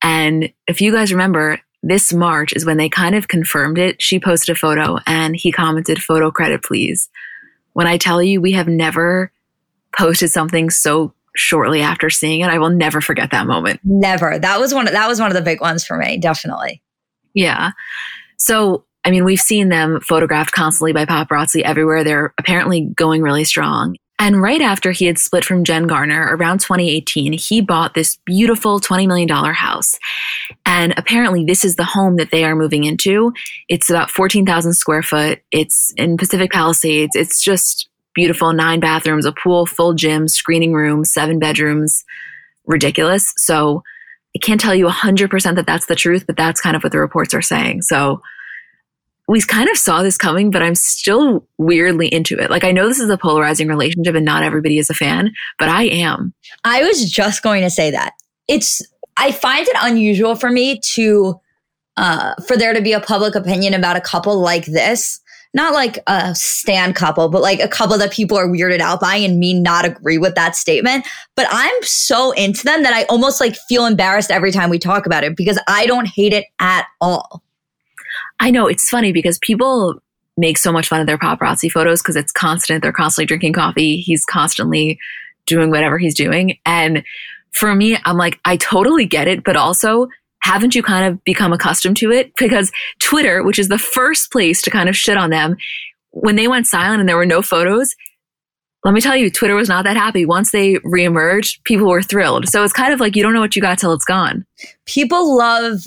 And 0.02 0.52
if 0.66 0.82
you 0.82 0.92
guys 0.92 1.12
remember, 1.12 1.60
this 1.84 2.12
March 2.12 2.52
is 2.54 2.66
when 2.66 2.78
they 2.78 2.90
kind 2.90 3.14
of 3.14 3.28
confirmed 3.28 3.78
it. 3.78 4.02
She 4.02 4.20
posted 4.20 4.56
a 4.56 4.60
photo 4.60 4.98
and 5.06 5.36
he 5.36 5.52
commented, 5.52 6.02
photo 6.02 6.32
credit, 6.32 6.64
please. 6.64 7.10
When 7.74 7.86
I 7.86 8.00
tell 8.00 8.24
you 8.24 8.42
we 8.42 8.54
have 8.54 8.68
never 8.68 9.32
posted 9.96 10.32
something 10.32 10.72
so 10.72 11.14
shortly 11.36 11.82
after 11.82 12.10
seeing 12.10 12.42
it, 12.42 12.50
I 12.50 12.58
will 12.58 12.72
never 12.72 13.02
forget 13.02 13.30
that 13.30 13.46
moment. 13.46 13.82
Never. 13.84 14.40
That 14.40 14.60
was 14.60 14.74
one 14.74 14.88
of, 14.88 14.94
that 14.94 15.08
was 15.08 15.20
one 15.20 15.30
of 15.30 15.36
the 15.36 15.44
big 15.44 15.62
ones 15.62 15.86
for 15.86 15.96
me, 15.96 16.18
definitely. 16.18 16.82
Yeah. 17.36 17.70
So 18.38 18.86
I 19.06 19.12
mean, 19.12 19.24
we've 19.24 19.40
seen 19.40 19.70
them 19.70 20.02
photographed 20.02 20.52
constantly 20.52 20.92
by 20.92 21.06
paparazzi 21.06 21.62
everywhere. 21.62 22.04
They're 22.04 22.34
apparently 22.38 22.90
going 22.96 23.22
really 23.22 23.44
strong. 23.44 23.96
And 24.18 24.42
right 24.42 24.62
after 24.62 24.92
he 24.92 25.06
had 25.06 25.20
split 25.20 25.44
from 25.44 25.66
Jen 25.66 25.88
Garner 25.88 26.36
around 26.36 26.60
2018, 26.60 27.34
he 27.34 27.60
bought 27.62 27.94
this 27.94 28.18
beautiful 28.26 28.80
$20 28.80 29.08
million 29.08 29.28
house. 29.30 30.00
And 30.66 30.94
apparently, 30.98 31.44
this 31.44 31.66
is 31.66 31.76
the 31.76 31.84
home 31.84 32.16
that 32.16 32.32
they 32.32 32.46
are 32.46 32.56
moving 32.56 32.86
into. 32.86 33.34
It's 33.68 33.90
about 33.90 34.10
14,000 34.10 34.74
square 34.74 35.04
foot. 35.04 35.42
It's 35.52 35.94
in 35.98 36.18
Pacific 36.18 36.52
Palisades. 36.52 37.16
It's 37.16 37.42
just 37.42 37.90
beautiful 38.14 38.54
nine 38.54 38.80
bathrooms, 38.80 39.26
a 39.26 39.34
pool, 39.34 39.66
full 39.66 39.94
gym, 39.94 40.30
screening 40.30 40.74
room, 40.74 41.04
seven 41.04 41.38
bedrooms. 41.38 42.06
Ridiculous. 42.66 43.34
So 43.36 43.84
I 44.36 44.40
can't 44.40 44.62
tell 44.62 44.74
you 44.74 44.88
100% 44.88 45.56
that 45.56 45.68
that's 45.68 45.86
the 45.86 45.96
truth, 45.96 46.26
but 46.26 46.38
that's 46.38 46.62
kind 46.62 46.76
of 46.76 46.84
what 46.84 46.94
the 46.94 47.00
reports 47.00 47.34
are 47.34 47.42
saying. 47.42 47.84
So 47.84 48.22
we 49.28 49.42
kind 49.42 49.70
of 49.70 49.78
saw 49.78 50.04
this 50.04 50.18
coming, 50.18 50.52
but 50.52 50.62
I'm 50.62 50.76
still 50.76 51.48
weirdly 51.58 52.08
into 52.08 52.38
it. 52.38 52.50
Like, 52.50 52.64
I 52.64 52.72
know 52.72 52.88
this 52.88 53.00
is 53.00 53.10
a 53.10 53.18
polarizing 53.18 53.68
relationship 53.68 54.16
and 54.16 54.26
not 54.26 54.44
everybody 54.44 54.78
is 54.78 54.90
a 54.90 54.94
fan, 54.94 55.34
but 55.58 55.68
I 55.68 55.84
am. 55.84 56.34
I 56.64 56.84
was 56.84 57.10
just 57.10 57.42
going 57.42 57.64
to 57.64 57.70
say 57.70 57.90
that. 57.92 58.14
It's, 58.48 58.82
I 59.18 59.32
find 59.32 59.68
it 59.68 59.76
unusual 59.82 60.36
for 60.36 60.52
me 60.52 60.80
to, 60.94 61.40
uh, 61.98 62.36
for 62.48 62.56
there 62.56 62.74
to 62.74 62.82
be 62.82 62.94
a 62.94 63.00
public 63.00 63.34
opinion 63.34 63.74
about 63.74 63.96
a 63.96 64.02
couple 64.02 64.40
like 64.40 64.66
this. 64.66 65.20
Not 65.56 65.74
like 65.74 66.00
a 66.06 66.36
stand 66.36 66.96
couple, 66.96 67.30
but 67.30 67.42
like 67.42 67.62
a 67.62 67.68
couple 67.70 67.98
that 67.98 68.12
people 68.12 68.38
are 68.38 68.48
weirded 68.48 68.82
out 68.82 69.00
by 69.00 69.16
and 69.16 69.40
me 69.40 69.54
not 69.54 69.86
agree 69.86 70.18
with 70.18 70.36
that 70.36 70.58
statement. 70.58 71.08
But 71.38 71.48
I'm 71.50 71.74
so 71.82 72.32
into 72.32 72.66
them 72.66 72.84
that 72.84 72.94
I 72.94 73.04
almost 73.06 73.40
like 73.40 73.56
feel 73.70 73.86
embarrassed 73.86 74.32
every 74.32 74.52
time 74.52 74.70
we 74.70 74.80
talk 74.80 75.06
about 75.06 75.24
it 75.24 75.38
because 75.38 75.58
I 75.70 75.86
don't 75.86 76.10
hate 76.10 76.34
it 76.34 76.44
at 76.60 76.88
all. 77.00 77.42
I 78.40 78.52
know 78.52 78.68
it's 78.68 78.90
funny 78.90 79.12
because 79.12 79.40
people 79.40 79.96
make 80.38 80.58
so 80.58 80.72
much 80.72 80.88
fun 80.88 81.00
of 81.00 81.08
their 81.08 81.18
paparazzi 81.18 81.72
photos 81.72 82.02
because 82.02 82.16
it's 82.16 82.32
constant. 82.32 82.82
They're 82.82 82.92
constantly 82.92 83.26
drinking 83.26 83.54
coffee. 83.54 83.98
He's 83.98 84.26
constantly 84.26 85.00
doing 85.46 85.70
whatever 85.70 85.98
he's 85.98 86.16
doing. 86.16 86.58
And 86.66 87.04
for 87.54 87.74
me, 87.74 87.98
I'm 88.06 88.18
like, 88.18 88.40
I 88.44 88.58
totally 88.58 89.06
get 89.06 89.28
it, 89.28 89.44
but 89.44 89.56
also 89.56 90.08
haven't 90.42 90.76
you 90.76 90.84
kind 90.84 91.12
of 91.12 91.24
become 91.24 91.54
accustomed 91.54 91.98
to 91.98 92.12
it? 92.12 92.32
Because 92.38 92.72
Twitter, 93.02 93.44
which 93.44 93.58
is 93.58 93.70
the 93.70 93.80
first 93.80 94.32
place 94.32 94.62
to 94.64 94.70
kind 94.70 94.90
of 94.90 94.96
shit 94.96 95.18
on 95.18 95.30
them, 95.30 95.56
when 96.12 96.36
they 96.36 96.48
went 96.48 96.68
silent 96.68 97.00
and 97.00 97.10
there 97.10 97.18
were 97.18 97.26
no 97.26 97.42
photos, 97.42 97.96
let 98.84 98.94
me 98.94 99.02
tell 99.02 99.16
you, 99.16 99.32
Twitter 99.32 99.56
was 99.56 99.70
not 99.70 99.86
that 99.86 99.98
happy. 99.98 100.26
Once 100.26 100.52
they 100.52 100.76
reemerged, 100.76 101.64
people 101.64 101.88
were 101.88 102.04
thrilled. 102.04 102.48
So 102.48 102.64
it's 102.64 102.74
kind 102.74 102.94
of 102.94 103.00
like 103.00 103.16
you 103.16 103.24
don't 103.24 103.34
know 103.34 103.42
what 103.42 103.56
you 103.56 103.62
got 103.62 103.80
till 103.80 103.94
it's 103.94 104.06
gone. 104.06 104.46
People 104.86 105.36
love 105.36 105.82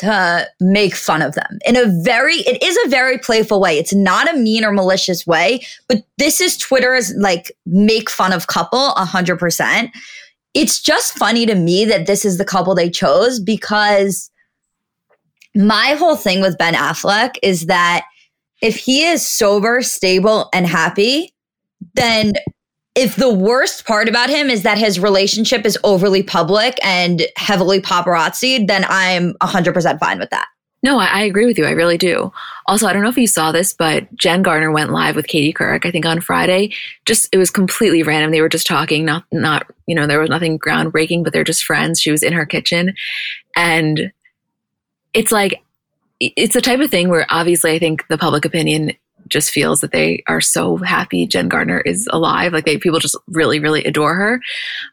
to 0.00 0.48
make 0.60 0.94
fun 0.94 1.20
of 1.20 1.34
them 1.34 1.58
in 1.66 1.76
a 1.76 1.84
very 2.02 2.36
it 2.36 2.62
is 2.62 2.78
a 2.84 2.88
very 2.88 3.18
playful 3.18 3.60
way. 3.60 3.78
It's 3.78 3.94
not 3.94 4.32
a 4.32 4.36
mean 4.36 4.64
or 4.64 4.72
malicious 4.72 5.26
way 5.26 5.60
but 5.88 5.98
this 6.16 6.40
is 6.40 6.56
twitter's 6.56 7.14
like 7.16 7.52
make 7.66 8.08
fun 8.08 8.32
of 8.32 8.46
couple 8.46 8.92
100% 8.96 9.90
it's 10.54 10.80
just 10.80 11.16
funny 11.16 11.46
to 11.46 11.54
me 11.54 11.84
that 11.84 12.06
this 12.06 12.24
is 12.24 12.38
the 12.38 12.44
couple 12.44 12.74
they 12.74 12.90
chose 12.90 13.38
because 13.40 14.30
my 15.54 15.94
whole 15.98 16.16
thing 16.16 16.40
with 16.40 16.56
ben 16.56 16.74
affleck 16.74 17.36
is 17.42 17.66
that 17.66 18.04
if 18.62 18.76
he 18.76 19.04
is 19.04 19.26
sober 19.26 19.82
stable 19.82 20.48
and 20.54 20.66
happy 20.66 21.34
then 21.94 22.32
if 22.94 23.16
the 23.16 23.32
worst 23.32 23.86
part 23.86 24.08
about 24.08 24.30
him 24.30 24.50
is 24.50 24.62
that 24.62 24.78
his 24.78 24.98
relationship 24.98 25.64
is 25.64 25.78
overly 25.84 26.22
public 26.22 26.78
and 26.84 27.22
heavily 27.36 27.80
paparazzi, 27.80 28.66
then 28.66 28.84
I'm 28.88 29.34
100% 29.34 29.98
fine 29.98 30.18
with 30.18 30.30
that. 30.30 30.48
No, 30.82 30.98
I, 30.98 31.06
I, 31.06 31.22
agree 31.22 31.44
with 31.44 31.58
you. 31.58 31.66
I 31.66 31.72
really 31.72 31.98
do. 31.98 32.32
Also, 32.66 32.86
I 32.86 32.92
don't 32.92 33.02
know 33.02 33.10
if 33.10 33.18
you 33.18 33.26
saw 33.26 33.52
this, 33.52 33.74
but 33.74 34.12
Jen 34.16 34.42
Garner 34.42 34.72
went 34.72 34.92
live 34.92 35.14
with 35.14 35.26
Katie 35.26 35.52
Couric, 35.52 35.84
I 35.84 35.90
think 35.90 36.06
on 36.06 36.22
Friday. 36.22 36.72
Just, 37.04 37.28
it 37.32 37.38
was 37.38 37.50
completely 37.50 38.02
random. 38.02 38.30
They 38.30 38.40
were 38.40 38.48
just 38.48 38.66
talking, 38.66 39.04
not, 39.04 39.24
not, 39.30 39.66
you 39.86 39.94
know, 39.94 40.06
there 40.06 40.20
was 40.20 40.30
nothing 40.30 40.58
groundbreaking, 40.58 41.22
but 41.22 41.34
they're 41.34 41.44
just 41.44 41.64
friends. 41.64 42.00
She 42.00 42.10
was 42.10 42.22
in 42.22 42.32
her 42.32 42.46
kitchen. 42.46 42.94
And 43.54 44.10
it's 45.12 45.30
like, 45.30 45.62
it's 46.18 46.54
the 46.54 46.62
type 46.62 46.80
of 46.80 46.90
thing 46.90 47.10
where 47.10 47.26
obviously 47.28 47.72
I 47.72 47.78
think 47.78 48.06
the 48.08 48.18
public 48.18 48.46
opinion 48.46 48.92
just 49.30 49.50
feels 49.50 49.80
that 49.80 49.92
they 49.92 50.22
are 50.26 50.40
so 50.40 50.76
happy 50.76 51.26
Jen 51.26 51.48
Garner 51.48 51.80
is 51.80 52.08
alive. 52.12 52.52
Like 52.52 52.64
they 52.64 52.78
people 52.78 52.98
just 52.98 53.16
really, 53.28 53.58
really 53.58 53.84
adore 53.84 54.14
her. 54.14 54.40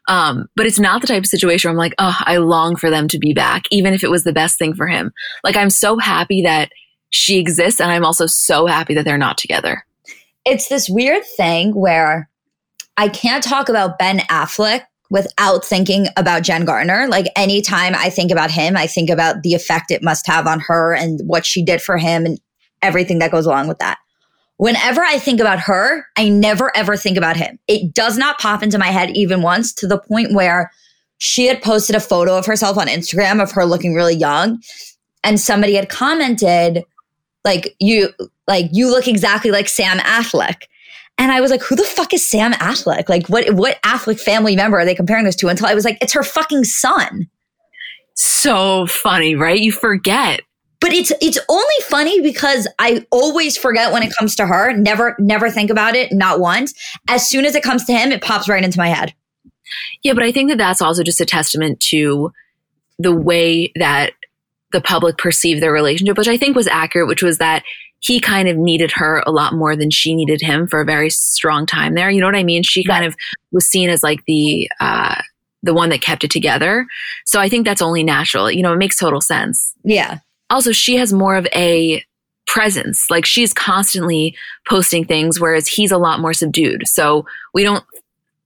Um, 0.08 0.48
but 0.56 0.66
it's 0.66 0.78
not 0.78 1.00
the 1.00 1.06
type 1.06 1.22
of 1.22 1.26
situation 1.26 1.68
where 1.68 1.72
I'm 1.72 1.78
like, 1.78 1.94
oh, 1.98 2.16
I 2.20 2.38
long 2.38 2.76
for 2.76 2.90
them 2.90 3.08
to 3.08 3.18
be 3.18 3.34
back, 3.34 3.64
even 3.70 3.94
if 3.94 4.02
it 4.02 4.10
was 4.10 4.24
the 4.24 4.32
best 4.32 4.58
thing 4.58 4.74
for 4.74 4.86
him. 4.86 5.12
Like 5.44 5.56
I'm 5.56 5.70
so 5.70 5.98
happy 5.98 6.42
that 6.42 6.70
she 7.10 7.38
exists, 7.38 7.80
and 7.80 7.90
I'm 7.90 8.04
also 8.04 8.26
so 8.26 8.66
happy 8.66 8.94
that 8.94 9.04
they're 9.04 9.18
not 9.18 9.38
together. 9.38 9.84
It's 10.44 10.68
this 10.68 10.88
weird 10.88 11.24
thing 11.24 11.74
where 11.74 12.28
I 12.96 13.08
can't 13.08 13.42
talk 13.42 13.68
about 13.68 13.98
Ben 13.98 14.18
Affleck 14.30 14.82
without 15.10 15.64
thinking 15.64 16.06
about 16.16 16.42
Jen 16.42 16.64
Garner. 16.64 17.06
Like 17.08 17.26
anytime 17.36 17.94
I 17.94 18.10
think 18.10 18.30
about 18.30 18.50
him, 18.50 18.76
I 18.76 18.86
think 18.86 19.10
about 19.10 19.42
the 19.42 19.54
effect 19.54 19.90
it 19.90 20.02
must 20.02 20.26
have 20.26 20.46
on 20.46 20.60
her 20.60 20.94
and 20.94 21.20
what 21.24 21.46
she 21.46 21.64
did 21.64 21.80
for 21.80 21.96
him 21.96 22.26
and 22.26 22.38
everything 22.82 23.18
that 23.20 23.30
goes 23.30 23.46
along 23.46 23.68
with 23.68 23.78
that. 23.78 23.98
Whenever 24.58 25.02
I 25.02 25.18
think 25.18 25.40
about 25.40 25.60
her, 25.60 26.04
I 26.16 26.28
never 26.28 26.76
ever 26.76 26.96
think 26.96 27.16
about 27.16 27.36
him. 27.36 27.58
It 27.68 27.94
does 27.94 28.18
not 28.18 28.38
pop 28.38 28.62
into 28.62 28.78
my 28.78 28.88
head 28.88 29.10
even 29.16 29.40
once 29.40 29.72
to 29.74 29.86
the 29.86 29.98
point 29.98 30.34
where 30.34 30.70
she 31.18 31.46
had 31.46 31.62
posted 31.62 31.96
a 31.96 32.00
photo 32.00 32.36
of 32.36 32.44
herself 32.44 32.76
on 32.76 32.88
Instagram 32.88 33.42
of 33.42 33.52
her 33.52 33.64
looking 33.64 33.94
really 33.94 34.16
young. 34.16 34.60
And 35.24 35.40
somebody 35.40 35.74
had 35.74 35.88
commented, 35.88 36.84
like, 37.44 37.74
you, 37.80 38.10
like, 38.46 38.66
you 38.72 38.90
look 38.90 39.08
exactly 39.08 39.50
like 39.50 39.68
Sam 39.68 39.98
Affleck. 39.98 40.64
And 41.18 41.32
I 41.32 41.40
was 41.40 41.50
like, 41.50 41.62
who 41.62 41.74
the 41.74 41.82
fuck 41.82 42.12
is 42.12 42.28
Sam 42.28 42.52
Affleck? 42.54 43.08
Like, 43.08 43.28
what, 43.28 43.52
what 43.54 43.82
Affleck 43.82 44.20
family 44.20 44.54
member 44.54 44.78
are 44.78 44.84
they 44.84 44.94
comparing 44.94 45.24
this 45.24 45.36
to? 45.36 45.48
Until 45.48 45.66
I 45.66 45.74
was 45.74 45.84
like, 45.84 45.98
it's 46.00 46.12
her 46.12 46.22
fucking 46.22 46.64
son. 46.64 47.28
So 48.14 48.86
funny, 48.86 49.34
right? 49.34 49.60
You 49.60 49.72
forget 49.72 50.40
but 50.80 50.92
it's 50.92 51.12
it's 51.20 51.38
only 51.48 51.74
funny 51.82 52.20
because 52.20 52.68
I 52.78 53.04
always 53.10 53.56
forget 53.56 53.92
when 53.92 54.02
it 54.02 54.12
comes 54.16 54.36
to 54.36 54.46
her. 54.46 54.76
Never 54.76 55.16
never 55.18 55.50
think 55.50 55.70
about 55.70 55.96
it, 55.96 56.12
not 56.12 56.40
once. 56.40 56.74
As 57.08 57.28
soon 57.28 57.44
as 57.44 57.54
it 57.54 57.62
comes 57.62 57.84
to 57.86 57.92
him, 57.92 58.12
it 58.12 58.22
pops 58.22 58.48
right 58.48 58.62
into 58.62 58.78
my 58.78 58.88
head. 58.88 59.14
Yeah, 60.02 60.14
but 60.14 60.22
I 60.22 60.32
think 60.32 60.50
that 60.50 60.58
that's 60.58 60.80
also 60.80 61.02
just 61.02 61.20
a 61.20 61.26
testament 61.26 61.80
to 61.90 62.32
the 62.98 63.14
way 63.14 63.72
that 63.76 64.12
the 64.72 64.80
public 64.80 65.18
perceived 65.18 65.62
their 65.62 65.72
relationship, 65.72 66.16
which 66.18 66.28
I 66.28 66.36
think 66.36 66.56
was 66.56 66.66
accurate, 66.66 67.08
which 67.08 67.22
was 67.22 67.38
that 67.38 67.64
he 68.00 68.20
kind 68.20 68.48
of 68.48 68.56
needed 68.56 68.92
her 68.92 69.22
a 69.26 69.32
lot 69.32 69.54
more 69.54 69.74
than 69.74 69.90
she 69.90 70.14
needed 70.14 70.40
him 70.40 70.68
for 70.68 70.80
a 70.80 70.84
very 70.84 71.10
strong 71.10 71.66
time 71.66 71.94
there. 71.94 72.10
You 72.10 72.20
know 72.20 72.26
what 72.26 72.36
I 72.36 72.44
mean? 72.44 72.62
She 72.62 72.84
kind 72.84 73.04
of 73.04 73.16
was 73.50 73.66
seen 73.66 73.90
as 73.90 74.02
like 74.02 74.24
the 74.26 74.70
uh 74.80 75.20
the 75.64 75.74
one 75.74 75.88
that 75.88 76.00
kept 76.00 76.22
it 76.22 76.30
together. 76.30 76.86
So 77.24 77.40
I 77.40 77.48
think 77.48 77.66
that's 77.66 77.82
only 77.82 78.04
natural. 78.04 78.50
You 78.50 78.62
know, 78.62 78.72
it 78.72 78.78
makes 78.78 78.96
total 78.96 79.20
sense. 79.20 79.74
Yeah. 79.82 80.18
Also 80.50 80.72
she 80.72 80.96
has 80.96 81.12
more 81.12 81.36
of 81.36 81.46
a 81.54 82.04
presence. 82.46 83.10
Like 83.10 83.26
she's 83.26 83.52
constantly 83.52 84.34
posting 84.68 85.04
things, 85.04 85.38
whereas 85.38 85.68
he's 85.68 85.92
a 85.92 85.98
lot 85.98 86.20
more 86.20 86.32
subdued. 86.32 86.88
So 86.88 87.26
we 87.54 87.62
don't 87.62 87.84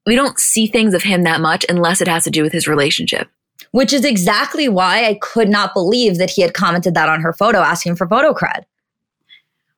we 0.04 0.16
don't 0.16 0.38
see 0.38 0.66
things 0.66 0.94
of 0.94 1.02
him 1.02 1.22
that 1.22 1.40
much 1.40 1.64
unless 1.68 2.00
it 2.00 2.08
has 2.08 2.24
to 2.24 2.30
do 2.30 2.42
with 2.42 2.52
his 2.52 2.66
relationship. 2.66 3.28
Which 3.70 3.92
is 3.92 4.04
exactly 4.04 4.68
why 4.68 5.06
I 5.06 5.14
could 5.22 5.48
not 5.48 5.72
believe 5.72 6.18
that 6.18 6.28
he 6.28 6.42
had 6.42 6.52
commented 6.52 6.94
that 6.94 7.08
on 7.08 7.22
her 7.22 7.32
photo 7.32 7.58
asking 7.58 7.96
for 7.96 8.06
photo 8.06 8.34
cred. 8.34 8.64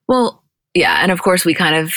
Well, 0.09 0.43
yeah. 0.75 0.99
And 1.03 1.13
of 1.13 1.23
course, 1.23 1.45
we 1.45 1.55
kind 1.55 1.77
of 1.77 1.93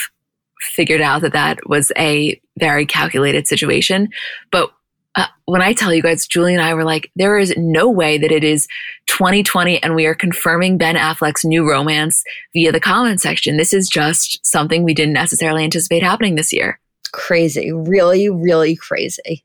figured 0.60 1.02
out 1.02 1.22
that 1.22 1.34
that 1.34 1.60
was 1.68 1.92
a 1.98 2.40
very 2.60 2.86
calculated 2.86 3.48
situation. 3.48 4.10
But 4.52 4.72
uh, 5.18 5.26
when 5.46 5.64
I 5.64 5.74
tell 5.74 5.94
you 5.94 6.04
guys, 6.04 6.28
Julie 6.28 6.54
and 6.54 6.62
I 6.62 6.76
were 6.76 6.84
like, 6.84 7.12
there 7.16 7.40
is 7.40 7.54
no 7.58 7.90
way 7.90 8.20
that 8.20 8.32
it 8.32 8.44
is 8.44 8.68
2020 9.08 9.82
and 9.82 9.96
we 9.96 10.06
are 10.06 10.14
confirming 10.14 10.78
Ben 10.78 10.96
Affleck's 10.96 11.44
new 11.44 11.68
romance 11.68 12.24
via 12.54 12.72
the 12.72 12.80
comment 12.80 13.20
section. 13.20 13.58
This 13.58 13.74
is 13.74 13.90
just 13.90 14.46
something 14.46 14.84
we 14.84 14.94
didn't 14.94 15.14
necessarily 15.14 15.64
anticipate 15.64 16.04
happening 16.04 16.36
this 16.36 16.54
year. 16.54 16.80
Crazy. 17.14 17.72
Really, 17.72 18.30
really 18.30 18.76
crazy. 18.76 19.44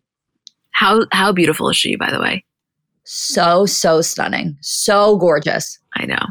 How 0.73 1.07
how 1.11 1.33
beautiful 1.33 1.71
is 1.71 1.77
she, 1.77 1.97
by 1.97 2.11
the 2.11 2.21
way? 2.21 2.45
So, 3.05 3.67
so 3.67 4.03
stunning. 4.03 4.59
So 4.61 5.17
gorgeous. 5.17 5.79
I 5.97 6.05
know. 6.05 6.25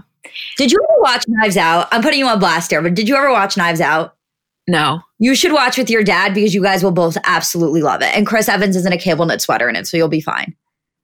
Did 0.58 0.72
you 0.72 0.78
ever 0.84 1.02
watch 1.02 1.26
Knives 1.28 1.58
Out? 1.58 1.88
I'm 1.92 2.02
putting 2.02 2.20
you 2.20 2.28
on 2.28 2.40
blast 2.40 2.72
here, 2.72 2.82
but 2.82 2.94
did 2.94 3.10
you 3.10 3.16
ever 3.16 3.32
watch 3.32 3.58
Knives 3.58 3.82
Out? 3.82 4.16
No. 4.68 5.02
You 5.20 5.36
should 5.36 5.54
watch 5.54 5.78
with 5.78 5.90
your 5.90 6.04
dad 6.04 6.34
because 6.34 6.54
you 6.54 6.62
guys 6.62 6.84
will 6.84 6.92
both 6.92 7.18
absolutely 7.24 7.82
love 7.82 8.02
it. 8.02 8.16
And 8.16 8.26
Chris 8.26 8.48
Evans 8.48 8.76
is 8.76 8.86
in 8.86 8.94
a 8.94 8.98
cable 8.98 9.26
knit 9.26 9.42
sweater 9.42 9.68
in 9.70 9.76
it, 9.76 9.88
so 9.88 9.98
you'll 9.98 10.08
be 10.08 10.22
fine. 10.22 10.56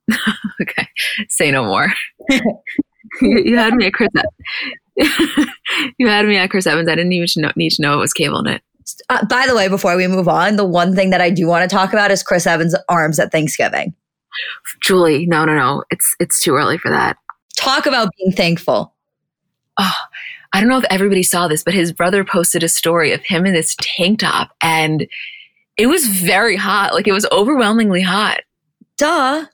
okay. 0.61 0.87
Say 1.29 1.51
no 1.51 1.65
more. 1.65 1.87
you 3.21 3.57
had 3.57 3.73
me 3.73 3.87
at 3.87 3.93
Chris. 3.93 4.09
you 5.97 6.07
had 6.07 6.25
me 6.25 6.37
at 6.37 6.49
Chris 6.49 6.67
Evans. 6.67 6.89
I 6.89 6.95
didn't 6.95 7.13
even 7.13 7.27
know, 7.37 7.51
need 7.55 7.71
to 7.71 7.81
know 7.81 7.93
it 7.95 7.97
was 7.97 8.13
cable 8.13 8.43
knit. 8.43 8.61
Uh, 9.09 9.25
by 9.25 9.45
the 9.45 9.55
way, 9.55 9.67
before 9.67 9.97
we 9.97 10.07
move 10.07 10.27
on, 10.27 10.55
the 10.55 10.65
one 10.65 10.95
thing 10.95 11.09
that 11.09 11.19
I 11.19 11.29
do 11.29 11.45
want 11.47 11.69
to 11.69 11.75
talk 11.75 11.91
about 11.91 12.09
is 12.09 12.23
Chris 12.23 12.47
Evans' 12.47 12.75
arms 12.87 13.19
at 13.19 13.31
Thanksgiving. 13.31 13.93
Julie, 14.81 15.25
no, 15.25 15.45
no, 15.45 15.55
no. 15.55 15.83
It's 15.89 16.15
it's 16.19 16.41
too 16.41 16.53
early 16.53 16.77
for 16.77 16.89
that. 16.89 17.17
Talk 17.55 17.85
about 17.85 18.09
being 18.17 18.31
thankful. 18.31 18.93
Oh, 19.79 19.95
I 20.53 20.59
don't 20.59 20.69
know 20.69 20.77
if 20.77 20.85
everybody 20.89 21.23
saw 21.23 21.47
this, 21.47 21.63
but 21.63 21.73
his 21.73 21.91
brother 21.91 22.23
posted 22.23 22.63
a 22.63 22.69
story 22.69 23.11
of 23.11 23.23
him 23.23 23.45
in 23.45 23.53
this 23.53 23.75
tank 23.79 24.19
top 24.19 24.51
and 24.61 25.07
it 25.77 25.87
was 25.87 26.07
very 26.07 26.55
hot. 26.55 26.93
Like 26.93 27.07
it 27.07 27.13
was 27.13 27.27
overwhelmingly 27.31 28.01
hot. 28.01 28.41
Duh. 28.97 29.45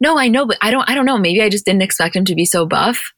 No, 0.00 0.18
I 0.18 0.28
know, 0.28 0.46
but 0.46 0.58
I 0.60 0.70
don't 0.70 0.88
I 0.88 0.94
don't 0.94 1.06
know. 1.06 1.18
Maybe 1.18 1.42
I 1.42 1.48
just 1.48 1.64
didn't 1.64 1.82
expect 1.82 2.16
him 2.16 2.24
to 2.26 2.34
be 2.34 2.44
so 2.44 2.66
buff. 2.66 3.12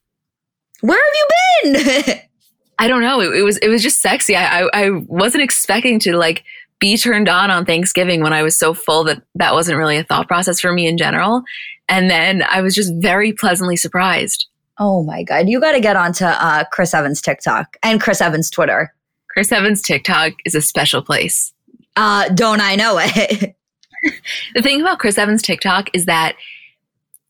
Where 0.80 0.98
have 0.98 1.72
you 1.72 1.72
been? 1.72 2.20
I 2.78 2.88
don't 2.88 3.00
know. 3.00 3.20
It, 3.20 3.36
it, 3.38 3.42
was 3.42 3.56
it 3.58 3.68
was 3.68 3.82
just 3.82 4.02
sexy. 4.02 4.36
I, 4.36 4.62
I 4.62 4.68
I 4.72 4.90
wasn't 4.90 5.44
expecting 5.44 5.98
to 6.00 6.16
like 6.16 6.44
be 6.78 6.96
turned 6.98 7.28
on 7.28 7.50
on 7.50 7.64
Thanksgiving 7.64 8.22
when 8.22 8.32
I 8.32 8.42
was 8.42 8.56
so 8.56 8.74
full 8.74 9.04
that 9.04 9.22
that 9.36 9.54
wasn't 9.54 9.78
really 9.78 9.96
a 9.96 10.04
thought 10.04 10.28
process 10.28 10.60
for 10.60 10.72
me 10.72 10.86
in 10.86 10.98
general. 10.98 11.42
And 11.88 12.10
then 12.10 12.42
I 12.42 12.60
was 12.60 12.74
just 12.74 12.92
very 12.96 13.32
pleasantly 13.32 13.76
surprised. 13.76 14.46
Oh 14.78 15.02
my 15.02 15.22
God. 15.22 15.48
You 15.48 15.60
got 15.60 15.72
to 15.72 15.80
get 15.80 15.96
onto 15.96 16.24
uh, 16.24 16.64
Chris 16.64 16.92
Evans 16.92 17.20
TikTok 17.20 17.76
and 17.82 18.00
Chris 18.00 18.20
Evans 18.20 18.50
Twitter. 18.50 18.92
Chris 19.30 19.52
Evans 19.52 19.82
TikTok 19.82 20.32
is 20.44 20.54
a 20.54 20.60
special 20.60 21.02
place. 21.02 21.52
Uh, 21.96 22.28
don't 22.30 22.60
I 22.60 22.76
know 22.76 22.98
it? 22.98 23.56
the 24.54 24.62
thing 24.62 24.80
about 24.80 24.98
Chris 24.98 25.18
Evans 25.18 25.42
TikTok 25.42 25.88
is 25.94 26.04
that 26.06 26.36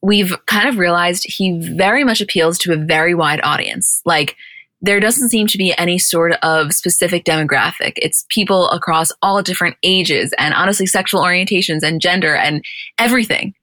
we've 0.03 0.35
kind 0.47 0.69
of 0.69 0.79
realized 0.79 1.25
he 1.27 1.59
very 1.75 2.05
much 2.05 2.21
appeals 2.21 2.59
to 2.59 2.73
a 2.73 2.77
very 2.77 3.15
wide 3.15 3.41
audience. 3.43 4.03
Like, 4.05 4.37
there 4.83 5.01
doesn't 5.01 5.31
seem 5.31 5.47
to 5.49 5.59
be 5.59 5.77
any 5.79 5.99
sort 5.99 6.33
of 6.43 6.73
specific 6.73 7.25
demographic. 7.25 7.95
It's 7.97 8.27
people 8.29 8.69
across 8.71 9.11
all 9.23 9.43
different 9.43 9.77
ages 9.83 10.35
and 10.39 10.53
honestly 10.55 10.87
sexual 10.87 11.23
orientations 11.23 11.83
and 11.83 12.01
gender 12.01 12.37
and 12.37 12.65
everything. 12.99 13.55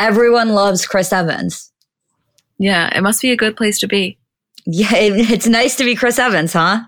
Everyone 0.00 0.50
loves 0.50 0.86
Chris 0.86 1.12
Evans. 1.12 1.67
Yeah, 2.58 2.96
it 2.96 3.02
must 3.02 3.22
be 3.22 3.30
a 3.30 3.36
good 3.36 3.56
place 3.56 3.78
to 3.80 3.86
be. 3.86 4.18
Yeah, 4.66 4.88
it's 4.92 5.46
nice 5.46 5.76
to 5.76 5.84
be 5.84 5.94
Chris 5.94 6.18
Evans, 6.18 6.52
huh? 6.52 6.80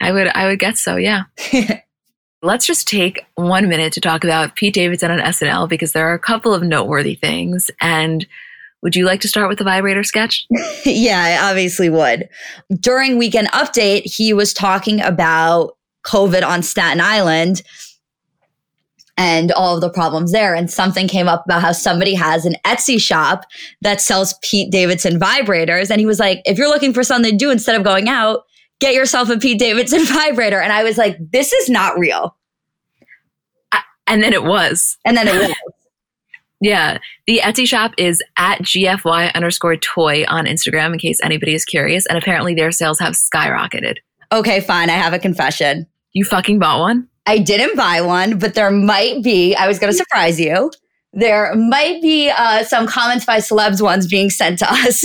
I 0.00 0.12
would 0.12 0.28
I 0.28 0.46
would 0.46 0.58
guess 0.58 0.80
so, 0.80 0.96
yeah. 0.96 1.24
Let's 2.42 2.66
just 2.66 2.86
take 2.86 3.24
one 3.34 3.68
minute 3.68 3.92
to 3.94 4.00
talk 4.00 4.22
about 4.22 4.56
Pete 4.56 4.74
Davidson 4.74 5.10
on 5.10 5.18
SNL 5.18 5.68
because 5.68 5.92
there 5.92 6.06
are 6.06 6.14
a 6.14 6.18
couple 6.18 6.54
of 6.54 6.62
noteworthy 6.62 7.14
things. 7.14 7.70
And 7.80 8.26
would 8.82 8.94
you 8.94 9.04
like 9.04 9.20
to 9.22 9.28
start 9.28 9.48
with 9.48 9.58
the 9.58 9.64
vibrator 9.64 10.04
sketch? 10.04 10.46
yeah, 10.84 11.40
I 11.40 11.50
obviously 11.50 11.88
would. 11.88 12.28
During 12.78 13.18
Weekend 13.18 13.48
Update, 13.48 14.02
he 14.04 14.32
was 14.32 14.52
talking 14.52 15.00
about 15.00 15.76
COVID 16.06 16.46
on 16.46 16.62
Staten 16.62 17.00
Island 17.00 17.62
and 19.16 19.52
all 19.52 19.74
of 19.74 19.80
the 19.80 19.90
problems 19.90 20.32
there. 20.32 20.54
And 20.54 20.70
something 20.70 21.08
came 21.08 21.28
up 21.28 21.44
about 21.44 21.62
how 21.62 21.72
somebody 21.72 22.14
has 22.14 22.44
an 22.44 22.56
Etsy 22.64 23.00
shop 23.00 23.44
that 23.80 24.00
sells 24.00 24.34
Pete 24.42 24.70
Davidson 24.70 25.18
vibrators. 25.18 25.90
And 25.90 26.00
he 26.00 26.06
was 26.06 26.18
like, 26.20 26.42
if 26.44 26.58
you're 26.58 26.68
looking 26.68 26.92
for 26.92 27.02
something 27.02 27.32
to 27.32 27.36
do 27.36 27.50
instead 27.50 27.76
of 27.76 27.82
going 27.82 28.08
out, 28.08 28.42
get 28.80 28.94
yourself 28.94 29.30
a 29.30 29.38
Pete 29.38 29.58
Davidson 29.58 30.04
vibrator. 30.04 30.60
And 30.60 30.72
I 30.72 30.84
was 30.84 30.98
like, 30.98 31.16
this 31.32 31.52
is 31.52 31.68
not 31.70 31.98
real. 31.98 32.36
and 34.06 34.22
then 34.22 34.32
it 34.32 34.44
was. 34.44 34.98
And 35.04 35.16
then 35.16 35.28
it 35.28 35.48
was. 35.48 35.56
yeah. 36.60 36.98
The 37.26 37.40
Etsy 37.42 37.66
shop 37.66 37.92
is 37.96 38.22
at 38.36 38.60
GFY 38.60 39.34
underscore 39.34 39.76
toy 39.76 40.24
on 40.28 40.44
Instagram 40.44 40.92
in 40.92 40.98
case 40.98 41.20
anybody 41.22 41.54
is 41.54 41.64
curious. 41.64 42.06
And 42.06 42.18
apparently 42.18 42.54
their 42.54 42.70
sales 42.70 42.98
have 42.98 43.14
skyrocketed. 43.14 43.96
Okay, 44.30 44.60
fine. 44.60 44.90
I 44.90 44.94
have 44.94 45.12
a 45.12 45.18
confession. 45.18 45.86
You 46.12 46.24
fucking 46.24 46.58
bought 46.58 46.80
one? 46.80 47.08
I 47.26 47.38
didn't 47.38 47.76
buy 47.76 48.00
one, 48.00 48.38
but 48.38 48.54
there 48.54 48.70
might 48.70 49.22
be, 49.22 49.54
I 49.54 49.66
was 49.66 49.78
going 49.78 49.92
to 49.92 49.96
surprise 49.96 50.38
you. 50.38 50.70
There 51.12 51.54
might 51.54 52.00
be 52.00 52.30
uh, 52.30 52.64
some 52.64 52.86
comments 52.86 53.24
by 53.24 53.38
celebs 53.38 53.82
ones 53.82 54.06
being 54.06 54.30
sent 54.30 54.60
to 54.60 54.70
us. 54.70 55.04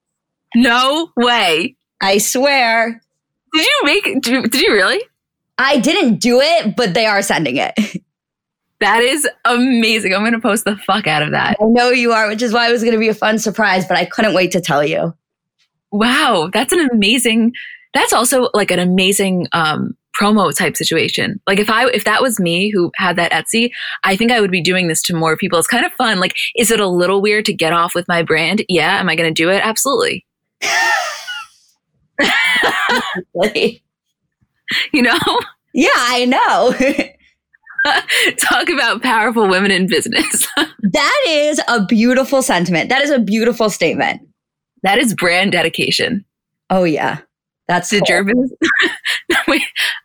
no 0.54 1.10
way. 1.16 1.76
I 2.00 2.18
swear. 2.18 3.00
Did 3.52 3.66
you 3.66 3.80
make, 3.84 4.04
did 4.04 4.26
you, 4.26 4.42
did 4.42 4.60
you 4.60 4.72
really? 4.72 5.00
I 5.58 5.78
didn't 5.78 6.18
do 6.18 6.40
it, 6.40 6.76
but 6.76 6.94
they 6.94 7.06
are 7.06 7.22
sending 7.22 7.56
it. 7.56 7.74
That 8.80 9.02
is 9.02 9.26
amazing. 9.46 10.12
I'm 10.12 10.20
going 10.20 10.32
to 10.32 10.38
post 10.38 10.64
the 10.64 10.76
fuck 10.76 11.06
out 11.06 11.22
of 11.22 11.30
that. 11.30 11.56
I 11.60 11.64
know 11.64 11.90
you 11.90 12.12
are, 12.12 12.28
which 12.28 12.42
is 12.42 12.52
why 12.52 12.68
it 12.68 12.72
was 12.72 12.82
going 12.82 12.92
to 12.92 12.98
be 12.98 13.08
a 13.08 13.14
fun 13.14 13.38
surprise, 13.38 13.86
but 13.86 13.96
I 13.96 14.04
couldn't 14.04 14.34
wait 14.34 14.52
to 14.52 14.60
tell 14.60 14.84
you. 14.84 15.14
Wow, 15.92 16.50
that's 16.52 16.74
an 16.74 16.86
amazing. 16.92 17.52
That's 17.94 18.12
also 18.12 18.50
like 18.52 18.70
an 18.70 18.78
amazing 18.78 19.48
um, 19.52 19.96
promo 20.18 20.56
type 20.56 20.76
situation. 20.76 21.40
Like 21.46 21.58
if 21.58 21.68
I 21.70 21.88
if 21.88 22.04
that 22.04 22.22
was 22.22 22.40
me 22.40 22.70
who 22.70 22.90
had 22.96 23.16
that 23.16 23.32
Etsy, 23.32 23.70
I 24.04 24.16
think 24.16 24.30
I 24.32 24.40
would 24.40 24.50
be 24.50 24.62
doing 24.62 24.88
this 24.88 25.02
to 25.02 25.14
more 25.14 25.36
people. 25.36 25.58
It's 25.58 25.68
kind 25.68 25.84
of 25.84 25.92
fun. 25.92 26.20
Like 26.20 26.34
is 26.56 26.70
it 26.70 26.80
a 26.80 26.88
little 26.88 27.20
weird 27.20 27.44
to 27.46 27.52
get 27.52 27.72
off 27.72 27.94
with 27.94 28.08
my 28.08 28.22
brand? 28.22 28.64
Yeah, 28.68 28.98
am 28.98 29.08
I 29.08 29.16
going 29.16 29.32
to 29.32 29.42
do 29.42 29.50
it? 29.50 29.60
Absolutely. 29.64 30.24
you 34.92 35.02
know? 35.02 35.18
Yeah, 35.74 35.88
I 35.94 36.24
know. 36.24 36.74
Talk 38.38 38.68
about 38.68 39.02
powerful 39.02 39.48
women 39.48 39.70
in 39.70 39.86
business. 39.86 40.48
that 40.82 41.24
is 41.28 41.60
a 41.68 41.84
beautiful 41.84 42.42
sentiment. 42.42 42.88
That 42.88 43.02
is 43.02 43.10
a 43.10 43.18
beautiful 43.18 43.70
statement. 43.70 44.22
That 44.82 44.98
is 44.98 45.14
brand 45.14 45.52
dedication. 45.52 46.24
Oh 46.70 46.84
yeah. 46.84 47.18
That's 47.68 47.90
the 47.90 48.00
cool. 48.00 48.48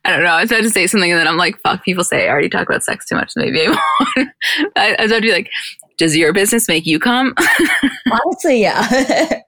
I 0.03 0.09
don't 0.09 0.23
know. 0.23 0.31
I 0.31 0.41
was 0.41 0.51
about 0.51 0.63
to 0.63 0.69
say 0.69 0.87
something, 0.87 1.11
and 1.11 1.19
then 1.19 1.27
I'm 1.27 1.37
like, 1.37 1.59
"Fuck!" 1.61 1.83
People 1.83 2.03
say 2.03 2.25
I 2.25 2.29
already 2.29 2.49
talk 2.49 2.67
about 2.67 2.83
sex 2.83 3.05
too 3.05 3.15
much. 3.15 3.33
Maybe 3.35 3.61
I 3.61 3.69
won't. 3.69 4.29
I, 4.75 4.95
I 4.97 5.01
was 5.03 5.11
about 5.11 5.17
to 5.17 5.21
be 5.21 5.31
like, 5.31 5.49
"Does 5.97 6.17
your 6.17 6.33
business 6.33 6.67
make 6.67 6.85
you 6.85 6.99
come?" 6.99 7.35
Honestly, 8.11 8.61
yeah. 8.61 9.41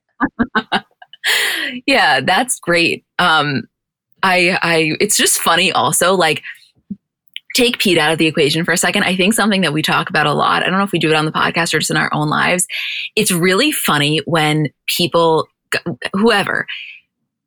yeah, 1.88 2.21
that's 2.21 2.60
great. 2.60 3.04
Um, 3.17 3.63
I, 4.21 4.60
I, 4.62 4.95
it's 4.99 5.17
just 5.17 5.39
funny. 5.39 5.71
Also, 5.71 6.13
like, 6.13 6.43
take 7.56 7.80
Pete 7.80 7.97
out 7.97 8.12
of 8.12 8.19
the 8.19 8.28
equation 8.28 8.63
for 8.63 8.73
a 8.73 8.78
second. 8.78 9.04
I 9.04 9.15
think 9.15 9.34
something 9.34 9.62
that 9.62 9.73
we 9.73 9.82
talk 9.82 10.10
about 10.10 10.28
a 10.28 10.34
lot. 10.34 10.62
I 10.62 10.69
don't 10.69 10.78
know 10.78 10.86
if 10.86 10.91
we 10.91 10.99
do 10.99 11.10
it 11.10 11.15
on 11.15 11.26
the 11.26 11.32
podcast 11.32 11.73
or 11.73 11.80
just 11.80 11.91
in 11.91 11.97
our 11.97 12.13
own 12.13 12.30
lives. 12.30 12.67
It's 13.15 13.32
really 13.32 13.71
funny 13.71 14.21
when 14.25 14.67
people, 14.87 15.48
whoever 16.13 16.67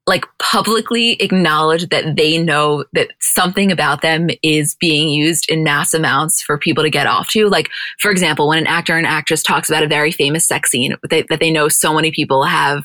like 0.06 0.24
publicly 0.38 1.12
acknowledge 1.14 1.88
that 1.88 2.16
they 2.16 2.38
know 2.38 2.84
that 2.92 3.08
something 3.20 3.72
about 3.72 4.02
them 4.02 4.28
is 4.42 4.76
being 4.78 5.08
used 5.08 5.50
in 5.50 5.64
mass 5.64 5.92
amounts 5.92 6.40
for 6.40 6.56
people 6.56 6.84
to 6.84 6.90
get 6.90 7.08
off 7.08 7.28
to. 7.30 7.48
Like, 7.48 7.70
for 7.98 8.10
example, 8.10 8.48
when 8.48 8.58
an 8.58 8.68
actor 8.68 8.96
and 8.96 9.06
actress 9.06 9.42
talks 9.42 9.68
about 9.68 9.82
a 9.82 9.88
very 9.88 10.12
famous 10.12 10.46
sex 10.46 10.70
scene 10.70 10.94
that 11.10 11.40
they, 11.40 11.50
know 11.50 11.68
so 11.68 11.94
many 11.94 12.10
people 12.10 12.44
have 12.44 12.84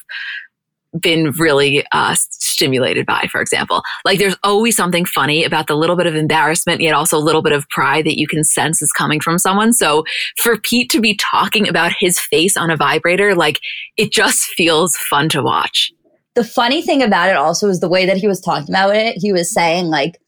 been 0.99 1.32
really 1.32 1.86
uh, 1.91 2.15
stimulated 2.15 3.05
by, 3.05 3.28
for 3.32 3.41
example. 3.41 3.82
Like 4.03 4.19
there's 4.19 4.36
always 4.43 4.76
something 4.76 5.05
funny 5.05 5.43
about 5.43 5.67
the 5.67 5.76
little 5.76 5.95
bit 5.95 6.05
of 6.05 6.15
embarrassment, 6.15 6.82
yet 6.82 6.93
also 6.93 7.17
a 7.17 7.19
little 7.19 7.41
bit 7.41 7.53
of 7.53 7.67
pride 7.69 8.05
that 8.05 8.19
you 8.19 8.28
can 8.28 8.43
sense 8.43 8.82
is 8.82 8.91
coming 8.91 9.19
from 9.19 9.38
someone. 9.38 9.74
So 9.74 10.03
for 10.38 10.59
Pete 10.59 10.89
to 10.91 10.99
be 10.99 11.15
talking 11.15 11.67
about 11.67 11.93
his 11.97 12.19
face 12.19 12.57
on 12.57 12.69
a 12.69 12.78
vibrator, 12.78 13.36
like 13.36 13.59
it 13.97 14.11
just 14.11 14.43
feels 14.43 14.97
fun 14.97 15.30
to 15.30 15.41
watch. 15.41 15.91
The 16.36 16.43
funny 16.43 16.82
thing 16.82 17.01
about 17.03 17.29
it 17.29 17.36
also 17.36 17.67
is 17.67 17.79
the 17.79 17.89
way 17.89 18.05
that 18.05 18.17
he 18.17 18.27
was 18.27 18.39
talking 18.39 18.69
about 18.69 18.95
it. 18.95 19.17
He 19.17 19.34
was 19.34 19.51
saying 19.51 19.88
like, 19.88 20.19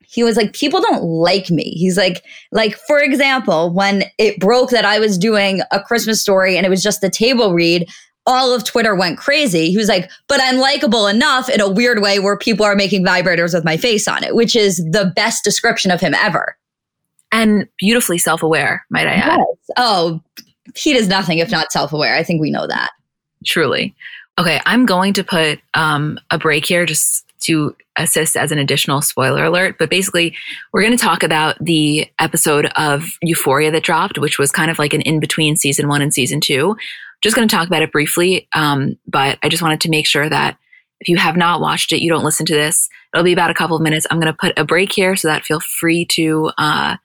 he 0.00 0.22
was 0.22 0.36
like 0.36 0.52
people 0.52 0.80
don't 0.80 1.02
like 1.02 1.50
me 1.50 1.70
he's 1.70 1.96
like 1.96 2.22
like 2.52 2.76
for 2.86 3.00
example 3.00 3.74
when 3.74 4.04
it 4.16 4.38
broke 4.38 4.70
that 4.70 4.84
i 4.84 4.96
was 4.96 5.18
doing 5.18 5.60
a 5.72 5.80
christmas 5.80 6.20
story 6.20 6.56
and 6.56 6.64
it 6.64 6.68
was 6.68 6.84
just 6.84 7.00
the 7.00 7.10
table 7.10 7.52
read 7.52 7.88
all 8.26 8.54
of 8.54 8.64
Twitter 8.64 8.94
went 8.94 9.18
crazy. 9.18 9.70
He 9.70 9.76
was 9.76 9.88
like, 9.88 10.10
but 10.28 10.40
I'm 10.42 10.56
likable 10.56 11.06
enough 11.06 11.48
in 11.48 11.60
a 11.60 11.68
weird 11.68 12.00
way 12.00 12.18
where 12.18 12.38
people 12.38 12.64
are 12.64 12.74
making 12.74 13.04
vibrators 13.04 13.54
with 13.54 13.64
my 13.64 13.76
face 13.76 14.08
on 14.08 14.24
it, 14.24 14.34
which 14.34 14.56
is 14.56 14.78
the 14.78 15.12
best 15.14 15.44
description 15.44 15.90
of 15.90 16.00
him 16.00 16.14
ever. 16.14 16.56
And 17.32 17.68
beautifully 17.78 18.18
self 18.18 18.42
aware, 18.42 18.86
might 18.90 19.06
I 19.06 19.14
add. 19.14 19.38
Yes. 19.38 19.70
Oh, 19.76 20.22
he 20.74 20.94
does 20.94 21.08
nothing 21.08 21.38
if 21.38 21.50
not 21.50 21.72
self 21.72 21.92
aware. 21.92 22.14
I 22.14 22.22
think 22.22 22.40
we 22.40 22.50
know 22.50 22.66
that. 22.66 22.90
Truly. 23.44 23.94
Okay, 24.38 24.60
I'm 24.66 24.84
going 24.84 25.12
to 25.14 25.24
put 25.24 25.60
um, 25.74 26.18
a 26.30 26.38
break 26.38 26.66
here 26.66 26.86
just 26.86 27.24
to 27.40 27.76
assist 27.96 28.36
as 28.36 28.50
an 28.50 28.58
additional 28.58 29.00
spoiler 29.00 29.44
alert. 29.44 29.76
But 29.78 29.90
basically, 29.90 30.34
we're 30.72 30.82
going 30.82 30.96
to 30.96 31.02
talk 31.02 31.22
about 31.22 31.56
the 31.60 32.10
episode 32.18 32.66
of 32.76 33.04
Euphoria 33.22 33.70
that 33.70 33.84
dropped, 33.84 34.18
which 34.18 34.38
was 34.38 34.50
kind 34.50 34.70
of 34.70 34.78
like 34.78 34.92
an 34.92 35.02
in 35.02 35.20
between 35.20 35.56
season 35.56 35.88
one 35.88 36.02
and 36.02 36.12
season 36.12 36.40
two 36.40 36.76
just 37.24 37.34
going 37.34 37.48
to 37.48 37.56
talk 37.56 37.66
about 37.66 37.82
it 37.82 37.90
briefly, 37.90 38.46
um, 38.54 38.98
but 39.06 39.38
I 39.42 39.48
just 39.48 39.62
wanted 39.62 39.80
to 39.80 39.88
make 39.88 40.06
sure 40.06 40.28
that 40.28 40.58
if 41.00 41.08
you 41.08 41.16
have 41.16 41.38
not 41.38 41.58
watched 41.58 41.90
it, 41.90 42.02
you 42.02 42.10
don't 42.10 42.22
listen 42.22 42.44
to 42.46 42.54
this. 42.54 42.88
It'll 43.14 43.24
be 43.24 43.32
about 43.32 43.50
a 43.50 43.54
couple 43.54 43.76
of 43.76 43.82
minutes. 43.82 44.06
I'm 44.10 44.20
going 44.20 44.32
to 44.32 44.36
put 44.38 44.58
a 44.58 44.64
break 44.64 44.92
here 44.92 45.16
so 45.16 45.28
that 45.28 45.42
feel 45.42 45.60
free 45.60 46.04
to 46.10 46.50
uh, 46.58 46.96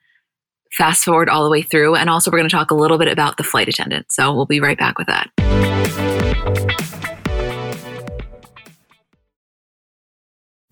fast 0.74 1.06
forward 1.06 1.30
all 1.30 1.46
the 1.46 1.50
way 1.50 1.62
through. 1.62 1.96
And 1.96 2.10
also, 2.10 2.30
we're 2.30 2.40
going 2.40 2.50
to 2.50 2.56
talk 2.56 2.70
a 2.70 2.76
little 2.76 2.98
bit 2.98 3.08
about 3.08 3.38
the 3.38 3.44
flight 3.44 3.70
attendant. 3.70 4.12
So 4.12 4.34
we'll 4.34 4.46
be 4.46 4.60
right 4.60 4.78
back 4.78 4.98
with 4.98 5.08
that. 5.08 6.69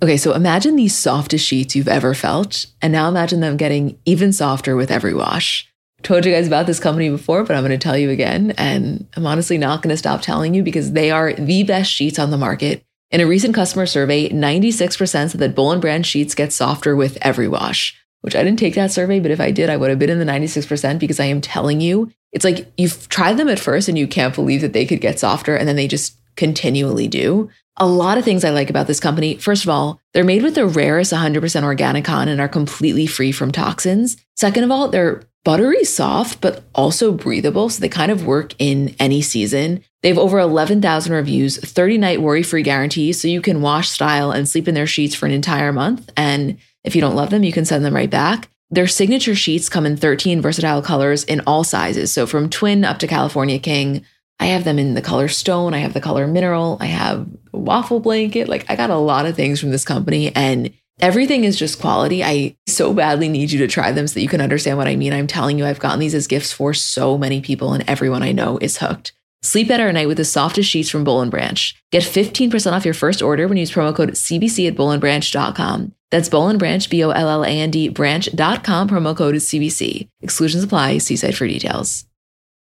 Okay, 0.02 0.18
so 0.18 0.34
imagine 0.34 0.76
the 0.76 0.88
softest 0.88 1.46
sheets 1.46 1.76
you've 1.76 1.88
ever 1.88 2.14
felt, 2.14 2.68
and 2.82 2.94
now 2.94 3.08
imagine 3.10 3.40
them 3.40 3.58
getting 3.58 3.98
even 4.06 4.32
softer 4.32 4.76
with 4.76 4.92
every 4.92 5.14
wash 5.14 5.68
told 6.04 6.26
you 6.26 6.32
guys 6.32 6.48
about 6.48 6.68
this 6.68 6.80
company 6.80 7.10
before, 7.10 7.44
but 7.44 7.56
I'm 7.56 7.64
going 7.64 7.78
to 7.78 7.84
tell 7.84 7.98
you 7.98 8.10
again. 8.10 8.52
And 8.58 9.08
I'm 9.16 9.26
honestly 9.26 9.58
not 9.58 9.82
going 9.82 9.94
to 9.94 9.98
stop 9.98 10.22
telling 10.22 10.54
you 10.54 10.64
because 10.64 10.94
they 10.94 11.12
are 11.12 11.34
the 11.34 11.64
best 11.64 11.92
sheets 11.92 12.20
on 12.20 12.32
the 12.32 12.38
market. 12.38 12.84
In 13.10 13.22
a 13.22 13.28
recent 13.28 13.56
customer 13.56 13.86
survey, 13.86 14.30
96% 14.30 15.08
said 15.08 15.32
that 15.32 15.56
Boll 15.56 15.78
brand 15.80 16.06
sheets 16.06 16.36
get 16.36 16.54
softer 16.54 16.96
with 16.96 17.18
every 17.22 17.48
wash, 17.48 17.98
which 18.22 18.36
I 18.36 18.44
didn't 18.44 18.60
take 18.60 18.76
that 18.76 18.92
survey, 18.92 19.20
but 19.20 19.32
if 19.32 19.40
I 19.40 19.52
did, 19.52 19.70
I 19.70 19.78
would 19.78 19.90
have 19.90 20.00
been 20.00 20.10
in 20.10 20.20
the 20.20 20.26
96% 20.26 21.00
because 21.00 21.20
I 21.20 21.26
am 21.26 21.42
telling 21.42 21.80
you, 21.80 22.12
it's 22.34 22.44
like 22.44 22.72
you've 22.78 23.08
tried 23.08 23.38
them 23.38 23.48
at 23.48 23.60
first 23.60 23.88
and 23.88 23.98
you 23.98 24.08
can't 24.08 24.36
believe 24.36 24.62
that 24.62 24.74
they 24.74 24.86
could 24.86 25.02
get 25.02 25.20
softer 25.20 25.56
and 25.56 25.68
then 25.68 25.78
they 25.78 25.88
just 25.88 26.18
continually 26.38 27.08
do. 27.08 27.50
A 27.76 27.86
lot 27.86 28.18
of 28.18 28.24
things 28.24 28.44
I 28.44 28.50
like 28.50 28.70
about 28.70 28.88
this 28.88 29.00
company. 29.00 29.36
First 29.38 29.64
of 29.64 29.70
all, 29.70 30.00
they're 30.14 30.24
made 30.24 30.42
with 30.42 30.56
the 30.56 30.66
rarest 30.66 31.14
100% 31.14 31.64
organic 31.64 32.06
cotton 32.06 32.30
and 32.30 32.42
are 32.42 32.48
completely 32.48 33.06
free 33.06 33.32
from 33.32 33.52
toxins. 33.52 34.18
Second 34.36 34.64
of 34.64 34.72
all, 34.72 34.88
they're 34.88 35.24
buttery 35.44 35.84
soft, 35.84 36.42
but 36.42 36.64
also 36.76 37.12
breathable. 37.12 37.70
So 37.70 37.80
they 37.80 37.88
kind 37.88 38.12
of 38.12 38.26
work 38.26 38.54
in 38.60 38.96
any 39.00 39.22
season. 39.22 39.84
They 40.02 40.10
have 40.10 40.18
over 40.18 40.40
11,000 40.40 41.14
reviews, 41.14 41.58
30 41.58 41.98
night 41.98 42.22
worry 42.22 42.44
free 42.44 42.64
guarantees. 42.64 43.22
So 43.22 43.28
you 43.28 43.42
can 43.42 43.62
wash, 43.62 43.90
style, 43.90 44.32
and 44.32 44.50
sleep 44.50 44.68
in 44.68 44.76
their 44.76 44.88
sheets 44.88 45.16
for 45.16 45.26
an 45.26 45.32
entire 45.32 45.72
month. 45.72 46.10
And 46.18 46.58
if 46.84 46.96
you 46.96 47.02
don't 47.02 47.16
love 47.16 47.30
them, 47.30 47.44
you 47.44 47.54
can 47.54 47.64
send 47.64 47.86
them 47.86 47.96
right 47.96 48.10
back. 48.10 48.50
Their 48.70 48.88
signature 48.88 49.36
sheets 49.36 49.70
come 49.70 49.86
in 49.86 49.96
13 49.96 50.42
versatile 50.42 50.82
colors 50.82 51.24
in 51.24 51.42
all 51.48 51.64
sizes. 51.64 52.12
So 52.12 52.28
from 52.28 52.50
twin 52.50 52.84
up 52.84 53.00
to 53.00 53.08
California 53.08 53.60
King. 53.60 54.04
I 54.40 54.48
have 54.48 54.64
them 54.64 54.80
in 54.80 54.94
the 54.94 55.02
color 55.02 55.28
stone. 55.28 55.74
I 55.74 55.80
have 55.80 55.94
the 55.94 56.02
color 56.02 56.28
mineral. 56.28 56.78
I 56.80 56.86
have 56.86 57.28
waffle 57.52 58.00
blanket. 58.00 58.48
Like 58.48 58.66
I 58.70 58.76
got 58.76 58.90
a 58.90 58.98
lot 58.98 59.26
of 59.26 59.36
things 59.36 59.60
from 59.60 59.72
this 59.72 59.86
company 59.86 60.36
and 60.36 60.74
Everything 61.00 61.44
is 61.44 61.58
just 61.58 61.80
quality. 61.80 62.24
I 62.24 62.56
so 62.66 62.92
badly 62.92 63.30
need 63.30 63.52
you 63.52 63.60
to 63.60 63.68
try 63.68 63.92
them 63.92 64.08
so 64.08 64.16
that 64.16 64.24
you 64.24 64.28
can 64.28 64.42
understand 64.42 64.78
what 64.78 64.88
I 64.88 64.96
mean. 64.96 65.14
I'm 65.14 65.28
telling 65.28 65.60
you, 65.60 65.66
I've 65.66 65.80
gotten 65.80 66.00
these 66.00 66.16
as 66.16 66.26
gifts 66.26 66.52
for 66.52 66.74
so 66.74 67.20
many 67.20 67.40
people, 67.40 67.74
and 67.74 67.88
everyone 67.88 68.24
I 68.24 68.32
know 68.32 68.58
is 68.62 68.78
hooked. 68.78 69.14
Sleep 69.44 69.68
better 69.68 69.88
at 69.88 69.94
night 69.94 70.08
with 70.08 70.18
the 70.18 70.26
softest 70.26 70.68
sheets 70.68 70.90
from 70.90 71.04
Boll 71.04 71.22
and 71.22 71.30
Branch. 71.30 71.76
Get 71.92 72.02
15% 72.02 72.72
off 72.72 72.84
your 72.84 72.96
first 72.96 73.22
order 73.22 73.48
when 73.48 73.58
you 73.58 73.62
use 73.62 73.72
promo 73.72 73.96
code 73.96 74.10
CBC 74.14 74.68
at 74.68 74.76
bollandbranch.com. 74.76 75.94
That's 76.10 76.30
Boll 76.30 76.50
and 76.50 76.58
Branch, 76.58 76.90
B 76.90 77.04
O 77.04 77.12
L 77.12 77.30
L 77.30 77.44
A 77.44 77.50
N 77.50 77.70
D, 77.70 77.90
branch.com. 77.90 78.90
Promo 78.90 79.16
code 79.16 79.36
is 79.36 79.46
CBC. 79.46 80.10
Exclusions 80.22 80.64
apply. 80.64 80.98
See 80.98 81.16
site 81.16 81.36
for 81.36 81.48
details. 81.48 82.07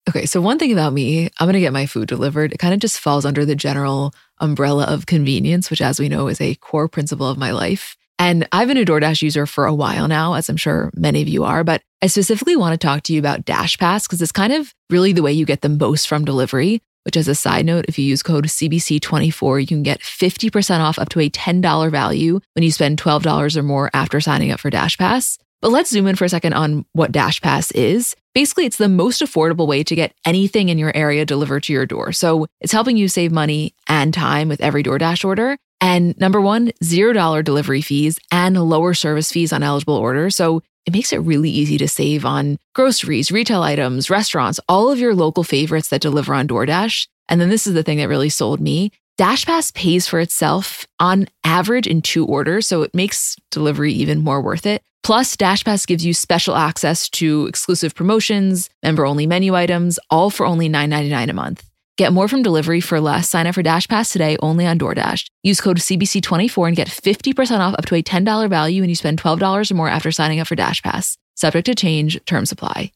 Okay, 0.10 0.26
so 0.26 0.42
one 0.42 0.60
thing 0.60 0.74
about 0.74 0.92
me, 0.92 1.30
I'm 1.40 1.46
going 1.46 1.54
to 1.54 1.62
get 1.62 1.72
my 1.72 1.86
food 1.86 2.10
delivered. 2.10 2.52
It 2.52 2.58
kind 2.58 2.74
of 2.74 2.82
just 2.82 3.00
falls 3.00 3.26
under 3.26 3.46
the 3.46 3.56
general 3.56 4.14
umbrella 4.40 4.84
of 4.86 5.06
convenience, 5.06 5.70
which, 5.70 5.82
as 5.82 6.00
we 6.00 6.10
know, 6.10 6.28
is 6.28 6.42
a 6.42 6.56
core 6.56 6.90
principle 6.90 7.30
of 7.30 7.38
my 7.38 7.52
life. 7.52 7.96
And 8.20 8.48
I've 8.52 8.68
been 8.68 8.78
a 8.78 8.86
DoorDash 8.86 9.22
user 9.22 9.46
for 9.46 9.66
a 9.66 9.74
while 9.74 10.08
now, 10.08 10.34
as 10.34 10.50
I'm 10.50 10.58
sure 10.58 10.92
many 10.94 11.22
of 11.22 11.28
you 11.28 11.46
are, 11.46 11.64
but 11.64 11.82
I 12.02 12.08
specifically 12.08 12.56
want 12.56 12.80
to 12.80 12.86
talk 12.86 13.04
to 13.04 13.14
you 13.14 13.20
about 13.20 13.46
Dash 13.46 13.78
Pass 13.78 14.06
because 14.06 14.22
it's 14.22 14.32
kind 14.32 14.54
of 14.54 14.74
really 14.90 15.14
the 15.14 15.24
way 15.24 15.32
you 15.32 15.46
get 15.46 15.62
the 15.62 15.70
most 15.70 16.08
from 16.08 16.26
delivery. 16.26 16.82
Which, 17.06 17.18
as 17.18 17.28
a 17.28 17.36
side 17.36 17.66
note, 17.66 17.86
if 17.90 18.00
you 18.00 18.06
use 18.06 18.24
code 18.24 18.46
CBC24, 18.46 19.60
you 19.60 19.68
can 19.68 19.84
get 19.84 20.00
50% 20.00 20.80
off 20.80 20.98
up 20.98 21.10
to 21.10 21.20
a 21.20 21.30
$10 21.30 21.92
value 21.92 22.40
when 22.54 22.64
you 22.64 22.72
spend 22.72 22.98
$12 23.02 23.58
or 23.58 23.64
more 23.64 23.90
after 23.94 24.22
signing 24.22 24.52
up 24.52 24.62
for 24.62 24.70
Dash 24.70 24.98
Pass. 24.98 25.38
But 25.64 25.72
let's 25.72 25.92
zoom 25.92 26.08
in 26.08 26.18
for 26.18 26.26
a 26.26 26.30
second 26.30 26.52
on 26.52 26.86
what 26.92 27.14
Dash 27.14 27.40
Pass 27.40 27.72
is. 27.72 28.18
Basically, 28.36 28.66
it's 28.66 28.76
the 28.76 28.90
most 28.90 29.22
affordable 29.22 29.66
way 29.66 29.82
to 29.86 29.96
get 29.96 30.14
anything 30.26 30.68
in 30.68 30.78
your 30.78 30.94
area 30.94 31.26
delivered 31.26 31.64
to 31.64 31.74
your 31.74 31.86
door. 31.86 32.12
So 32.12 32.48
it's 32.60 32.74
helping 32.74 32.98
you 32.98 33.08
save 33.08 33.32
money 33.32 33.74
and 33.88 34.14
time 34.14 34.50
with 34.50 34.60
every 34.60 34.84
DoorDash 34.84 35.24
order. 35.24 35.56
And 35.80 36.20
number 36.20 36.42
one, 36.42 36.74
$0 36.84 37.46
delivery 37.46 37.80
fees 37.80 38.20
and 38.30 38.62
lower 38.62 38.94
service 38.94 39.32
fees 39.32 39.54
on 39.54 39.64
eligible 39.64 39.96
orders. 39.96 40.36
So 40.36 40.62
it 40.86 40.92
makes 40.92 41.14
it 41.14 41.20
really 41.20 41.50
easy 41.50 41.78
to 41.78 41.88
save 41.88 42.26
on 42.26 42.60
groceries, 42.76 43.32
retail 43.32 43.64
items, 43.64 44.10
restaurants, 44.10 44.60
all 44.68 44.92
of 44.92 45.00
your 45.00 45.16
local 45.16 45.46
favorites 45.46 45.88
that 45.88 46.02
deliver 46.02 46.34
on 46.34 46.46
DoorDash. 46.46 47.08
And 47.30 47.40
then 47.40 47.48
this 47.48 47.68
is 47.68 47.74
the 47.74 47.84
thing 47.84 48.00
that 48.00 48.10
really 48.10 48.28
sold 48.28 48.60
me. 48.60 48.92
DashPass 49.18 49.74
pays 49.74 50.10
for 50.10 50.20
itself 50.20 50.86
on 51.00 51.30
average 51.46 51.88
in 51.88 52.02
two 52.02 52.26
orders, 52.26 52.68
so 52.68 52.82
it 52.82 52.94
makes 52.94 53.38
delivery 53.50 53.94
even 53.94 54.26
more 54.26 54.42
worth 54.42 54.66
it. 54.66 54.84
Plus, 55.04 55.36
DashPass 55.36 55.86
gives 55.86 56.06
you 56.06 56.14
special 56.14 56.56
access 56.56 57.10
to 57.10 57.46
exclusive 57.48 57.94
promotions, 57.94 58.70
member 58.82 59.06
only 59.06 59.28
menu 59.28 59.54
items, 59.54 60.00
all 60.10 60.30
for 60.30 60.46
only 60.46 60.70
$9.99 60.70 61.30
a 61.30 61.34
month. 61.34 61.64
Get 61.98 62.14
more 62.14 62.28
from 62.28 62.42
delivery 62.42 62.80
for 62.82 63.00
less. 63.00 63.30
Sign 63.30 63.46
up 63.46 63.54
for 63.54 63.62
Dash 63.62 63.88
Pass 63.88 64.10
today 64.10 64.36
only 64.42 64.66
on 64.66 64.80
DoorDash. 64.80 65.28
Use 65.44 65.62
code 65.62 65.78
CBC24 65.78 66.68
and 66.68 66.76
get 66.76 66.88
50% 66.88 67.60
off 67.60 67.76
up 67.76 67.86
to 67.86 67.96
a 67.96 68.02
$10 68.02 68.50
value 68.50 68.82
when 68.82 68.90
you 68.90 68.96
spend 68.96 69.22
$12 69.22 69.70
or 69.70 69.74
more 69.76 69.90
after 69.90 70.12
signing 70.12 70.40
up 70.40 70.48
for 70.48 70.56
Dash 70.56 70.82
Pass. 70.82 71.18
Subject 71.36 71.66
to 71.66 71.76
change, 71.76 72.24
terms 72.26 72.52
apply. 72.52 72.92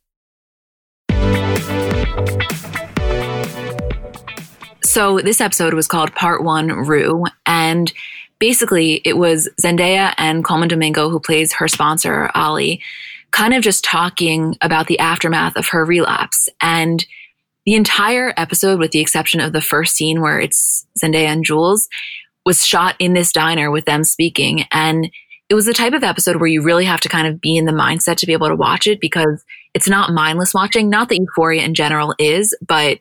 So, 4.83 5.19
this 5.19 5.41
episode 5.41 5.73
was 5.73 5.87
called 5.87 6.15
Part 6.15 6.43
One 6.43 6.69
Rue. 6.69 7.25
And 7.45 7.91
basically, 8.39 9.01
it 9.05 9.17
was 9.17 9.49
Zendaya 9.61 10.13
and 10.17 10.43
Colman 10.43 10.67
Domingo, 10.67 11.09
who 11.09 11.19
plays 11.19 11.53
her 11.53 11.67
sponsor, 11.67 12.29
Ali, 12.35 12.81
kind 13.31 13.53
of 13.53 13.63
just 13.63 13.83
talking 13.83 14.55
about 14.61 14.87
the 14.87 14.99
aftermath 14.99 15.55
of 15.55 15.67
her 15.69 15.83
relapse. 15.85 16.49
And 16.61 17.05
the 17.65 17.75
entire 17.75 18.33
episode, 18.37 18.79
with 18.79 18.91
the 18.91 18.99
exception 19.01 19.41
of 19.41 19.53
the 19.53 19.61
first 19.61 19.95
scene 19.95 20.21
where 20.21 20.39
it's 20.39 20.85
Zendaya 20.97 21.27
and 21.27 21.43
Jules, 21.43 21.89
was 22.45 22.65
shot 22.65 22.95
in 22.97 23.13
this 23.13 23.31
diner 23.31 23.69
with 23.69 23.85
them 23.85 24.05
speaking. 24.05 24.63
And 24.71 25.11
it 25.49 25.53
was 25.53 25.65
the 25.65 25.73
type 25.73 25.93
of 25.93 26.03
episode 26.03 26.37
where 26.37 26.47
you 26.47 26.61
really 26.61 26.85
have 26.85 27.01
to 27.01 27.09
kind 27.09 27.27
of 27.27 27.41
be 27.41 27.57
in 27.57 27.65
the 27.65 27.71
mindset 27.71 28.17
to 28.17 28.25
be 28.25 28.33
able 28.33 28.47
to 28.47 28.55
watch 28.55 28.87
it 28.87 29.01
because 29.01 29.43
it's 29.73 29.89
not 29.89 30.13
mindless 30.13 30.53
watching. 30.53 30.89
Not 30.89 31.09
that 31.09 31.19
Euphoria 31.19 31.63
in 31.63 31.73
general 31.73 32.15
is, 32.19 32.55
but 32.65 32.99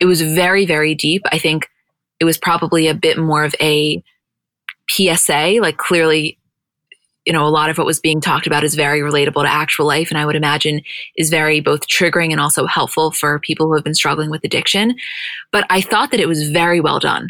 it 0.00 0.06
was 0.06 0.22
very, 0.22 0.66
very 0.66 0.94
deep. 0.94 1.22
I 1.30 1.38
think 1.38 1.68
it 2.18 2.24
was 2.24 2.38
probably 2.38 2.88
a 2.88 2.94
bit 2.94 3.16
more 3.16 3.44
of 3.44 3.54
a 3.60 4.02
PSA. 4.90 5.58
Like 5.60 5.76
clearly 5.76 6.38
you 7.26 7.32
know, 7.32 7.46
a 7.46 7.48
lot 7.48 7.70
of 7.70 7.78
what 7.78 7.86
was 7.86 8.00
being 8.00 8.20
talked 8.20 8.46
about 8.46 8.64
is 8.64 8.74
very 8.74 9.00
relatable 9.00 9.42
to 9.42 9.48
actual 9.48 9.86
life. 9.86 10.10
And 10.10 10.18
I 10.18 10.24
would 10.24 10.36
imagine 10.36 10.80
is 11.16 11.30
very 11.30 11.60
both 11.60 11.86
triggering 11.86 12.32
and 12.32 12.40
also 12.40 12.66
helpful 12.66 13.10
for 13.10 13.38
people 13.40 13.66
who 13.66 13.74
have 13.74 13.84
been 13.84 13.94
struggling 13.94 14.30
with 14.30 14.42
addiction. 14.42 14.96
But 15.52 15.66
I 15.70 15.80
thought 15.80 16.10
that 16.12 16.20
it 16.20 16.28
was 16.28 16.48
very 16.50 16.80
well 16.80 16.98
done. 16.98 17.28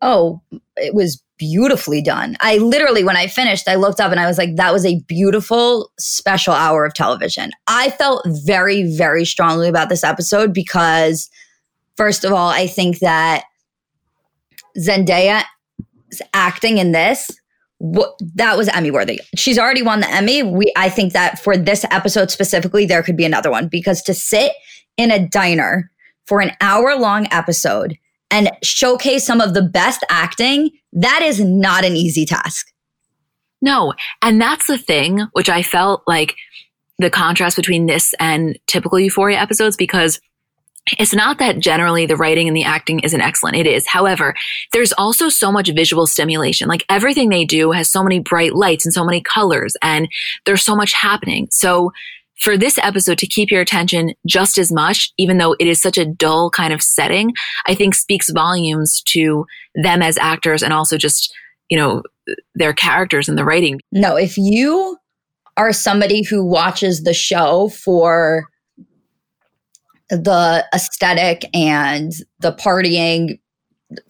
Oh, 0.00 0.40
it 0.76 0.94
was 0.94 1.22
beautifully 1.36 2.00
done. 2.00 2.36
I 2.40 2.58
literally, 2.58 3.02
when 3.02 3.16
I 3.16 3.26
finished, 3.26 3.68
I 3.68 3.74
looked 3.74 4.00
up 4.00 4.12
and 4.12 4.20
I 4.20 4.26
was 4.26 4.38
like, 4.38 4.54
that 4.56 4.72
was 4.72 4.86
a 4.86 5.00
beautiful 5.08 5.90
special 5.98 6.54
hour 6.54 6.84
of 6.84 6.94
television. 6.94 7.50
I 7.66 7.90
felt 7.90 8.24
very, 8.26 8.96
very 8.96 9.24
strongly 9.24 9.68
about 9.68 9.88
this 9.88 10.04
episode 10.04 10.54
because, 10.54 11.28
first 11.96 12.24
of 12.24 12.32
all, 12.32 12.50
I 12.50 12.66
think 12.68 13.00
that 13.00 13.44
Zendaya 14.78 15.44
acting 16.32 16.78
in 16.78 16.92
this 16.92 17.30
that 18.34 18.56
was 18.56 18.68
Emmy 18.68 18.90
worthy. 18.90 19.20
She's 19.36 19.58
already 19.58 19.82
won 19.82 20.00
the 20.00 20.10
Emmy. 20.10 20.42
We 20.42 20.72
I 20.76 20.88
think 20.88 21.12
that 21.12 21.38
for 21.38 21.56
this 21.56 21.84
episode 21.90 22.30
specifically 22.30 22.86
there 22.86 23.02
could 23.02 23.16
be 23.16 23.24
another 23.24 23.50
one 23.50 23.68
because 23.68 24.02
to 24.02 24.14
sit 24.14 24.52
in 24.96 25.10
a 25.10 25.28
diner 25.28 25.90
for 26.26 26.40
an 26.40 26.52
hour 26.60 26.96
long 26.96 27.26
episode 27.30 27.96
and 28.30 28.50
showcase 28.62 29.26
some 29.26 29.40
of 29.40 29.54
the 29.54 29.62
best 29.62 30.04
acting, 30.08 30.70
that 30.92 31.20
is 31.22 31.40
not 31.40 31.84
an 31.84 31.94
easy 31.94 32.24
task. 32.24 32.66
No, 33.60 33.92
and 34.22 34.40
that's 34.40 34.66
the 34.66 34.78
thing 34.78 35.26
which 35.32 35.48
I 35.48 35.62
felt 35.62 36.02
like 36.06 36.34
the 36.98 37.10
contrast 37.10 37.56
between 37.56 37.86
this 37.86 38.14
and 38.18 38.58
typical 38.66 38.98
Euphoria 38.98 39.38
episodes 39.38 39.76
because 39.76 40.20
it's 40.98 41.14
not 41.14 41.38
that 41.38 41.58
generally 41.58 42.04
the 42.06 42.16
writing 42.16 42.46
and 42.46 42.56
the 42.56 42.64
acting 42.64 43.00
isn't 43.00 43.20
excellent. 43.20 43.56
It 43.56 43.66
is. 43.66 43.86
However, 43.86 44.34
there's 44.72 44.92
also 44.92 45.28
so 45.28 45.50
much 45.50 45.70
visual 45.70 46.06
stimulation. 46.06 46.68
Like 46.68 46.84
everything 46.88 47.30
they 47.30 47.44
do 47.44 47.70
has 47.72 47.88
so 47.88 48.02
many 48.02 48.18
bright 48.18 48.54
lights 48.54 48.84
and 48.84 48.92
so 48.92 49.04
many 49.04 49.22
colors 49.22 49.76
and 49.82 50.08
there's 50.44 50.62
so 50.62 50.76
much 50.76 50.92
happening. 50.92 51.48
So 51.50 51.90
for 52.38 52.58
this 52.58 52.78
episode 52.78 53.18
to 53.18 53.26
keep 53.26 53.50
your 53.50 53.60
attention 53.60 54.12
just 54.26 54.58
as 54.58 54.70
much, 54.70 55.12
even 55.16 55.38
though 55.38 55.54
it 55.58 55.66
is 55.66 55.80
such 55.80 55.96
a 55.96 56.04
dull 56.04 56.50
kind 56.50 56.72
of 56.72 56.82
setting, 56.82 57.32
I 57.66 57.74
think 57.74 57.94
speaks 57.94 58.30
volumes 58.30 59.02
to 59.08 59.46
them 59.74 60.02
as 60.02 60.18
actors 60.18 60.62
and 60.62 60.72
also 60.72 60.98
just, 60.98 61.32
you 61.70 61.78
know, 61.78 62.02
their 62.54 62.72
characters 62.72 63.28
and 63.28 63.38
the 63.38 63.44
writing. 63.44 63.80
No, 63.92 64.16
if 64.16 64.36
you 64.36 64.98
are 65.56 65.72
somebody 65.72 66.22
who 66.24 66.44
watches 66.44 67.04
the 67.04 67.14
show 67.14 67.68
for 67.68 68.48
the 70.10 70.64
aesthetic 70.74 71.44
and 71.54 72.12
the 72.40 72.52
partying 72.52 73.38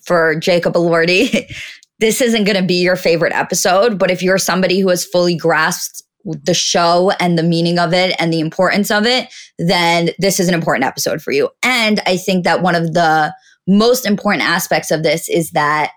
for 0.04 0.34
Jacob 0.36 0.74
Elordi, 0.74 1.46
this 1.98 2.20
isn't 2.20 2.44
going 2.44 2.56
to 2.56 2.66
be 2.66 2.82
your 2.82 2.96
favorite 2.96 3.32
episode. 3.32 3.98
But 3.98 4.10
if 4.10 4.22
you're 4.22 4.38
somebody 4.38 4.80
who 4.80 4.88
has 4.88 5.04
fully 5.04 5.36
grasped 5.36 6.02
the 6.24 6.54
show 6.54 7.12
and 7.20 7.38
the 7.38 7.42
meaning 7.42 7.78
of 7.78 7.92
it 7.92 8.16
and 8.18 8.32
the 8.32 8.40
importance 8.40 8.90
of 8.90 9.06
it, 9.06 9.28
then 9.58 10.10
this 10.18 10.40
is 10.40 10.48
an 10.48 10.54
important 10.54 10.84
episode 10.84 11.22
for 11.22 11.32
you. 11.32 11.50
And 11.62 12.00
I 12.06 12.16
think 12.16 12.44
that 12.44 12.62
one 12.62 12.74
of 12.74 12.94
the 12.94 13.34
most 13.66 14.06
important 14.06 14.42
aspects 14.42 14.90
of 14.90 15.02
this 15.02 15.28
is 15.28 15.50
that 15.50 15.92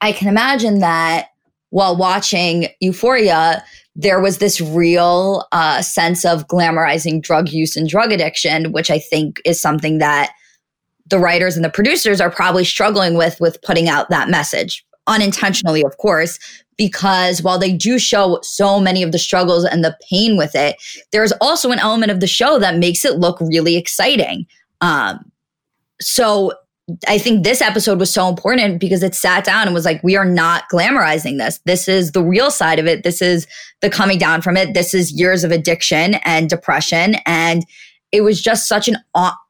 I 0.00 0.12
can 0.12 0.28
imagine 0.28 0.80
that 0.80 1.28
while 1.70 1.96
watching 1.96 2.68
Euphoria, 2.80 3.62
there 3.98 4.20
was 4.20 4.38
this 4.38 4.60
real 4.60 5.44
uh, 5.50 5.82
sense 5.82 6.24
of 6.24 6.46
glamorizing 6.46 7.20
drug 7.20 7.48
use 7.48 7.76
and 7.76 7.88
drug 7.88 8.12
addiction, 8.12 8.70
which 8.70 8.92
I 8.92 9.00
think 9.00 9.42
is 9.44 9.60
something 9.60 9.98
that 9.98 10.30
the 11.06 11.18
writers 11.18 11.56
and 11.56 11.64
the 11.64 11.70
producers 11.70 12.20
are 12.20 12.30
probably 12.30 12.64
struggling 12.64 13.14
with 13.14 13.40
with 13.40 13.60
putting 13.62 13.88
out 13.88 14.08
that 14.08 14.30
message 14.30 14.86
unintentionally, 15.08 15.82
of 15.82 15.96
course, 15.96 16.38
because 16.76 17.42
while 17.42 17.58
they 17.58 17.72
do 17.72 17.98
show 17.98 18.38
so 18.42 18.78
many 18.78 19.02
of 19.02 19.10
the 19.10 19.18
struggles 19.18 19.64
and 19.64 19.82
the 19.82 19.96
pain 20.08 20.36
with 20.36 20.54
it, 20.54 20.76
there's 21.10 21.32
also 21.40 21.72
an 21.72 21.80
element 21.80 22.12
of 22.12 22.20
the 22.20 22.26
show 22.26 22.58
that 22.60 22.76
makes 22.76 23.04
it 23.04 23.18
look 23.18 23.40
really 23.40 23.76
exciting. 23.76 24.46
Um, 24.80 25.18
so 26.00 26.52
I 27.06 27.18
think 27.18 27.44
this 27.44 27.60
episode 27.60 27.98
was 27.98 28.12
so 28.12 28.28
important 28.28 28.80
because 28.80 29.02
it 29.02 29.14
sat 29.14 29.44
down 29.44 29.66
and 29.66 29.74
was 29.74 29.84
like, 29.84 30.02
we 30.02 30.16
are 30.16 30.24
not 30.24 30.64
glamorizing 30.72 31.36
this. 31.36 31.60
This 31.66 31.86
is 31.86 32.12
the 32.12 32.22
real 32.22 32.50
side 32.50 32.78
of 32.78 32.86
it. 32.86 33.02
This 33.02 33.20
is 33.20 33.46
the 33.80 33.90
coming 33.90 34.18
down 34.18 34.40
from 34.40 34.56
it. 34.56 34.72
This 34.72 34.94
is 34.94 35.12
years 35.12 35.44
of 35.44 35.50
addiction 35.50 36.14
and 36.24 36.48
depression. 36.48 37.16
And 37.26 37.64
it 38.10 38.22
was 38.22 38.40
just 38.40 38.66
such 38.66 38.88
an 38.88 38.96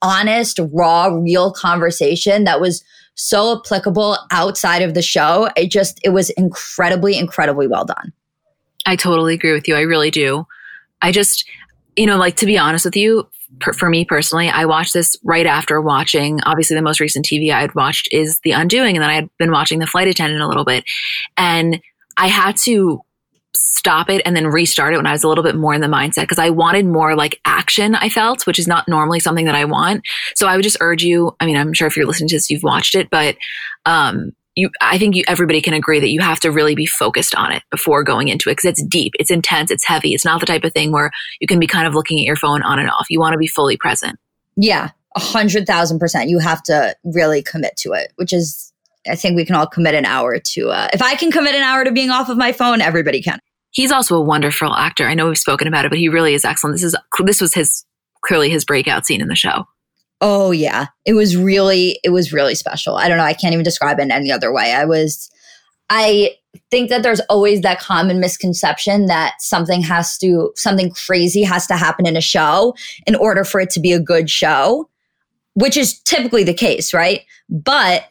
honest, 0.03 0.59
raw, 0.73 1.07
real 1.07 1.53
conversation 1.53 2.43
that 2.45 2.61
was 2.61 2.83
so 3.15 3.59
applicable 3.59 4.17
outside 4.33 4.83
of 4.83 4.95
the 4.95 5.03
show. 5.03 5.49
It 5.57 5.71
just, 5.71 6.01
it 6.03 6.11
was 6.11 6.31
incredibly, 6.31 7.17
incredibly 7.17 7.69
well 7.69 7.85
done. 7.85 8.13
I 8.85 8.97
totally 8.97 9.35
agree 9.35 9.53
with 9.53 9.69
you. 9.69 9.77
I 9.77 9.83
really 9.83 10.11
do. 10.11 10.47
I 11.03 11.13
just, 11.13 11.49
you 11.97 12.07
know, 12.07 12.17
like 12.17 12.37
to 12.37 12.47
be 12.47 12.59
honest 12.59 12.85
with 12.85 12.97
you, 12.97 13.29
per, 13.61 13.73
for 13.73 13.89
me 13.89 14.05
personally, 14.05 14.49
I 14.49 14.65
watched 14.65 14.95
this 14.95 15.17
right 15.25 15.47
after 15.47 15.81
watching, 15.81 16.41
obviously, 16.45 16.77
the 16.77 16.83
most 16.83 17.01
recent 17.01 17.27
TV 17.27 17.53
I 17.53 17.61
had 17.61 17.75
watched 17.75 18.09
is 18.13 18.41
The 18.45 18.53
Undoing. 18.53 18.97
And 18.97 19.03
then 19.03 19.11
I 19.11 19.15
had 19.15 19.31
been 19.39 19.51
watching 19.51 19.79
The 19.79 19.87
Flight 19.87 20.09
Attendant 20.09 20.43
a 20.43 20.49
little 20.49 20.65
bit. 20.65 20.85
And 21.37 21.81
I 22.17 22.27
had 22.29 22.57
to 22.59 23.03
stop 23.55 24.11
it 24.11 24.23
and 24.25 24.37
then 24.37 24.47
restart 24.47 24.93
it 24.93 24.97
when 24.97 25.07
I 25.07 25.13
was 25.13 25.25
a 25.25 25.29
little 25.29 25.45
bit 25.45 25.57
more 25.57 25.75
in 25.75 25.81
the 25.81 25.87
mindset 25.87 26.23
because 26.23 26.39
I 26.39 26.51
wanted 26.51 26.87
more 26.87 27.17
like 27.17 27.41
action, 27.45 27.95
I 27.95 28.09
felt, 28.09 28.47
which 28.47 28.59
is 28.59 28.69
not 28.69 28.89
normally 28.89 29.21
something 29.21 29.47
that 29.47 29.55
I 29.55 29.65
want. 29.65 30.07
So 30.35 30.47
I 30.47 30.57
would 30.57 30.63
just 30.63 30.79
urge 30.81 31.03
you, 31.03 31.35
I 31.41 31.47
mean, 31.47 31.57
I'm 31.57 31.73
sure 31.73 31.87
if 31.87 31.97
you're 31.97 32.07
listening 32.07 32.29
to 32.29 32.37
this, 32.37 32.51
you've 32.51 32.63
watched 32.63 32.95
it, 32.95 33.09
but 33.11 33.37
um, 33.87 34.33
you, 34.59 34.71
I 34.81 34.99
think 34.99 35.15
you, 35.15 35.23
everybody 35.29 35.61
can 35.61 35.73
agree 35.73 36.01
that 36.01 36.11
you 36.11 36.21
have 36.21 36.41
to 36.41 36.51
really 36.51 36.75
be 36.75 36.85
focused 36.85 37.35
on 37.37 37.53
it 37.53 37.63
before 37.71 38.03
going 38.03 38.27
into 38.27 38.51
it 38.51 38.57
because 38.57 38.65
it's 38.65 38.83
deep, 38.83 39.13
it's 39.19 39.31
intense, 39.31 39.71
it's 39.71 39.87
heavy. 39.87 40.15
It's 40.15 40.25
not 40.25 40.41
the 40.41 40.47
type 40.47 40.65
of 40.65 40.73
thing 40.73 40.91
where 40.91 41.13
you 41.41 41.47
can 41.47 41.61
be 41.61 41.67
kind 41.67 41.87
of 41.87 41.95
looking 41.95 42.19
at 42.19 42.25
your 42.25 42.35
phone 42.35 42.63
on 42.63 42.81
and 42.81 42.91
off. 42.91 43.07
You 43.09 43.21
want 43.21 43.35
to 43.35 43.39
be 43.39 43.47
fully 43.47 43.77
present. 43.77 44.19
Yeah, 44.57 44.91
a 45.15 45.21
hundred 45.21 45.67
thousand 45.67 46.01
percent. 46.01 46.29
You 46.29 46.41
have 46.41 46.61
to 46.65 46.97
really 47.05 47.41
commit 47.41 47.77
to 47.79 47.93
it, 47.93 48.13
which 48.17 48.33
is, 48.33 48.73
I 49.09 49.15
think 49.15 49.37
we 49.37 49.45
can 49.45 49.55
all 49.55 49.69
commit 49.69 49.95
an 49.95 50.05
hour 50.05 50.41
to. 50.41 50.71
Uh, 50.71 50.89
if 50.93 51.03
I 51.03 51.15
can 51.15 51.31
commit 51.31 51.55
an 51.55 51.63
hour 51.63 51.85
to 51.85 51.93
being 51.93 52.11
off 52.11 52.29
of 52.29 52.37
my 52.37 52.51
phone, 52.51 52.81
everybody 52.81 53.23
can. 53.23 53.39
He's 53.71 53.93
also 53.93 54.17
a 54.17 54.21
wonderful 54.21 54.75
actor. 54.75 55.07
I 55.07 55.15
know 55.15 55.29
we've 55.29 55.39
spoken 55.39 55.69
about 55.69 55.85
it, 55.85 55.91
but 55.91 55.99
he 55.99 56.09
really 56.09 56.35
is 56.35 56.45
excellent. 56.45 56.75
This 56.75 56.83
is 56.83 56.97
this 57.25 57.41
was 57.41 57.55
his 57.55 57.85
clearly 58.23 58.51
his 58.51 58.65
breakout 58.65 59.07
scene 59.07 59.21
in 59.21 59.29
the 59.29 59.37
show. 59.37 59.67
Oh 60.21 60.51
yeah. 60.51 60.87
It 61.05 61.15
was 61.15 61.37
really 61.37 62.01
it 62.03 62.11
was 62.11 62.33
really 62.33 62.55
special. 62.55 62.97
I 62.97 63.09
don't 63.09 63.19
know, 63.19 63.25
I 63.25 63.35
can't 63.35 63.53
even 63.53 63.65
describe 63.65 63.99
it 63.99 64.03
in 64.03 64.11
any 64.11 64.33
other 64.33 64.53
way. 64.53 64.73
I 64.73 64.85
was 64.85 65.31
I 65.91 66.37
think 66.71 66.91
that 66.91 67.03
there's 67.03 67.21
always 67.29 67.61
that 67.63 67.81
common 67.81 68.21
misconception 68.21 69.07
that 69.07 69.35
something 69.41 69.83
has 69.83 70.19
to 70.19 70.53
something 70.57 70.91
crazy 70.91 71.43
has 71.43 71.67
to 71.69 71.77
happen 71.77 72.07
in 72.07 72.17
a 72.17 72.21
show 72.21 72.75
in 73.07 73.15
order 73.15 73.45
for 73.45 73.61
it 73.61 73.71
to 73.71 73.81
be 73.81 73.93
a 73.93 74.01
good 74.01 74.29
show, 74.29 74.89
which 75.55 75.77
is 75.77 76.01
typically 76.01 76.45
the 76.45 76.55
case, 76.55 76.93
right? 76.93 77.23
But 77.49 78.05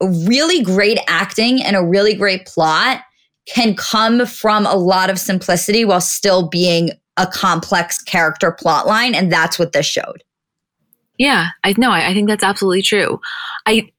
really 0.00 0.62
great 0.62 0.98
acting 1.08 1.62
and 1.62 1.76
a 1.76 1.84
really 1.84 2.14
great 2.14 2.46
plot 2.46 3.02
can 3.46 3.74
come 3.74 4.24
from 4.26 4.66
a 4.66 4.74
lot 4.74 5.10
of 5.10 5.18
simplicity 5.18 5.84
while 5.84 6.00
still 6.00 6.48
being 6.48 6.90
a 7.16 7.26
complex 7.26 8.02
character 8.02 8.50
plot 8.50 8.86
line 8.86 9.14
and 9.14 9.30
that's 9.30 9.58
what 9.58 9.72
this 9.72 9.86
showed. 9.86 10.22
Yeah, 11.18 11.48
I 11.62 11.74
know. 11.76 11.90
I, 11.90 12.08
I 12.08 12.14
think 12.14 12.28
that's 12.28 12.44
absolutely 12.44 12.82
true. 12.82 13.20
I, 13.66 13.90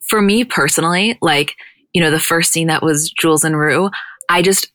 for 0.00 0.22
me 0.22 0.44
personally, 0.44 1.18
like, 1.20 1.56
you 1.92 2.00
know, 2.00 2.10
the 2.10 2.20
first 2.20 2.52
scene 2.52 2.68
that 2.68 2.82
was 2.82 3.10
Jules 3.10 3.44
and 3.44 3.58
Rue, 3.58 3.90
I 4.28 4.42
just, 4.42 4.70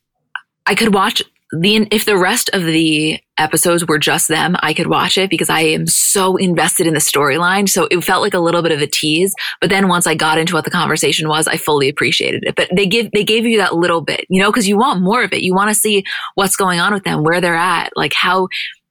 I 0.65 0.75
could 0.75 0.93
watch 0.93 1.23
the, 1.51 1.87
if 1.91 2.03
the 2.03 2.17
rest 2.17 2.49
of 2.51 2.65
the 2.65 3.19
episodes 3.37 3.87
were 3.87 3.99
just 3.99 4.27
them, 4.27 4.57
I 4.59 4.73
could 4.73 4.87
watch 4.87 5.17
it 5.17 5.29
because 5.29 5.49
I 5.49 5.61
am 5.61 5.87
so 5.87 6.35
invested 6.35 6.87
in 6.87 6.93
the 6.93 6.99
storyline. 6.99 7.69
So 7.69 7.87
it 7.89 8.03
felt 8.03 8.21
like 8.21 8.33
a 8.33 8.39
little 8.39 8.61
bit 8.61 8.73
of 8.73 8.81
a 8.81 8.87
tease. 8.87 9.33
But 9.61 9.69
then 9.69 9.87
once 9.87 10.05
I 10.05 10.13
got 10.13 10.37
into 10.37 10.55
what 10.55 10.65
the 10.65 10.71
conversation 10.71 11.29
was, 11.29 11.47
I 11.47 11.55
fully 11.55 11.87
appreciated 11.87 12.43
it. 12.45 12.55
But 12.57 12.69
they 12.75 12.85
give, 12.85 13.11
they 13.11 13.23
gave 13.23 13.45
you 13.45 13.57
that 13.59 13.75
little 13.75 14.01
bit, 14.01 14.25
you 14.29 14.41
know, 14.41 14.51
cause 14.51 14.67
you 14.67 14.77
want 14.77 15.01
more 15.01 15.23
of 15.23 15.31
it. 15.31 15.41
You 15.41 15.55
want 15.55 15.69
to 15.69 15.75
see 15.75 16.03
what's 16.35 16.57
going 16.57 16.81
on 16.81 16.93
with 16.93 17.05
them, 17.05 17.23
where 17.23 17.39
they're 17.39 17.55
at, 17.55 17.91
like 17.95 18.13
how, 18.13 18.49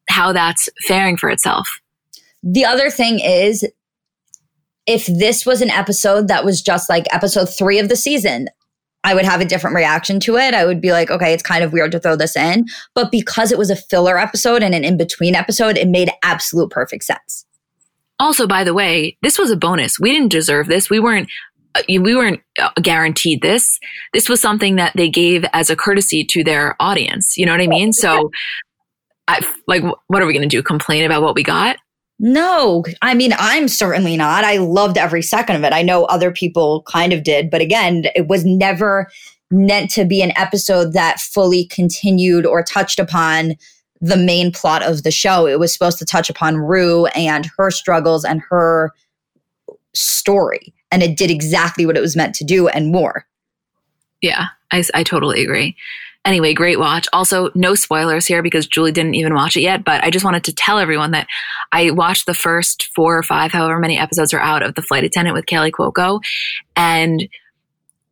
how 0.08 0.32
that's 0.32 0.70
faring 0.86 1.18
for 1.18 1.28
itself. 1.28 1.68
The 2.46 2.64
other 2.64 2.90
thing 2.90 3.18
is, 3.18 3.68
if 4.86 5.06
this 5.06 5.44
was 5.44 5.60
an 5.60 5.70
episode 5.70 6.28
that 6.28 6.44
was 6.44 6.62
just 6.62 6.88
like 6.88 7.12
episode 7.12 7.46
three 7.46 7.80
of 7.80 7.88
the 7.88 7.96
season, 7.96 8.48
I 9.02 9.14
would 9.14 9.24
have 9.24 9.40
a 9.40 9.44
different 9.44 9.74
reaction 9.74 10.20
to 10.20 10.36
it. 10.36 10.54
I 10.54 10.64
would 10.64 10.80
be 10.80 10.92
like, 10.92 11.10
okay, 11.10 11.32
it's 11.32 11.42
kind 11.42 11.64
of 11.64 11.72
weird 11.72 11.90
to 11.92 12.00
throw 12.00 12.14
this 12.14 12.36
in. 12.36 12.66
But 12.94 13.10
because 13.10 13.50
it 13.50 13.58
was 13.58 13.68
a 13.68 13.76
filler 13.76 14.16
episode 14.16 14.62
and 14.62 14.74
an 14.74 14.84
in 14.84 14.96
between 14.96 15.34
episode, 15.34 15.76
it 15.76 15.88
made 15.88 16.10
absolute 16.22 16.70
perfect 16.70 17.02
sense. 17.02 17.44
Also, 18.20 18.46
by 18.46 18.62
the 18.62 18.74
way, 18.74 19.18
this 19.22 19.38
was 19.38 19.50
a 19.50 19.56
bonus. 19.56 19.98
We 19.98 20.12
didn't 20.12 20.30
deserve 20.30 20.68
this. 20.68 20.88
We 20.88 21.00
weren't 21.00 21.28
uh, 21.74 21.82
we 21.88 22.14
weren't 22.14 22.40
uh, 22.60 22.70
guaranteed 22.80 23.42
this. 23.42 23.78
This 24.12 24.28
was 24.28 24.40
something 24.40 24.76
that 24.76 24.92
they 24.96 25.10
gave 25.10 25.44
as 25.52 25.68
a 25.68 25.76
courtesy 25.76 26.24
to 26.30 26.44
their 26.44 26.76
audience. 26.78 27.36
You 27.36 27.44
know 27.44 27.52
what 27.52 27.60
I 27.60 27.66
mean? 27.66 27.92
So, 27.92 28.30
I, 29.28 29.44
like, 29.66 29.82
what 29.82 30.22
are 30.22 30.26
we 30.26 30.32
going 30.32 30.48
to 30.48 30.56
do? 30.56 30.62
Complain 30.62 31.04
about 31.04 31.22
what 31.22 31.34
we 31.34 31.42
got? 31.42 31.76
No, 32.18 32.84
I 33.02 33.14
mean, 33.14 33.34
I'm 33.38 33.68
certainly 33.68 34.16
not. 34.16 34.44
I 34.44 34.56
loved 34.56 34.96
every 34.96 35.22
second 35.22 35.56
of 35.56 35.64
it. 35.64 35.72
I 35.72 35.82
know 35.82 36.04
other 36.04 36.32
people 36.32 36.82
kind 36.82 37.12
of 37.12 37.22
did, 37.22 37.50
but 37.50 37.60
again, 37.60 38.04
it 38.14 38.26
was 38.26 38.44
never 38.44 39.10
meant 39.50 39.90
to 39.90 40.04
be 40.04 40.22
an 40.22 40.32
episode 40.36 40.92
that 40.94 41.20
fully 41.20 41.66
continued 41.66 42.46
or 42.46 42.62
touched 42.62 42.98
upon 42.98 43.54
the 44.00 44.16
main 44.16 44.50
plot 44.50 44.82
of 44.82 45.02
the 45.02 45.10
show. 45.10 45.46
It 45.46 45.58
was 45.58 45.72
supposed 45.72 45.98
to 45.98 46.04
touch 46.04 46.30
upon 46.30 46.56
Rue 46.56 47.06
and 47.06 47.48
her 47.58 47.70
struggles 47.70 48.24
and 48.24 48.42
her 48.48 48.92
story. 49.94 50.74
And 50.90 51.02
it 51.02 51.16
did 51.16 51.30
exactly 51.30 51.86
what 51.86 51.96
it 51.96 52.02
was 52.02 52.16
meant 52.16 52.34
to 52.36 52.44
do 52.44 52.68
and 52.68 52.92
more. 52.92 53.26
Yeah, 54.22 54.46
I, 54.72 54.84
I 54.94 55.02
totally 55.02 55.42
agree. 55.42 55.76
Anyway, 56.26 56.52
great 56.52 56.78
watch. 56.78 57.06
Also, 57.12 57.50
no 57.54 57.76
spoilers 57.76 58.26
here 58.26 58.42
because 58.42 58.66
Julie 58.66 58.92
didn't 58.92 59.14
even 59.14 59.32
watch 59.32 59.56
it 59.56 59.60
yet, 59.60 59.84
but 59.84 60.02
I 60.02 60.10
just 60.10 60.24
wanted 60.24 60.44
to 60.44 60.52
tell 60.52 60.78
everyone 60.78 61.12
that 61.12 61.28
I 61.70 61.92
watched 61.92 62.26
the 62.26 62.34
first 62.34 62.88
four 62.94 63.16
or 63.16 63.22
five, 63.22 63.52
however 63.52 63.78
many 63.78 63.96
episodes 63.96 64.34
are 64.34 64.40
out 64.40 64.64
of 64.64 64.74
The 64.74 64.82
Flight 64.82 65.04
Attendant 65.04 65.34
with 65.34 65.46
Kaley 65.46 65.70
Cuoco, 65.70 66.20
and 66.74 67.28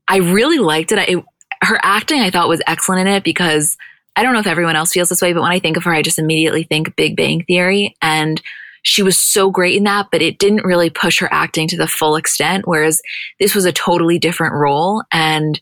I 0.07 0.19
really 0.19 0.59
liked 0.59 0.93
it. 0.93 0.99
I, 0.99 1.25
her 1.67 1.81
acting, 1.83 2.21
I 2.21 2.31
thought, 2.31 2.49
was 2.49 2.62
excellent 2.67 3.09
in 3.09 3.15
it 3.15 3.25
because 3.25 3.77
I 4.17 4.23
don't 4.23 4.33
know 4.33 4.41
if 4.41 4.47
everyone 4.47 4.77
else 4.77 4.93
feels 4.93 5.09
this 5.09 5.21
way, 5.21 5.33
but 5.33 5.43
when 5.43 5.51
I 5.51 5.59
think 5.59 5.77
of 5.77 5.85
her, 5.85 5.93
I 5.93 6.03
just 6.03 6.19
immediately 6.19 6.62
think 6.62 6.95
Big 6.95 7.17
Bang 7.17 7.45
Theory. 7.45 7.97
And 8.01 8.41
she 8.83 9.03
was 9.03 9.19
so 9.19 9.51
great 9.51 9.77
in 9.77 9.85
that, 9.85 10.09
but 10.12 10.23
it 10.23 10.39
didn't 10.39 10.65
really 10.65 10.91
push 10.91 11.19
her 11.19 11.29
acting 11.33 11.67
to 11.69 11.77
the 11.77 11.89
full 11.89 12.17
extent. 12.17 12.69
Whereas 12.69 13.01
this 13.41 13.55
was 13.55 13.65
a 13.65 13.73
totally 13.73 14.19
different 14.19 14.55
role. 14.55 15.03
And 15.11 15.61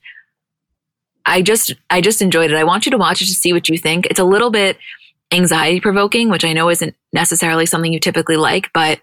I 1.27 1.43
just, 1.43 1.75
I 1.91 2.01
just 2.01 2.23
enjoyed 2.23 2.51
it. 2.51 2.57
I 2.57 2.65
want 2.65 2.87
you 2.87 2.91
to 2.93 2.99
watch 2.99 3.23
it 3.23 3.27
to 3.27 3.35
see 3.35 3.53
what 3.53 3.69
you 3.69 3.79
think. 3.79 4.07
It's 4.07 4.21
a 4.21 4.25
little 4.25 4.51
bit 4.51 4.79
anxiety 5.33 5.81
provoking, 5.81 6.29
which 6.29 6.45
I 6.45 6.53
know 6.53 6.69
isn't 6.69 6.95
necessarily 7.13 7.67
something 7.67 7.93
you 7.93 8.01
typically 8.01 8.37
like, 8.37 8.71
but 8.73 9.01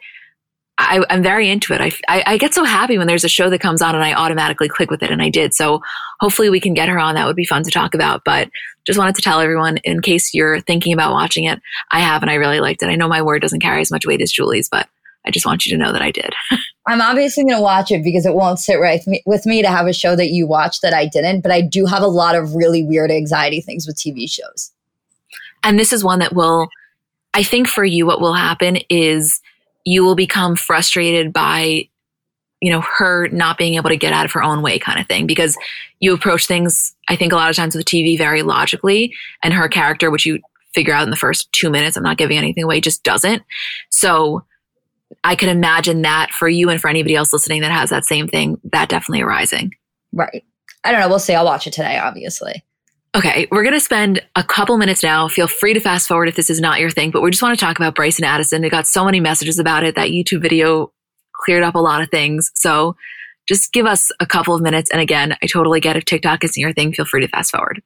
I, 0.79 1.03
am 1.09 1.21
very 1.21 1.49
into 1.49 1.73
it. 1.73 1.81
I, 1.81 1.91
I, 2.07 2.23
I, 2.25 2.37
get 2.37 2.53
so 2.53 2.63
happy 2.63 2.97
when 2.97 3.05
there's 3.05 3.25
a 3.25 3.29
show 3.29 3.49
that 3.49 3.59
comes 3.59 3.81
on 3.81 3.95
and 3.95 4.03
I 4.03 4.13
automatically 4.13 4.69
click 4.69 4.89
with 4.89 5.03
it, 5.03 5.11
and 5.11 5.21
I 5.21 5.29
did. 5.29 5.53
So 5.53 5.81
hopefully 6.21 6.49
we 6.49 6.61
can 6.61 6.73
get 6.73 6.87
her 6.87 6.97
on. 6.97 7.15
That 7.15 7.27
would 7.27 7.35
be 7.35 7.45
fun 7.45 7.63
to 7.63 7.71
talk 7.71 7.93
about. 7.93 8.21
But 8.23 8.49
just 8.87 8.97
wanted 8.97 9.15
to 9.15 9.21
tell 9.21 9.41
everyone 9.41 9.77
in 9.83 10.01
case 10.01 10.33
you're 10.33 10.61
thinking 10.61 10.93
about 10.93 11.11
watching 11.11 11.43
it, 11.43 11.59
I 11.91 11.99
have 11.99 12.21
and 12.21 12.31
I 12.31 12.35
really 12.35 12.61
liked 12.61 12.81
it. 12.81 12.87
I 12.87 12.95
know 12.95 13.09
my 13.09 13.21
word 13.21 13.41
doesn't 13.41 13.59
carry 13.59 13.81
as 13.81 13.91
much 13.91 14.05
weight 14.05 14.21
as 14.21 14.31
Julie's, 14.31 14.69
but 14.69 14.87
I 15.25 15.31
just 15.31 15.45
want 15.45 15.65
you 15.65 15.71
to 15.71 15.77
know 15.77 15.91
that 15.91 16.01
I 16.01 16.11
did. 16.11 16.33
I'm 16.87 17.01
obviously 17.01 17.43
going 17.43 17.57
to 17.57 17.61
watch 17.61 17.91
it 17.91 18.03
because 18.03 18.25
it 18.25 18.33
won't 18.33 18.59
sit 18.59 18.79
right 18.79 19.01
with 19.25 19.45
me 19.45 19.61
to 19.61 19.69
have 19.69 19.85
a 19.85 19.93
show 19.93 20.15
that 20.15 20.29
you 20.29 20.47
watched 20.47 20.81
that 20.81 20.93
I 20.93 21.05
didn't. 21.05 21.41
But 21.41 21.51
I 21.51 21.61
do 21.61 21.85
have 21.85 22.01
a 22.01 22.07
lot 22.07 22.35
of 22.35 22.55
really 22.55 22.83
weird 22.83 23.11
anxiety 23.11 23.61
things 23.61 23.85
with 23.85 23.97
TV 23.97 24.29
shows. 24.29 24.71
And 25.63 25.77
this 25.77 25.93
is 25.93 26.03
one 26.03 26.19
that 26.19 26.33
will, 26.33 26.69
I 27.33 27.43
think 27.43 27.67
for 27.67 27.83
you, 27.83 28.05
what 28.05 28.21
will 28.21 28.33
happen 28.33 28.77
is 28.89 29.41
you 29.85 30.03
will 30.03 30.15
become 30.15 30.55
frustrated 30.55 31.33
by 31.33 31.89
you 32.61 32.71
know 32.71 32.81
her 32.81 33.29
not 33.29 33.57
being 33.57 33.75
able 33.75 33.89
to 33.89 33.95
get 33.95 34.13
out 34.13 34.25
of 34.25 34.31
her 34.33 34.43
own 34.43 34.61
way 34.61 34.77
kind 34.77 34.99
of 34.99 35.07
thing 35.07 35.25
because 35.25 35.57
you 35.99 36.13
approach 36.13 36.45
things 36.45 36.93
i 37.07 37.15
think 37.15 37.31
a 37.31 37.35
lot 37.35 37.49
of 37.49 37.55
times 37.55 37.73
with 37.73 37.85
tv 37.85 38.17
very 38.17 38.41
logically 38.41 39.13
and 39.41 39.53
her 39.53 39.69
character 39.69 40.11
which 40.11 40.25
you 40.25 40.39
figure 40.73 40.93
out 40.93 41.03
in 41.03 41.09
the 41.09 41.15
first 41.15 41.49
two 41.53 41.69
minutes 41.69 41.95
i'm 41.95 42.03
not 42.03 42.17
giving 42.17 42.37
anything 42.37 42.65
away 42.65 42.81
just 42.81 43.01
doesn't 43.03 43.43
so 43.89 44.43
i 45.23 45.35
can 45.35 45.49
imagine 45.49 46.01
that 46.01 46.31
for 46.31 46.47
you 46.47 46.69
and 46.69 46.81
for 46.81 46.89
anybody 46.89 47.15
else 47.15 47.33
listening 47.33 47.61
that 47.61 47.71
has 47.71 47.89
that 47.89 48.05
same 48.05 48.27
thing 48.27 48.59
that 48.71 48.89
definitely 48.89 49.21
arising 49.21 49.71
right 50.13 50.43
i 50.83 50.91
don't 50.91 50.99
know 50.99 51.09
we'll 51.09 51.19
see 51.19 51.33
i'll 51.33 51.45
watch 51.45 51.67
it 51.67 51.73
today 51.73 51.97
obviously 51.97 52.63
Okay, 53.15 53.47
we're 53.49 53.63
going 53.63 53.73
to 53.73 53.79
spend 53.79 54.21
a 54.35 54.43
couple 54.43 54.77
minutes 54.77 55.01
now. 55.01 55.27
Feel 55.27 55.47
free 55.47 55.73
to 55.73 55.79
fast 55.79 56.07
forward 56.07 56.27
if 56.27 56.35
this 56.35 56.51
is 56.51 56.61
not 56.61 56.79
your 56.79 56.91
thing, 56.91 57.09
but 57.09 57.23
we 57.23 57.31
just 57.31 57.41
want 57.41 57.57
to 57.57 57.65
talk 57.65 57.79
about 57.79 57.95
Bryce 57.95 58.19
and 58.19 58.25
Addison. 58.25 58.63
It 58.63 58.69
got 58.69 58.85
so 58.85 59.03
many 59.03 59.19
messages 59.19 59.57
about 59.57 59.83
it. 59.83 59.95
That 59.95 60.09
YouTube 60.09 60.43
video 60.43 60.93
cleared 61.43 61.63
up 61.63 61.73
a 61.73 61.79
lot 61.79 62.03
of 62.03 62.11
things. 62.11 62.51
So 62.53 62.95
just 63.47 63.73
give 63.73 63.87
us 63.87 64.11
a 64.19 64.27
couple 64.27 64.53
of 64.53 64.61
minutes. 64.61 64.91
And 64.91 65.01
again, 65.01 65.35
I 65.41 65.47
totally 65.47 65.79
get 65.79 65.97
if 65.97 66.05
TikTok 66.05 66.43
isn't 66.43 66.61
your 66.61 66.71
thing, 66.71 66.93
feel 66.93 67.05
free 67.05 67.21
to 67.21 67.27
fast 67.27 67.51
forward. 67.51 67.81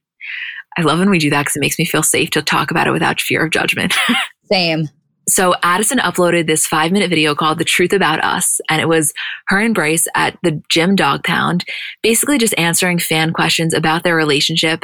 I 0.78 0.82
love 0.82 1.00
when 1.00 1.10
we 1.10 1.20
do 1.20 1.30
that 1.30 1.44
because 1.44 1.56
it 1.56 1.62
makes 1.62 1.80
me 1.80 1.86
feel 1.86 2.04
safe 2.04 2.30
to 2.32 2.42
talk 2.42 2.70
about 2.70 2.88
it 2.88 2.92
without 2.92 3.22
fear 3.22 3.46
of 3.46 3.52
judgment. 3.52 3.94
Same. 4.52 4.90
So 5.28 5.56
Addison 5.64 6.00
uploaded 6.00 6.48
this 6.48 6.68
five 6.68 6.92
minute 6.92 7.10
video 7.10 7.34
called 7.34 7.58
The 7.58 7.66
Truth 7.66 7.94
About 7.94 8.24
Us. 8.24 8.60
And 8.70 8.82
it 8.82 8.88
was 8.88 9.14
her 9.48 9.60
and 9.60 9.74
Bryce 9.74 10.06
at 10.16 10.38
the 10.44 10.62
gym 10.70 10.96
dog 10.96 11.24
pound, 11.24 11.64
basically 12.02 12.38
just 12.38 12.58
answering 12.58 13.00
fan 13.00 13.32
questions 13.32 13.74
about 13.74 14.04
their 14.04 14.16
relationship. 14.16 14.84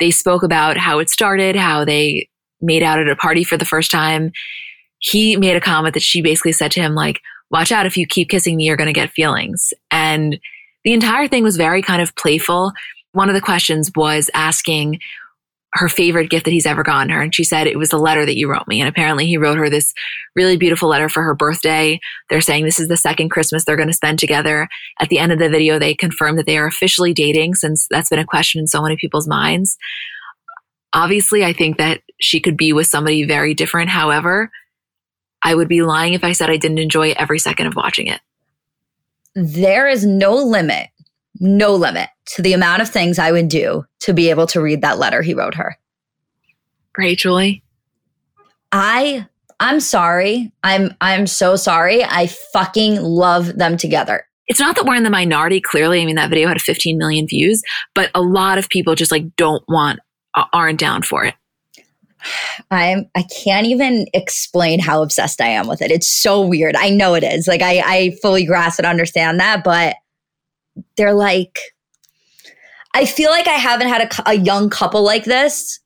They 0.00 0.10
spoke 0.10 0.42
about 0.42 0.76
how 0.76 0.98
it 0.98 1.10
started, 1.10 1.56
how 1.56 1.84
they 1.84 2.28
made 2.60 2.82
out 2.82 2.98
at 2.98 3.08
a 3.08 3.16
party 3.16 3.44
for 3.44 3.56
the 3.56 3.64
first 3.64 3.90
time. 3.90 4.32
He 4.98 5.36
made 5.36 5.56
a 5.56 5.60
comment 5.60 5.94
that 5.94 6.02
she 6.02 6.22
basically 6.22 6.52
said 6.52 6.70
to 6.72 6.80
him, 6.80 6.94
like, 6.94 7.20
watch 7.50 7.70
out 7.70 7.86
if 7.86 7.96
you 7.96 8.06
keep 8.06 8.30
kissing 8.30 8.56
me, 8.56 8.64
you're 8.64 8.76
going 8.76 8.86
to 8.86 8.92
get 8.92 9.10
feelings. 9.10 9.72
And 9.90 10.38
the 10.84 10.92
entire 10.92 11.28
thing 11.28 11.42
was 11.42 11.56
very 11.56 11.82
kind 11.82 12.00
of 12.00 12.14
playful. 12.16 12.72
One 13.12 13.28
of 13.28 13.34
the 13.34 13.40
questions 13.40 13.90
was 13.94 14.30
asking, 14.34 14.98
her 15.74 15.88
favorite 15.88 16.30
gift 16.30 16.44
that 16.44 16.52
he's 16.52 16.66
ever 16.66 16.84
gotten 16.84 17.10
her. 17.10 17.20
And 17.20 17.34
she 17.34 17.42
said 17.42 17.66
it 17.66 17.78
was 17.78 17.88
the 17.88 17.98
letter 17.98 18.24
that 18.24 18.36
you 18.36 18.48
wrote 18.48 18.68
me. 18.68 18.80
And 18.80 18.88
apparently 18.88 19.26
he 19.26 19.36
wrote 19.36 19.58
her 19.58 19.68
this 19.68 19.92
really 20.36 20.56
beautiful 20.56 20.88
letter 20.88 21.08
for 21.08 21.22
her 21.24 21.34
birthday. 21.34 21.98
They're 22.30 22.40
saying 22.40 22.64
this 22.64 22.78
is 22.78 22.86
the 22.86 22.96
second 22.96 23.30
Christmas 23.30 23.64
they're 23.64 23.76
going 23.76 23.88
to 23.88 23.94
spend 23.94 24.20
together. 24.20 24.68
At 25.00 25.08
the 25.08 25.18
end 25.18 25.32
of 25.32 25.40
the 25.40 25.48
video, 25.48 25.80
they 25.80 25.94
confirm 25.94 26.36
that 26.36 26.46
they 26.46 26.58
are 26.58 26.66
officially 26.66 27.12
dating 27.12 27.56
since 27.56 27.88
that's 27.90 28.08
been 28.08 28.20
a 28.20 28.24
question 28.24 28.60
in 28.60 28.68
so 28.68 28.82
many 28.82 28.96
people's 28.96 29.26
minds. 29.26 29.76
Obviously, 30.92 31.44
I 31.44 31.52
think 31.52 31.78
that 31.78 32.02
she 32.20 32.38
could 32.38 32.56
be 32.56 32.72
with 32.72 32.86
somebody 32.86 33.24
very 33.24 33.52
different. 33.52 33.90
However, 33.90 34.52
I 35.42 35.56
would 35.56 35.68
be 35.68 35.82
lying 35.82 36.14
if 36.14 36.22
I 36.22 36.32
said 36.32 36.50
I 36.50 36.56
didn't 36.56 36.78
enjoy 36.78 37.14
every 37.16 37.40
second 37.40 37.66
of 37.66 37.74
watching 37.74 38.06
it. 38.06 38.20
There 39.34 39.88
is 39.88 40.06
no 40.06 40.36
limit 40.36 40.90
no 41.40 41.74
limit 41.74 42.08
to 42.26 42.42
the 42.42 42.52
amount 42.52 42.82
of 42.82 42.88
things 42.88 43.18
I 43.18 43.32
would 43.32 43.48
do 43.48 43.84
to 44.00 44.12
be 44.12 44.30
able 44.30 44.46
to 44.48 44.60
read 44.60 44.82
that 44.82 44.98
letter 44.98 45.22
he 45.22 45.34
wrote 45.34 45.54
her. 45.54 45.76
Great, 46.92 47.18
Julie. 47.18 47.62
I 48.72 49.26
I'm 49.60 49.80
sorry. 49.80 50.52
I'm 50.62 50.94
I'm 51.00 51.26
so 51.26 51.56
sorry. 51.56 52.04
I 52.04 52.26
fucking 52.52 53.00
love 53.00 53.56
them 53.56 53.76
together. 53.76 54.26
It's 54.46 54.60
not 54.60 54.76
that 54.76 54.84
we're 54.84 54.96
in 54.96 55.04
the 55.04 55.10
minority, 55.10 55.60
clearly. 55.60 56.02
I 56.02 56.04
mean, 56.04 56.16
that 56.16 56.28
video 56.28 56.48
had 56.48 56.60
15 56.60 56.98
million 56.98 57.26
views, 57.26 57.62
but 57.94 58.10
a 58.14 58.20
lot 58.20 58.58
of 58.58 58.68
people 58.68 58.94
just 58.94 59.10
like 59.10 59.34
don't 59.36 59.64
want, 59.68 60.00
aren't 60.52 60.78
down 60.78 61.02
for 61.02 61.24
it. 61.24 61.34
I'm 62.70 63.08
I 63.14 63.22
can't 63.22 63.66
even 63.66 64.06
explain 64.12 64.80
how 64.80 65.02
obsessed 65.02 65.40
I 65.40 65.48
am 65.48 65.66
with 65.66 65.80
it. 65.82 65.90
It's 65.90 66.08
so 66.08 66.40
weird. 66.42 66.76
I 66.76 66.90
know 66.90 67.14
it 67.14 67.24
is. 67.24 67.48
Like 67.48 67.62
I 67.62 67.82
I 67.84 68.16
fully 68.22 68.44
grasp 68.44 68.78
and 68.78 68.86
understand 68.86 69.40
that, 69.40 69.64
but 69.64 69.96
they're 70.96 71.14
like, 71.14 71.58
I 72.94 73.06
feel 73.06 73.30
like 73.30 73.48
I 73.48 73.52
haven't 73.52 73.88
had 73.88 74.02
a, 74.02 74.30
a 74.30 74.34
young 74.34 74.70
couple 74.70 75.02
like 75.02 75.24
this. 75.24 75.80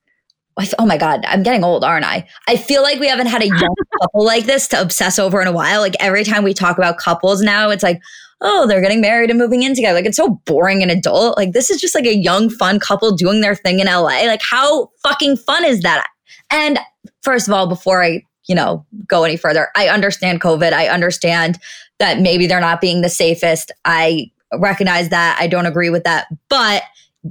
oh 0.78 0.86
my 0.86 0.99
God, 0.99 1.24
I'm 1.26 1.43
getting 1.43 1.64
old, 1.64 1.84
aren't 1.84 2.05
I? 2.05 2.28
I 2.47 2.57
feel 2.57 2.82
like 2.82 3.01
we 3.01 3.09
haven't 3.09 3.28
had 3.28 3.43
a 3.43 3.47
young 3.47 3.74
couple 4.01 4.24
like 4.24 4.45
this 4.45 4.68
to 4.68 4.80
obsess 4.80 5.18
over 5.18 5.41
in 5.41 5.49
a 5.49 5.53
while. 5.53 5.80
Like 5.80 5.97
every 6.01 6.24
time 6.24 6.45
we 6.45 6.53
talk 6.53 6.76
about 6.76 6.99
couples 6.99 7.41
now, 7.41 7.70
it's 7.70 7.82
like, 7.82 8.01
oh, 8.41 8.66
they're 8.66 8.82
getting 8.82 9.01
married 9.01 9.30
and 9.30 9.39
moving 9.39 9.62
in 9.62 9.74
together. 9.74 9.97
Like 9.97 10.07
it's 10.07 10.16
so 10.16 10.41
boring 10.47 10.82
and 10.82 10.91
adult. 10.91 11.36
Like 11.36 11.53
this 11.53 11.70
is 11.70 11.80
just 11.80 11.95
like 11.95 12.07
a 12.07 12.16
young, 12.16 12.51
fun 12.51 12.78
couple 12.78 13.11
doing 13.12 13.41
their 13.41 13.55
thing 13.55 13.80
in 13.80 13.86
LA. 13.86 14.26
Like 14.26 14.43
how 14.43 14.91
fucking 15.03 15.39
fun 15.39 15.64
is 15.64 15.80
that? 15.80 16.07
And 16.51 16.78
first 17.22 17.49
of 17.49 17.55
all, 17.55 17.66
before 17.66 18.03
I, 18.03 18.22
you 18.47 18.55
know, 18.55 18.86
go 19.07 19.24
any 19.24 19.36
further, 19.36 19.68
I 19.76 19.89
understand 19.89 20.41
COVID. 20.41 20.72
I 20.72 20.89
understand 20.89 21.59
that 21.99 22.20
maybe 22.20 22.47
they're 22.47 22.61
not 22.61 22.80
being 22.80 23.01
the 23.01 23.09
safest. 23.09 23.72
I 23.84 24.30
recognize 24.57 25.09
that. 25.11 25.36
I 25.40 25.46
don't 25.46 25.66
agree 25.66 25.90
with 25.90 26.05
that. 26.05 26.26
But 26.49 26.82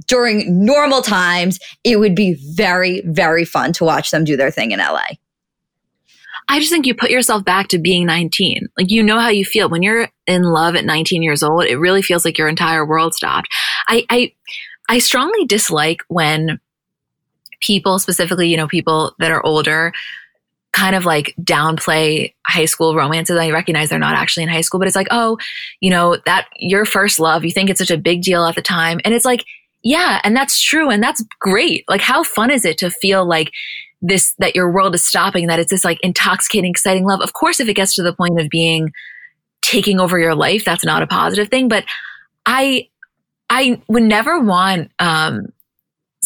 during 0.06 0.64
normal 0.64 1.02
times, 1.02 1.58
it 1.84 1.98
would 1.98 2.14
be 2.14 2.36
very, 2.54 3.02
very 3.06 3.44
fun 3.44 3.72
to 3.74 3.84
watch 3.84 4.10
them 4.10 4.24
do 4.24 4.36
their 4.36 4.50
thing 4.50 4.72
in 4.72 4.78
LA. 4.78 5.06
I 6.50 6.60
just 6.60 6.72
think 6.72 6.86
you 6.86 6.94
put 6.94 7.10
yourself 7.10 7.44
back 7.44 7.68
to 7.68 7.78
being 7.78 8.06
19. 8.06 8.68
Like, 8.78 8.90
you 8.90 9.02
know 9.02 9.18
how 9.18 9.28
you 9.28 9.44
feel 9.44 9.68
when 9.68 9.82
you're 9.82 10.08
in 10.26 10.42
love 10.42 10.76
at 10.76 10.84
19 10.84 11.22
years 11.22 11.42
old. 11.42 11.64
It 11.64 11.76
really 11.76 12.00
feels 12.00 12.24
like 12.24 12.38
your 12.38 12.48
entire 12.48 12.86
world 12.86 13.14
stopped. 13.14 13.48
I, 13.86 14.04
I, 14.08 14.32
I 14.88 14.98
strongly 14.98 15.44
dislike 15.44 16.00
when 16.08 16.58
people, 17.60 17.98
specifically, 17.98 18.48
you 18.48 18.56
know, 18.56 18.68
people 18.68 19.14
that 19.18 19.30
are 19.30 19.44
older, 19.44 19.92
kind 20.72 20.94
of 20.94 21.04
like 21.04 21.34
downplay 21.40 22.32
high 22.46 22.66
school 22.66 22.94
romances. 22.94 23.36
I 23.36 23.50
recognize 23.50 23.88
they're 23.88 23.98
not 23.98 24.16
actually 24.16 24.44
in 24.44 24.48
high 24.48 24.60
school, 24.60 24.78
but 24.78 24.86
it's 24.86 24.96
like, 24.96 25.08
oh, 25.10 25.38
you 25.80 25.90
know, 25.90 26.16
that 26.24 26.46
your 26.58 26.84
first 26.84 27.18
love, 27.18 27.44
you 27.44 27.50
think 27.50 27.70
it's 27.70 27.80
such 27.80 27.90
a 27.90 27.98
big 27.98 28.22
deal 28.22 28.44
at 28.44 28.54
the 28.54 28.62
time. 28.62 29.00
And 29.04 29.14
it's 29.14 29.24
like, 29.24 29.44
yeah, 29.82 30.20
and 30.24 30.36
that's 30.36 30.60
true. 30.60 30.90
And 30.90 31.02
that's 31.02 31.24
great. 31.40 31.84
Like, 31.88 32.00
how 32.00 32.22
fun 32.22 32.50
is 32.50 32.64
it 32.64 32.78
to 32.78 32.90
feel 32.90 33.24
like 33.26 33.50
this, 34.02 34.34
that 34.38 34.54
your 34.54 34.70
world 34.70 34.94
is 34.94 35.04
stopping, 35.04 35.46
that 35.46 35.58
it's 35.58 35.70
this 35.70 35.84
like 35.84 36.00
intoxicating, 36.02 36.70
exciting 36.70 37.04
love? 37.04 37.20
Of 37.20 37.32
course, 37.32 37.60
if 37.60 37.68
it 37.68 37.74
gets 37.74 37.94
to 37.94 38.02
the 38.02 38.12
point 38.12 38.40
of 38.40 38.48
being 38.48 38.92
taking 39.62 39.98
over 39.98 40.18
your 40.18 40.34
life, 40.34 40.64
that's 40.64 40.84
not 40.84 41.02
a 41.02 41.06
positive 41.06 41.48
thing. 41.48 41.68
But 41.68 41.84
I, 42.44 42.88
I 43.50 43.80
would 43.88 44.02
never 44.02 44.40
want, 44.40 44.90
um, 44.98 45.52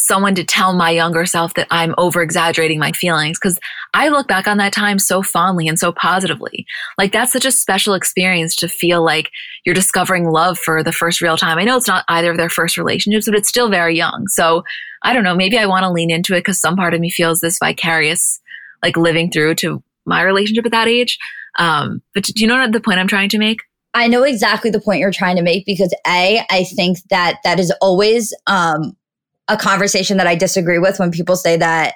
someone 0.03 0.35
to 0.35 0.45
tell 0.45 0.75
my 0.75 0.91
younger 0.91 1.25
self 1.25 1.55
that 1.55 1.69
I'm 1.71 1.95
over 1.97 2.23
exaggerating 2.23 2.79
my 2.79 2.93
feelings 2.93 3.39
because 3.39 3.59
I 3.95 4.09
look 4.09 4.27
back 4.27 4.49
on 4.49 4.59
that 4.59 4.73
time 4.73 4.99
so 4.99 5.23
fondly 5.23 5.69
and 5.69 5.79
so 5.79 5.93
positively. 5.93 6.67
Like 6.99 7.13
that's 7.13 7.33
such 7.33 7.45
a 7.45 7.53
special 7.53 7.95
experience 7.95 8.57
to 8.57 8.69
feel 8.69 9.05
like 9.05 9.31
you're 9.65 9.75
discovering 9.75 10.29
love 10.29 10.59
for 10.59 10.83
the 10.83 10.93
first 10.93 11.21
real 11.21 11.37
time. 11.37 11.57
I 11.57 11.65
know 11.65 11.77
it's 11.77 11.87
not 11.87 12.05
either 12.09 12.33
of 12.33 12.37
their 12.37 12.51
first 12.51 12.77
relationships, 12.77 13.27
but 13.27 13.37
it's 13.37 13.49
still 13.49 13.71
very 13.71 13.97
young. 13.97 14.27
So 14.29 14.65
I 15.05 15.13
don't 15.13 15.25
know. 15.25 15.37
Maybe 15.37 15.57
I 15.57 15.67
want 15.67 15.85
to 15.85 15.91
lean 15.93 16.11
into 16.11 16.35
it 16.35 16.41
because 16.41 16.61
some 16.61 16.77
part 16.77 16.95
of 16.95 17.01
me 17.01 17.11
feels 17.11 17.41
this 17.41 17.59
vicarious, 17.59 18.41
like 18.83 18.97
living 18.97 19.31
through 19.31 19.55
to 19.57 19.83
my 20.05 20.23
relationship 20.23 20.67
at 20.67 20.73
that 20.73 20.89
age. 20.89 21.17
Um, 21.59 22.03
but 22.13 22.25
do 22.25 22.43
you 22.43 22.49
know 22.49 22.59
what 22.59 22.73
the 22.73 22.81
point 22.81 22.99
I'm 22.99 23.09
trying 23.09 23.29
to 23.31 23.39
make? 23.39 23.61
I 23.95 24.09
know 24.09 24.23
exactly 24.23 24.71
the 24.71 24.81
point 24.81 25.01
you're 25.01 25.13
trying 25.13 25.37
to 25.37 25.43
make 25.43 25.67
because 25.67 25.95
A, 26.07 26.43
I 26.51 26.65
think 26.65 26.99
that 27.11 27.37
that 27.45 27.61
is 27.61 27.73
always 27.83 28.35
um, 28.47 28.97
a 29.49 29.57
conversation 29.57 30.17
that 30.17 30.27
I 30.27 30.35
disagree 30.35 30.79
with 30.79 30.99
when 30.99 31.11
people 31.11 31.37
say 31.37 31.57
that 31.57 31.95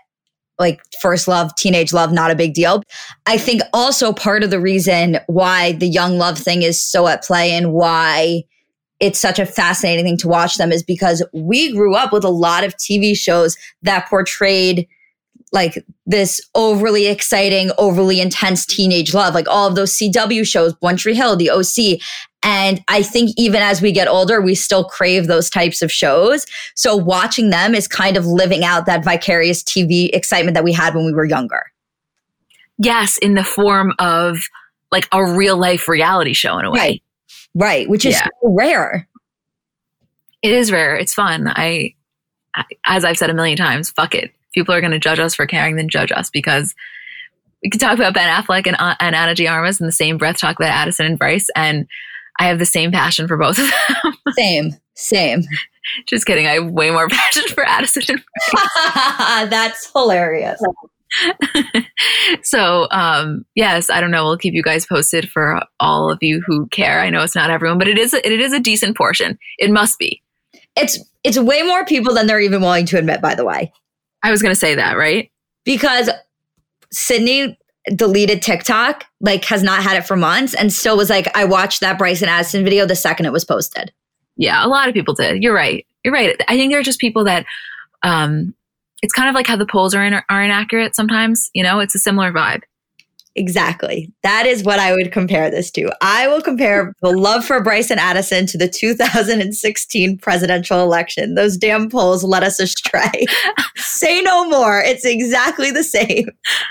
like 0.59 0.80
first 1.01 1.28
love, 1.28 1.55
teenage 1.57 1.92
love, 1.92 2.12
not 2.12 2.30
a 2.30 2.34
big 2.34 2.55
deal. 2.55 2.82
I 3.26 3.36
think 3.36 3.61
also 3.72 4.12
part 4.12 4.42
of 4.42 4.51
the 4.51 4.61
reason 4.61 5.18
why 5.26 5.72
the 5.72 5.88
young 5.88 6.18
love 6.18 6.38
thing 6.38 6.62
is 6.62 6.82
so 6.82 7.07
at 7.09 7.22
play 7.22 7.51
and 7.51 7.72
why 7.72 8.44
it's 8.99 9.20
such 9.20 9.38
a 9.38 9.44
fascinating 9.44 10.05
thing 10.07 10.16
to 10.16 10.28
watch 10.28 10.57
them 10.57 10.72
is 10.72 10.82
because 10.82 11.22
we 11.34 11.72
grew 11.72 11.94
up 11.94 12.12
with 12.12 12.24
a 12.24 12.30
lot 12.30 12.64
of 12.64 12.74
TV 12.76 13.16
shows 13.16 13.57
that 13.82 14.09
portrayed 14.09 14.88
like 15.53 15.84
this 16.07 16.40
overly 16.55 17.07
exciting, 17.07 17.70
overly 17.78 18.20
intense 18.20 18.66
teenage 18.66 19.14
love, 19.14 19.34
like 19.34 19.49
all 19.49 19.68
of 19.68 19.74
those 19.74 19.92
CW 19.97 20.47
shows, 20.47 20.74
One 20.80 20.97
Tree 20.97 21.14
Hill, 21.14 21.36
The 21.36 21.51
OC. 21.51 22.01
And 22.43 22.82
I 22.89 23.03
think 23.03 23.30
even 23.37 23.61
as 23.61 23.82
we 23.82 23.93
get 23.93 24.09
older, 24.09 24.41
we 24.41 24.55
still 24.55 24.84
crave 24.84 25.26
those 25.26 25.51
types 25.51 25.82
of 25.82 25.91
shows. 25.91 26.47
So 26.74 26.95
watching 26.95 27.51
them 27.51 27.74
is 27.74 27.89
kind 27.89 28.16
of 28.16 28.24
living 28.24 28.64
out 28.64 28.87
that 28.87 29.05
vicarious 29.05 29.62
TV 29.64 30.11
excitement 30.12 30.55
that 30.55 30.64
we 30.64 30.72
had 30.72 30.95
when 30.95 31.05
we 31.05 31.12
were 31.12 31.24
younger. 31.24 31.72
Yes, 32.78 33.18
in 33.18 33.34
the 33.34 33.45
form 33.45 33.95
of 33.99 34.39
like 34.93 35.09
a 35.12 35.24
real 35.24 35.57
life 35.57 35.89
reality 35.89 36.34
show 36.34 36.59
in 36.59 36.64
a 36.64 36.70
way. 36.70 36.78
Right. 36.78 37.03
Right. 37.55 37.89
Which 37.89 38.05
is 38.05 38.14
yeah. 38.14 38.26
so 38.26 38.30
rare. 38.43 39.09
It 40.43 40.53
is 40.53 40.70
rare. 40.70 40.97
It's 40.97 41.14
fun. 41.14 41.49
I, 41.49 41.95
I 42.55 42.64
as 42.84 43.05
I've 43.05 43.18
said 43.18 43.30
a 43.30 43.34
million 43.34 43.57
times, 43.57 43.91
fuck 43.91 44.14
it 44.14 44.24
If 44.24 44.53
people 44.55 44.74
are 44.74 44.80
going 44.80 44.93
to 44.93 44.99
judge 44.99 45.18
us 45.18 45.34
for 45.34 45.47
caring 45.47 45.76
then 45.76 45.89
judge 45.89 46.12
us 46.12 46.30
because 46.30 46.74
we 47.62 47.70
can 47.70 47.80
talk 47.80 47.99
about 47.99 48.14
Ben 48.14 48.28
Affleck 48.28 48.66
and, 48.66 48.76
uh, 48.78 48.95
and 49.01 49.16
Ana 49.16 49.34
de 49.34 49.49
Armas 49.49 49.80
in 49.80 49.87
the 49.87 49.93
same 49.93 50.18
breath, 50.18 50.39
talk 50.39 50.57
about 50.57 50.70
Addison 50.70 51.07
and 51.07 51.18
Bryce. 51.18 51.49
And 51.57 51.89
I 52.39 52.47
have 52.47 52.59
the 52.59 52.66
same 52.66 52.93
passion 52.93 53.28
for 53.28 53.37
both 53.37 53.59
of 53.59 53.68
them. 53.68 54.12
same, 54.37 54.70
same. 54.95 55.43
Just 56.07 56.26
kidding. 56.26 56.47
I 56.47 56.55
have 56.55 56.70
way 56.70 56.91
more 56.91 57.09
passion 57.11 57.45
for 57.49 57.64
Addison 57.64 58.03
and 58.09 58.22
That's 59.51 59.91
hilarious. 59.93 60.61
so 62.43 62.89
um, 62.91 63.47
yes 63.55 63.89
i 63.89 64.01
don't 64.01 64.11
know 64.11 64.24
we'll 64.24 64.37
keep 64.37 64.53
you 64.53 64.62
guys 64.62 64.84
posted 64.84 65.30
for 65.30 65.62
all 65.78 66.11
of 66.11 66.18
you 66.20 66.43
who 66.45 66.66
care 66.66 67.01
i 67.01 67.09
know 67.09 67.22
it's 67.22 67.37
not 67.37 67.49
everyone 67.49 67.78
but 67.78 67.87
it 67.89 67.97
is 67.97 68.12
it 68.12 68.26
is 68.26 68.53
a 68.53 68.59
decent 68.59 68.97
portion 68.97 69.39
it 69.59 69.70
must 69.70 69.99
be 70.01 70.20
it's 70.76 70.99
it's 71.22 71.39
way 71.39 71.62
more 71.62 71.87
people 71.87 72.12
than 72.12 72.26
they're 72.26 72.41
even 72.41 72.61
willing 72.61 72.84
to 72.84 72.99
admit 72.99 73.22
by 73.22 73.37
the 73.37 73.45
way 73.45 73.72
I 74.26 74.30
was 74.32 74.43
going 74.43 74.53
to 74.53 74.59
say 74.59 74.74
that, 74.74 74.97
right? 74.97 75.30
Because 75.64 76.11
Sydney 76.91 77.57
deleted 77.95 78.43
TikTok, 78.43 79.05
like 79.20 79.45
has 79.45 79.62
not 79.62 79.82
had 79.82 79.97
it 79.97 80.07
for 80.07 80.16
months, 80.16 80.55
and 80.55 80.72
still 80.72 80.97
was 80.97 81.11
like, 81.11 81.34
I 81.37 81.45
watched 81.45 81.80
that 81.80 81.99
Bryce 81.99 82.22
and 82.22 82.30
Addison 82.30 82.64
video 82.64 82.87
the 82.87 82.97
second 82.97 83.26
it 83.26 83.32
was 83.32 83.45
posted. 83.45 83.93
Yeah, 84.37 84.64
a 84.64 84.68
lot 84.68 84.89
of 84.89 84.95
people 84.95 85.14
did. 85.14 85.43
You're 85.43 85.55
right. 85.55 85.87
You're 86.05 86.14
right. 86.14 86.37
I 86.49 86.57
think 86.57 86.70
there 86.70 86.80
are 86.80 86.84
just 86.84 87.01
people 87.01 87.24
that 87.24 87.47
um 88.03 88.55
it's 89.03 89.12
kind 89.12 89.28
of 89.28 89.34
like 89.34 89.47
how 89.47 89.57
the 89.57 89.66
polls 89.66 89.95
are 89.95 90.05
in, 90.05 90.14
are 90.14 90.43
inaccurate 90.43 90.97
sometimes, 90.97 91.51
you 91.55 91.62
know, 91.62 91.80
it's 91.80 91.95
a 91.95 91.99
similar 91.99 92.32
vibe. 92.32 92.62
Exactly. 93.37 94.11
That 94.22 94.47
is 94.47 94.64
what 94.64 94.78
I 94.78 94.95
would 94.95 95.12
compare 95.12 95.51
this 95.51 95.70
to. 95.72 95.93
I 96.01 96.26
will 96.26 96.41
compare 96.41 96.95
the 97.03 97.11
love 97.11 97.45
for 97.45 97.62
Bryce 97.62 97.91
and 97.91 98.01
Addison 98.01 98.47
to 98.47 98.57
the 98.57 98.66
2016 98.68 100.18
presidential 100.18 100.80
election. 100.80 101.34
Those 101.34 101.59
damn 101.59 101.91
polls 101.91 102.24
led 102.24 102.43
us 102.43 102.59
astray. 102.59 103.26
Say 103.76 104.22
no 104.22 104.49
more. 104.49 104.80
It's 104.80 105.05
exactly 105.05 105.70
the 105.70 105.84
same. 105.84 106.28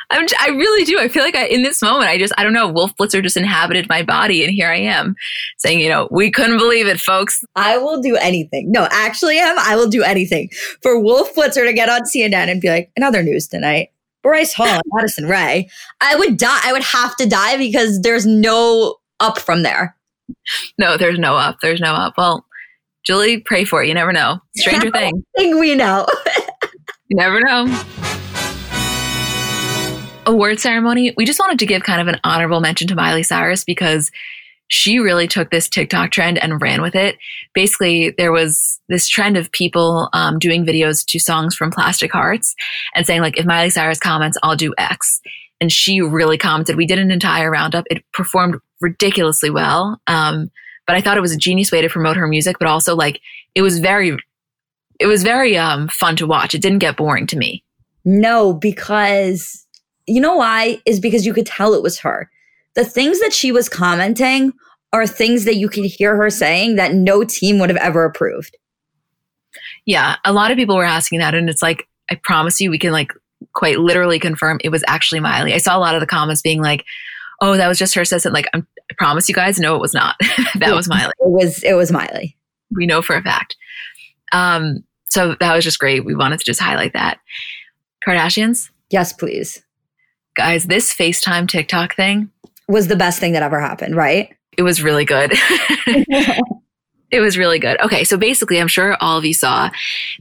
I'm, 0.09 0.25
I 0.39 0.49
really 0.49 0.85
do. 0.85 0.97
I 0.97 1.07
feel 1.07 1.23
like 1.23 1.35
I, 1.35 1.45
in 1.45 1.61
this 1.61 1.83
moment, 1.83 2.09
I 2.09 2.17
just, 2.17 2.33
I 2.35 2.43
don't 2.43 2.53
know, 2.53 2.67
Wolf 2.67 2.95
Blitzer 2.99 3.21
just 3.21 3.37
inhabited 3.37 3.87
my 3.87 4.01
body. 4.01 4.43
And 4.43 4.51
here 4.51 4.69
I 4.69 4.77
am 4.77 5.15
saying, 5.59 5.79
you 5.79 5.89
know, 5.89 6.07
we 6.09 6.31
couldn't 6.31 6.57
believe 6.57 6.87
it, 6.87 6.99
folks. 6.99 7.43
I 7.55 7.77
will 7.77 8.01
do 8.01 8.15
anything. 8.15 8.71
No, 8.71 8.87
actually, 8.89 9.37
Em, 9.37 9.55
I 9.59 9.75
will 9.75 9.89
do 9.89 10.01
anything 10.01 10.49
for 10.81 10.99
Wolf 10.99 11.35
Blitzer 11.35 11.63
to 11.65 11.73
get 11.73 11.89
on 11.89 12.01
CNN 12.03 12.49
and 12.49 12.59
be 12.59 12.69
like, 12.69 12.89
another 12.97 13.21
news 13.21 13.47
tonight. 13.47 13.89
Bryce 14.25 14.53
Hall 14.53 14.65
and 14.65 14.81
Addison 14.97 15.27
Rae, 15.27 15.69
I 16.01 16.15
would 16.15 16.37
die. 16.37 16.59
I 16.63 16.73
would 16.73 16.81
have 16.81 17.15
to 17.17 17.27
die 17.27 17.57
because 17.57 18.01
there's 18.01 18.25
no 18.25 18.95
up 19.19 19.37
from 19.37 19.61
there. 19.61 19.95
No, 20.79 20.97
there's 20.97 21.19
no 21.19 21.35
up. 21.35 21.57
There's 21.61 21.79
no 21.79 21.93
up. 21.93 22.15
Well, 22.17 22.43
Julie, 23.05 23.39
pray 23.39 23.65
for 23.65 23.83
it. 23.83 23.87
You 23.87 23.93
never 23.93 24.11
know. 24.11 24.39
Stranger 24.57 24.89
thing. 24.93 25.23
think 25.37 25.59
we 25.59 25.75
know. 25.75 26.07
you 27.07 27.15
never 27.17 27.39
know. 27.39 27.67
Award 30.25 30.59
ceremony. 30.59 31.13
We 31.15 31.23
just 31.25 31.39
wanted 31.39 31.59
to 31.59 31.67
give 31.67 31.83
kind 31.83 32.01
of 32.01 32.07
an 32.07 32.19
honorable 32.23 32.61
mention 32.61 32.87
to 32.87 32.95
Miley 32.95 33.21
Cyrus 33.21 33.63
because 33.63 34.09
she 34.67 34.99
really 34.99 35.27
took 35.27 35.51
this 35.51 35.69
TikTok 35.69 36.11
trend 36.11 36.37
and 36.37 36.61
ran 36.61 36.81
with 36.81 36.95
it. 36.95 37.17
Basically, 37.53 38.11
there 38.17 38.31
was 38.31 38.79
this 38.89 39.07
trend 39.07 39.37
of 39.37 39.51
people 39.51 40.09
um, 40.13 40.39
doing 40.39 40.65
videos 40.65 41.05
to 41.07 41.19
songs 41.19 41.55
from 41.55 41.71
Plastic 41.71 42.11
Hearts 42.11 42.55
and 42.95 43.05
saying, 43.05 43.21
like, 43.21 43.37
if 43.37 43.45
Miley 43.45 43.69
Cyrus 43.69 43.99
comments, 43.99 44.37
I'll 44.41 44.55
do 44.55 44.73
X. 44.77 45.21
And 45.61 45.71
she 45.71 46.01
really 46.01 46.37
commented. 46.37 46.75
We 46.75 46.87
did 46.87 46.99
an 46.99 47.11
entire 47.11 47.51
roundup. 47.51 47.85
It 47.89 48.03
performed 48.11 48.55
ridiculously 48.81 49.49
well. 49.49 50.01
Um, 50.07 50.49
but 50.87 50.95
I 50.95 51.01
thought 51.01 51.17
it 51.17 51.21
was 51.21 51.31
a 51.31 51.37
genius 51.37 51.71
way 51.71 51.81
to 51.81 51.89
promote 51.89 52.17
her 52.17 52.27
music, 52.27 52.57
but 52.59 52.67
also 52.67 52.95
like 52.95 53.21
it 53.53 53.61
was 53.61 53.79
very, 53.79 54.17
it 54.99 55.05
was 55.05 55.23
very 55.23 55.57
um, 55.57 55.87
fun 55.87 56.15
to 56.17 56.27
watch. 56.27 56.53
It 56.53 56.61
didn't 56.61 56.79
get 56.79 56.97
boring 56.97 57.27
to 57.27 57.37
me. 57.37 57.63
No, 58.03 58.53
because 58.53 59.65
you 60.07 60.21
know 60.21 60.35
why? 60.35 60.79
Is 60.85 60.99
because 60.99 61.25
you 61.25 61.33
could 61.33 61.47
tell 61.47 61.73
it 61.73 61.81
was 61.81 61.99
her 61.99 62.29
the 62.75 62.85
things 62.85 63.19
that 63.21 63.33
she 63.33 63.51
was 63.51 63.69
commenting 63.69 64.53
are 64.93 65.07
things 65.07 65.45
that 65.45 65.55
you 65.55 65.67
can 65.67 65.83
hear 65.83 66.15
her 66.15 66.29
saying 66.29 66.75
that 66.75 66.93
no 66.93 67.23
team 67.23 67.59
would 67.59 67.69
have 67.69 67.77
ever 67.77 68.05
approved. 68.05 68.55
Yeah, 69.85 70.15
a 70.23 70.33
lot 70.33 70.51
of 70.51 70.57
people 70.57 70.75
were 70.75 70.85
asking 70.85 71.19
that, 71.19 71.35
and 71.35 71.49
it's 71.49 71.61
like, 71.61 71.87
I 72.09 72.19
promise 72.23 72.59
you, 72.61 72.69
we 72.69 72.79
can 72.79 72.91
like 72.91 73.11
quite 73.53 73.79
literally 73.79 74.19
confirm 74.19 74.59
it 74.63 74.69
was 74.69 74.83
actually 74.87 75.19
Miley. 75.19 75.53
I 75.53 75.57
saw 75.57 75.77
a 75.77 75.79
lot 75.79 75.95
of 75.95 76.01
the 76.01 76.07
comments 76.07 76.41
being 76.41 76.61
like, 76.61 76.85
"Oh, 77.41 77.57
that 77.57 77.67
was 77.67 77.77
just 77.77 77.93
her 77.95 78.01
assistant." 78.01 78.33
Like, 78.33 78.47
I 78.53 78.63
promise 78.97 79.27
you 79.29 79.35
guys, 79.35 79.59
no, 79.59 79.75
it 79.75 79.81
was 79.81 79.93
not. 79.93 80.15
that 80.55 80.73
was 80.73 80.87
Miley. 80.87 81.13
It 81.19 81.29
was. 81.29 81.63
It 81.63 81.73
was 81.73 81.91
Miley. 81.91 82.37
We 82.71 82.85
know 82.85 83.01
for 83.01 83.15
a 83.15 83.21
fact. 83.21 83.55
Um, 84.31 84.83
so 85.09 85.35
that 85.39 85.55
was 85.55 85.63
just 85.63 85.79
great. 85.79 86.05
We 86.05 86.15
wanted 86.15 86.39
to 86.39 86.45
just 86.45 86.59
highlight 86.59 86.93
that. 86.93 87.19
Kardashians. 88.05 88.69
Yes, 88.89 89.13
please. 89.13 89.63
Guys, 90.35 90.65
this 90.65 90.93
FaceTime 90.93 91.47
TikTok 91.47 91.95
thing 91.95 92.29
was 92.67 92.87
the 92.87 92.95
best 92.95 93.19
thing 93.19 93.33
that 93.33 93.43
ever 93.43 93.59
happened, 93.59 93.95
right? 93.95 94.33
It 94.57 94.63
was 94.63 94.81
really 94.81 95.05
good. 95.05 95.33
it 97.11 97.19
was 97.19 97.37
really 97.37 97.59
good. 97.59 97.79
Okay, 97.81 98.03
so 98.03 98.17
basically, 98.17 98.59
I'm 98.59 98.67
sure 98.67 98.97
all 98.99 99.17
of 99.17 99.25
you 99.25 99.33
saw 99.33 99.69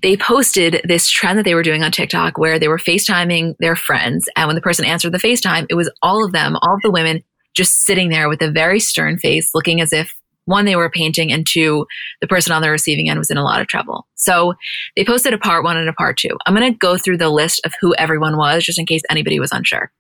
they 0.02 0.16
posted 0.16 0.80
this 0.84 1.08
trend 1.08 1.38
that 1.38 1.44
they 1.44 1.54
were 1.54 1.62
doing 1.62 1.82
on 1.82 1.90
TikTok 1.90 2.38
where 2.38 2.58
they 2.58 2.68
were 2.68 2.78
FaceTiming 2.78 3.56
their 3.58 3.76
friends. 3.76 4.28
And 4.36 4.46
when 4.46 4.56
the 4.56 4.62
person 4.62 4.84
answered 4.84 5.12
the 5.12 5.18
FaceTime, 5.18 5.66
it 5.70 5.74
was 5.74 5.90
all 6.02 6.24
of 6.24 6.32
them, 6.32 6.56
all 6.62 6.74
of 6.74 6.82
the 6.82 6.90
women 6.90 7.22
just 7.54 7.84
sitting 7.84 8.08
there 8.08 8.28
with 8.28 8.42
a 8.42 8.50
very 8.50 8.80
stern 8.80 9.18
face, 9.18 9.50
looking 9.54 9.80
as 9.80 9.92
if 9.92 10.14
one, 10.46 10.66
they 10.66 10.76
were 10.76 10.90
painting, 10.90 11.32
and 11.32 11.46
two, 11.48 11.86
the 12.20 12.26
person 12.26 12.52
on 12.52 12.60
the 12.60 12.70
receiving 12.70 13.08
end 13.08 13.18
was 13.18 13.30
in 13.30 13.38
a 13.38 13.42
lot 13.42 13.62
of 13.62 13.66
trouble. 13.66 14.06
So 14.14 14.54
they 14.94 15.04
posted 15.04 15.32
a 15.32 15.38
part 15.38 15.64
one 15.64 15.76
and 15.76 15.88
a 15.88 15.92
part 15.94 16.18
two. 16.18 16.36
I'm 16.44 16.54
going 16.54 16.70
to 16.70 16.78
go 16.78 16.98
through 16.98 17.18
the 17.18 17.30
list 17.30 17.62
of 17.64 17.72
who 17.80 17.94
everyone 17.94 18.36
was 18.36 18.62
just 18.62 18.78
in 18.78 18.84
case 18.84 19.02
anybody 19.08 19.40
was 19.40 19.52
unsure. 19.52 19.90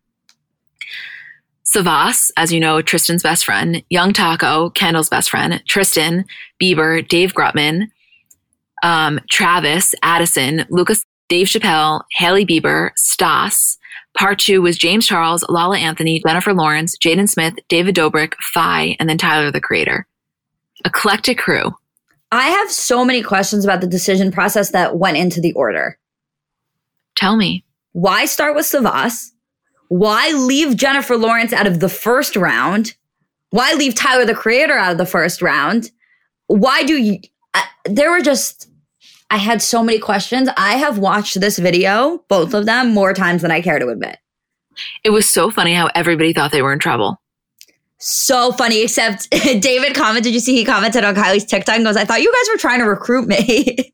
Savas, 1.74 2.30
as 2.36 2.52
you 2.52 2.60
know, 2.60 2.80
Tristan's 2.80 3.22
best 3.22 3.44
friend, 3.44 3.82
Young 3.90 4.12
Taco, 4.12 4.70
Kendall's 4.70 5.08
best 5.08 5.28
friend, 5.30 5.60
Tristan, 5.66 6.24
Bieber, 6.62 7.06
Dave 7.06 7.34
Grutman, 7.34 7.88
um, 8.84 9.18
Travis, 9.28 9.94
Addison, 10.02 10.66
Lucas, 10.70 11.04
Dave 11.28 11.48
Chappelle, 11.48 12.02
Hailey 12.12 12.46
Bieber, 12.46 12.90
Stas. 12.96 13.78
Part 14.16 14.38
two 14.38 14.62
was 14.62 14.78
James 14.78 15.06
Charles, 15.06 15.44
Lala 15.48 15.78
Anthony, 15.78 16.22
Jennifer 16.24 16.54
Lawrence, 16.54 16.96
Jaden 16.96 17.28
Smith, 17.28 17.54
David 17.68 17.96
Dobrik, 17.96 18.34
Fai, 18.52 18.96
and 19.00 19.08
then 19.08 19.18
Tyler 19.18 19.50
the 19.50 19.60
Creator. 19.60 20.06
Eclectic 20.84 21.38
crew. 21.38 21.74
I 22.30 22.48
have 22.48 22.70
so 22.70 23.04
many 23.04 23.22
questions 23.22 23.64
about 23.64 23.80
the 23.80 23.86
decision 23.86 24.30
process 24.30 24.70
that 24.70 24.98
went 24.98 25.16
into 25.16 25.40
the 25.40 25.52
order. 25.54 25.98
Tell 27.16 27.36
me. 27.36 27.64
Why 27.92 28.26
start 28.26 28.54
with 28.54 28.66
Savas? 28.66 29.30
Why 29.88 30.30
leave 30.30 30.76
Jennifer 30.76 31.16
Lawrence 31.16 31.52
out 31.52 31.66
of 31.66 31.80
the 31.80 31.88
first 31.88 32.36
round? 32.36 32.94
Why 33.50 33.72
leave 33.74 33.94
Tyler 33.94 34.24
the 34.24 34.34
Creator 34.34 34.74
out 34.74 34.92
of 34.92 34.98
the 34.98 35.06
first 35.06 35.42
round? 35.42 35.90
Why 36.46 36.82
do 36.82 36.96
you? 36.96 37.20
I, 37.54 37.64
there 37.84 38.10
were 38.10 38.20
just, 38.20 38.68
I 39.30 39.36
had 39.36 39.62
so 39.62 39.82
many 39.82 39.98
questions. 39.98 40.48
I 40.56 40.74
have 40.74 40.98
watched 40.98 41.40
this 41.40 41.58
video, 41.58 42.24
both 42.28 42.54
of 42.54 42.66
them, 42.66 42.92
more 42.92 43.14
times 43.14 43.42
than 43.42 43.50
I 43.50 43.60
care 43.60 43.78
to 43.78 43.88
admit. 43.88 44.18
It 45.04 45.10
was 45.10 45.28
so 45.28 45.50
funny 45.50 45.74
how 45.74 45.88
everybody 45.94 46.32
thought 46.32 46.50
they 46.50 46.62
were 46.62 46.72
in 46.72 46.80
trouble. 46.80 47.20
So 47.98 48.52
funny, 48.52 48.82
except 48.82 49.30
David 49.30 49.94
commented. 49.94 50.24
Did 50.24 50.34
you 50.34 50.40
see 50.40 50.54
he 50.54 50.64
commented 50.64 51.04
on 51.04 51.14
Kylie's 51.14 51.44
TikTok 51.44 51.76
and 51.76 51.84
goes, 51.84 51.96
I 51.96 52.04
thought 52.04 52.22
you 52.22 52.32
guys 52.32 52.52
were 52.52 52.58
trying 52.58 52.80
to 52.80 52.86
recruit 52.86 53.26
me. 53.26 53.92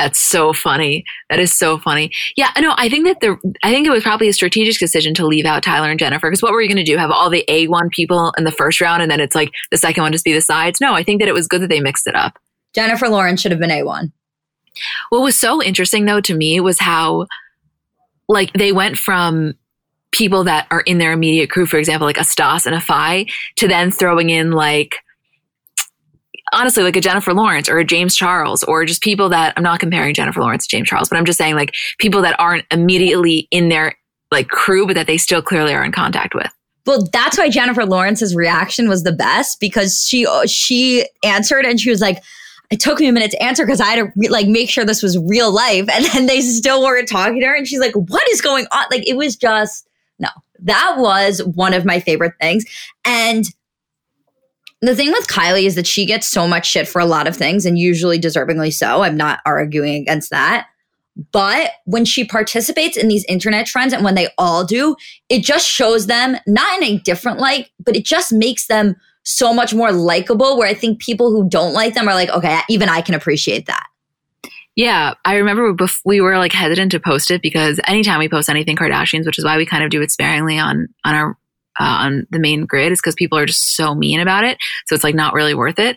That's 0.00 0.18
so 0.18 0.54
funny. 0.54 1.04
That 1.28 1.40
is 1.40 1.54
so 1.54 1.76
funny. 1.76 2.10
Yeah, 2.34 2.48
no, 2.58 2.72
I 2.78 2.88
think 2.88 3.04
that 3.04 3.20
the 3.20 3.36
I 3.62 3.70
think 3.70 3.86
it 3.86 3.90
was 3.90 4.02
probably 4.02 4.28
a 4.28 4.32
strategic 4.32 4.78
decision 4.78 5.12
to 5.12 5.26
leave 5.26 5.44
out 5.44 5.62
Tyler 5.62 5.90
and 5.90 5.98
Jennifer 5.98 6.30
because 6.30 6.40
what 6.40 6.52
were 6.52 6.62
you 6.62 6.68
going 6.68 6.82
to 6.82 6.90
do? 6.90 6.96
Have 6.96 7.10
all 7.10 7.28
the 7.28 7.44
A 7.48 7.66
one 7.66 7.90
people 7.90 8.32
in 8.38 8.44
the 8.44 8.50
first 8.50 8.80
round 8.80 9.02
and 9.02 9.10
then 9.10 9.20
it's 9.20 9.34
like 9.34 9.50
the 9.70 9.76
second 9.76 10.02
one 10.02 10.10
just 10.10 10.24
be 10.24 10.32
the 10.32 10.40
sides? 10.40 10.80
No, 10.80 10.94
I 10.94 11.02
think 11.02 11.20
that 11.20 11.28
it 11.28 11.34
was 11.34 11.46
good 11.46 11.60
that 11.60 11.68
they 11.68 11.80
mixed 11.80 12.06
it 12.06 12.16
up. 12.16 12.38
Jennifer 12.74 13.10
Lawrence 13.10 13.42
should 13.42 13.50
have 13.50 13.60
been 13.60 13.70
A 13.70 13.82
one. 13.82 14.10
What 15.10 15.20
was 15.20 15.36
so 15.36 15.62
interesting 15.62 16.06
though 16.06 16.22
to 16.22 16.34
me 16.34 16.60
was 16.60 16.78
how 16.78 17.26
like 18.26 18.50
they 18.54 18.72
went 18.72 18.96
from 18.96 19.52
people 20.12 20.44
that 20.44 20.66
are 20.70 20.80
in 20.80 20.96
their 20.96 21.12
immediate 21.12 21.50
crew, 21.50 21.66
for 21.66 21.76
example, 21.76 22.06
like 22.06 22.16
a 22.16 22.24
Stas 22.24 22.64
and 22.64 22.74
a 22.74 22.80
Fai, 22.80 23.26
to 23.56 23.68
then 23.68 23.90
throwing 23.90 24.30
in 24.30 24.52
like 24.52 24.96
honestly 26.52 26.82
like 26.82 26.96
a 26.96 27.00
Jennifer 27.00 27.32
Lawrence 27.32 27.68
or 27.68 27.78
a 27.78 27.84
James 27.84 28.14
Charles 28.14 28.62
or 28.64 28.84
just 28.84 29.02
people 29.02 29.28
that 29.28 29.54
I'm 29.56 29.62
not 29.62 29.80
comparing 29.80 30.14
Jennifer 30.14 30.40
Lawrence 30.40 30.66
to 30.66 30.76
James 30.76 30.88
Charles, 30.88 31.08
but 31.08 31.16
I'm 31.16 31.24
just 31.24 31.38
saying 31.38 31.54
like 31.54 31.74
people 31.98 32.22
that 32.22 32.38
aren't 32.38 32.64
immediately 32.70 33.48
in 33.50 33.68
their 33.68 33.94
like 34.30 34.48
crew, 34.48 34.86
but 34.86 34.94
that 34.94 35.06
they 35.06 35.18
still 35.18 35.42
clearly 35.42 35.74
are 35.74 35.84
in 35.84 35.92
contact 35.92 36.34
with. 36.34 36.50
Well, 36.86 37.06
that's 37.12 37.38
why 37.38 37.50
Jennifer 37.50 37.84
Lawrence's 37.84 38.34
reaction 38.34 38.88
was 38.88 39.02
the 39.02 39.12
best 39.12 39.60
because 39.60 40.06
she 40.06 40.26
she 40.46 41.06
answered 41.24 41.64
and 41.64 41.80
she 41.80 41.90
was 41.90 42.00
like, 42.00 42.22
"It 42.70 42.80
took 42.80 43.00
me 43.00 43.08
a 43.08 43.12
minute 43.12 43.30
to 43.32 43.42
answer 43.42 43.66
because 43.66 43.80
I 43.80 43.86
had 43.86 44.12
to 44.14 44.30
like 44.30 44.48
make 44.48 44.70
sure 44.70 44.84
this 44.84 45.02
was 45.02 45.18
real 45.18 45.52
life." 45.52 45.88
And 45.92 46.04
then 46.06 46.26
they 46.26 46.40
still 46.40 46.82
weren't 46.82 47.08
talking 47.08 47.40
to 47.40 47.46
her, 47.46 47.54
and 47.54 47.66
she's 47.66 47.80
like, 47.80 47.94
"What 47.94 48.22
is 48.30 48.40
going 48.40 48.66
on?" 48.72 48.86
Like 48.90 49.06
it 49.08 49.16
was 49.16 49.36
just 49.36 49.88
no. 50.18 50.28
That 50.62 50.96
was 50.98 51.42
one 51.44 51.74
of 51.74 51.84
my 51.84 52.00
favorite 52.00 52.34
things, 52.40 52.64
and 53.04 53.44
the 54.82 54.96
thing 54.96 55.12
with 55.12 55.26
Kylie 55.26 55.64
is 55.64 55.74
that 55.74 55.86
she 55.86 56.06
gets 56.06 56.26
so 56.26 56.48
much 56.48 56.66
shit 56.66 56.88
for 56.88 57.00
a 57.00 57.06
lot 57.06 57.26
of 57.26 57.36
things, 57.36 57.66
and 57.66 57.78
usually 57.78 58.18
deservingly 58.18 58.72
so. 58.72 59.02
I'm 59.02 59.16
not 59.16 59.40
arguing 59.44 60.02
against 60.02 60.30
that. 60.30 60.66
But 61.32 61.72
when 61.84 62.04
she 62.04 62.24
participates 62.24 62.96
in 62.96 63.08
these 63.08 63.24
internet 63.24 63.66
trends 63.66 63.92
and 63.92 64.04
when 64.04 64.14
they 64.14 64.28
all 64.38 64.64
do, 64.64 64.96
it 65.28 65.42
just 65.42 65.68
shows 65.68 66.06
them 66.06 66.36
not 66.46 66.82
in 66.82 66.84
a 66.84 66.98
different 67.00 67.38
light, 67.38 67.68
but 67.84 67.96
it 67.96 68.04
just 68.04 68.32
makes 68.32 68.68
them 68.68 68.96
so 69.22 69.52
much 69.52 69.74
more 69.74 69.92
likable. 69.92 70.56
Where 70.56 70.68
I 70.68 70.74
think 70.74 71.00
people 71.00 71.30
who 71.30 71.48
don't 71.48 71.74
like 71.74 71.94
them 71.94 72.08
are 72.08 72.14
like, 72.14 72.30
okay, 72.30 72.60
even 72.70 72.88
I 72.88 73.02
can 73.02 73.14
appreciate 73.14 73.66
that. 73.66 73.86
Yeah, 74.76 75.14
I 75.26 75.36
remember 75.36 75.76
we 76.06 76.22
were 76.22 76.38
like 76.38 76.52
hesitant 76.52 76.92
to 76.92 77.00
post 77.00 77.30
it 77.30 77.42
because 77.42 77.80
anytime 77.84 78.18
we 78.18 78.28
post 78.28 78.48
anything 78.48 78.76
Kardashians, 78.76 79.26
which 79.26 79.38
is 79.38 79.44
why 79.44 79.58
we 79.58 79.66
kind 79.66 79.84
of 79.84 79.90
do 79.90 80.00
it 80.00 80.10
sparingly 80.10 80.58
on 80.58 80.88
on 81.04 81.14
our 81.14 81.36
uh, 81.78 81.84
on 81.84 82.26
the 82.30 82.38
main 82.38 82.66
grid 82.66 82.92
is 82.92 83.00
because 83.00 83.14
people 83.14 83.38
are 83.38 83.46
just 83.46 83.76
so 83.76 83.94
mean 83.94 84.20
about 84.20 84.44
it. 84.44 84.58
So 84.86 84.94
it's 84.94 85.04
like 85.04 85.14
not 85.14 85.34
really 85.34 85.54
worth 85.54 85.78
it. 85.78 85.96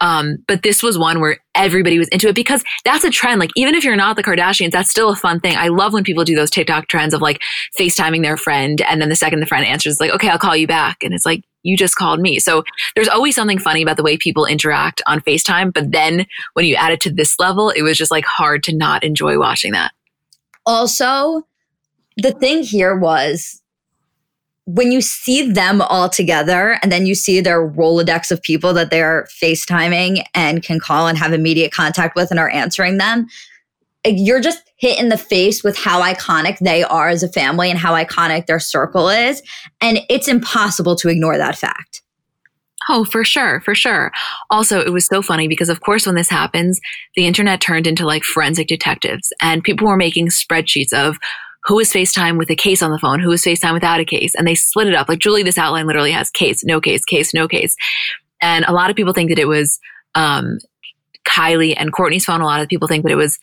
Um, 0.00 0.38
but 0.46 0.62
this 0.62 0.82
was 0.82 0.98
one 0.98 1.20
where 1.20 1.38
everybody 1.54 1.98
was 1.98 2.08
into 2.08 2.28
it 2.28 2.34
because 2.34 2.62
that's 2.84 3.04
a 3.04 3.10
trend. 3.10 3.40
Like 3.40 3.50
even 3.56 3.74
if 3.74 3.84
you're 3.84 3.96
not 3.96 4.16
the 4.16 4.22
Kardashians, 4.22 4.70
that's 4.70 4.90
still 4.90 5.10
a 5.10 5.16
fun 5.16 5.40
thing. 5.40 5.56
I 5.56 5.68
love 5.68 5.92
when 5.92 6.04
people 6.04 6.24
do 6.24 6.36
those 6.36 6.50
TikTok 6.50 6.88
trends 6.88 7.14
of 7.14 7.20
like 7.20 7.40
FaceTiming 7.78 8.22
their 8.22 8.36
friend. 8.36 8.80
And 8.82 9.00
then 9.00 9.08
the 9.08 9.16
second 9.16 9.40
the 9.40 9.46
friend 9.46 9.66
answers, 9.66 10.00
like, 10.00 10.12
okay, 10.12 10.28
I'll 10.28 10.38
call 10.38 10.56
you 10.56 10.66
back. 10.66 10.98
And 11.02 11.12
it's 11.12 11.26
like, 11.26 11.42
you 11.64 11.76
just 11.76 11.96
called 11.96 12.20
me. 12.20 12.38
So 12.38 12.62
there's 12.94 13.08
always 13.08 13.34
something 13.34 13.58
funny 13.58 13.82
about 13.82 13.96
the 13.96 14.02
way 14.02 14.16
people 14.16 14.46
interact 14.46 15.02
on 15.06 15.20
FaceTime. 15.20 15.72
But 15.74 15.90
then 15.90 16.26
when 16.54 16.64
you 16.64 16.76
add 16.76 16.92
it 16.92 17.00
to 17.00 17.12
this 17.12 17.38
level, 17.38 17.70
it 17.70 17.82
was 17.82 17.98
just 17.98 18.12
like 18.12 18.24
hard 18.24 18.62
to 18.64 18.76
not 18.76 19.02
enjoy 19.02 19.38
watching 19.38 19.72
that. 19.72 19.92
Also, 20.64 21.42
the 22.16 22.32
thing 22.32 22.62
here 22.62 22.96
was 22.96 23.60
when 24.68 24.92
you 24.92 25.00
see 25.00 25.50
them 25.50 25.80
all 25.80 26.10
together 26.10 26.78
and 26.82 26.92
then 26.92 27.06
you 27.06 27.14
see 27.14 27.40
their 27.40 27.66
Rolodex 27.66 28.30
of 28.30 28.42
people 28.42 28.74
that 28.74 28.90
they're 28.90 29.26
FaceTiming 29.42 30.22
and 30.34 30.62
can 30.62 30.78
call 30.78 31.08
and 31.08 31.16
have 31.16 31.32
immediate 31.32 31.72
contact 31.72 32.14
with 32.14 32.30
and 32.30 32.38
are 32.38 32.50
answering 32.50 32.98
them, 32.98 33.26
eh, 34.04 34.12
you're 34.14 34.42
just 34.42 34.70
hit 34.76 35.00
in 35.00 35.08
the 35.08 35.16
face 35.16 35.64
with 35.64 35.78
how 35.78 36.02
iconic 36.02 36.58
they 36.58 36.84
are 36.84 37.08
as 37.08 37.22
a 37.22 37.30
family 37.30 37.70
and 37.70 37.78
how 37.78 37.94
iconic 37.94 38.44
their 38.44 38.60
circle 38.60 39.08
is. 39.08 39.42
And 39.80 40.00
it's 40.10 40.28
impossible 40.28 40.96
to 40.96 41.08
ignore 41.08 41.38
that 41.38 41.56
fact. 41.56 42.02
Oh, 42.90 43.06
for 43.06 43.24
sure, 43.24 43.62
for 43.62 43.74
sure. 43.74 44.12
Also, 44.50 44.80
it 44.80 44.92
was 44.92 45.06
so 45.06 45.22
funny 45.22 45.48
because, 45.48 45.70
of 45.70 45.80
course, 45.80 46.04
when 46.04 46.14
this 46.14 46.28
happens, 46.28 46.78
the 47.16 47.26
internet 47.26 47.62
turned 47.62 47.86
into 47.86 48.04
like 48.04 48.22
forensic 48.22 48.68
detectives 48.68 49.32
and 49.40 49.64
people 49.64 49.86
were 49.86 49.96
making 49.96 50.28
spreadsheets 50.28 50.92
of 50.92 51.16
who 51.68 51.76
was 51.76 51.92
FaceTime 51.92 52.38
with 52.38 52.50
a 52.50 52.56
case 52.56 52.82
on 52.82 52.90
the 52.90 52.98
phone, 52.98 53.20
who 53.20 53.28
was 53.28 53.42
FaceTime 53.42 53.74
without 53.74 54.00
a 54.00 54.04
case. 54.04 54.34
And 54.34 54.48
they 54.48 54.54
split 54.54 54.88
it 54.88 54.94
up. 54.94 55.06
Like 55.08 55.18
Julie, 55.18 55.42
this 55.42 55.58
outline 55.58 55.86
literally 55.86 56.12
has 56.12 56.30
case, 56.30 56.64
no 56.64 56.80
case, 56.80 57.04
case, 57.04 57.34
no 57.34 57.46
case. 57.46 57.76
And 58.40 58.64
a 58.64 58.72
lot 58.72 58.88
of 58.88 58.96
people 58.96 59.12
think 59.12 59.28
that 59.28 59.38
it 59.38 59.46
was 59.48 59.78
um, 60.14 60.58
Kylie 61.28 61.74
and 61.76 61.92
Kourtney's 61.92 62.24
phone. 62.24 62.40
A 62.40 62.46
lot 62.46 62.62
of 62.62 62.68
people 62.68 62.88
think 62.88 63.04
that 63.04 63.12
it 63.12 63.16
was 63.16 63.38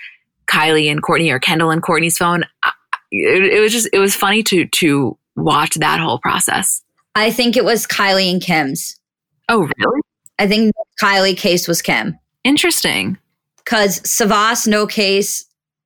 Kylie 0.48 0.90
and 0.92 1.04
Kourtney 1.04 1.32
or 1.32 1.40
Kendall 1.40 1.70
and 1.70 1.84
Kourtney's 1.84 2.18
phone. 2.18 2.46
It, 3.12 3.44
it 3.44 3.62
was 3.62 3.72
just, 3.72 3.90
it 3.94 4.00
was 4.00 4.16
funny 4.16 4.42
to, 4.44 4.66
to 4.66 5.18
watch 5.36 5.76
that 5.76 6.00
whole 6.00 6.18
process. 6.18 6.82
I 7.14 7.30
think 7.30 7.56
it 7.56 7.64
was 7.64 7.86
Kylie 7.86 8.32
and 8.32 8.42
Kim's. 8.42 9.00
Oh, 9.50 9.70
really? 9.78 10.02
I 10.40 10.48
think 10.48 10.74
Kylie 11.00 11.38
case 11.38 11.68
was 11.68 11.84
Kim. 11.84 12.18
Interesting. 12.44 13.20
Because 13.58 14.00
Savas, 14.02 14.68
no 14.68 14.88
case. 14.88 15.46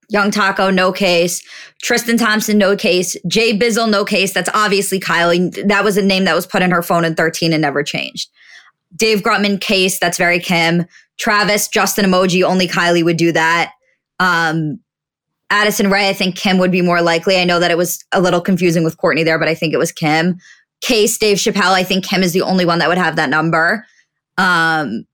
Young 0.09 0.31
Taco, 0.31 0.69
no 0.71 0.91
case. 0.91 1.43
Tristan 1.81 2.17
Thompson, 2.17 2.57
no 2.57 2.75
case. 2.75 3.15
Jay 3.27 3.57
Bizzle, 3.57 3.89
no 3.89 4.03
case. 4.03 4.33
That's 4.33 4.49
obviously 4.53 4.99
Kylie. 4.99 5.67
That 5.67 5.83
was 5.83 5.97
a 5.97 6.01
name 6.01 6.25
that 6.25 6.35
was 6.35 6.47
put 6.47 6.61
in 6.61 6.71
her 6.71 6.81
phone 6.81 7.05
in 7.05 7.15
13 7.15 7.53
and 7.53 7.61
never 7.61 7.83
changed. 7.83 8.29
Dave 8.95 9.21
Grutman, 9.21 9.61
case. 9.61 9.99
That's 9.99 10.17
very 10.17 10.39
Kim. 10.39 10.85
Travis, 11.19 11.67
Justin 11.67 12.05
emoji. 12.05 12.43
Only 12.43 12.67
Kylie 12.67 13.03
would 13.03 13.17
do 13.17 13.31
that. 13.31 13.73
Um, 14.19 14.79
Addison 15.51 15.89
Rae, 15.89 16.09
I 16.09 16.13
think 16.13 16.35
Kim 16.35 16.57
would 16.57 16.71
be 16.71 16.81
more 16.81 17.01
likely. 17.01 17.37
I 17.37 17.43
know 17.43 17.59
that 17.59 17.71
it 17.71 17.77
was 17.77 18.03
a 18.11 18.21
little 18.21 18.41
confusing 18.41 18.83
with 18.83 18.97
Kourtney 18.97 19.25
there, 19.25 19.39
but 19.39 19.47
I 19.47 19.55
think 19.55 19.73
it 19.73 19.77
was 19.77 19.91
Kim. 19.91 20.37
Case, 20.81 21.17
Dave 21.17 21.37
Chappelle, 21.37 21.73
I 21.73 21.83
think 21.83 22.05
Kim 22.05 22.23
is 22.23 22.33
the 22.33 22.41
only 22.41 22.65
one 22.65 22.79
that 22.79 22.87
would 22.87 22.97
have 22.97 23.15
that 23.15 23.29
number. 23.29 23.85
Um, 24.37 25.05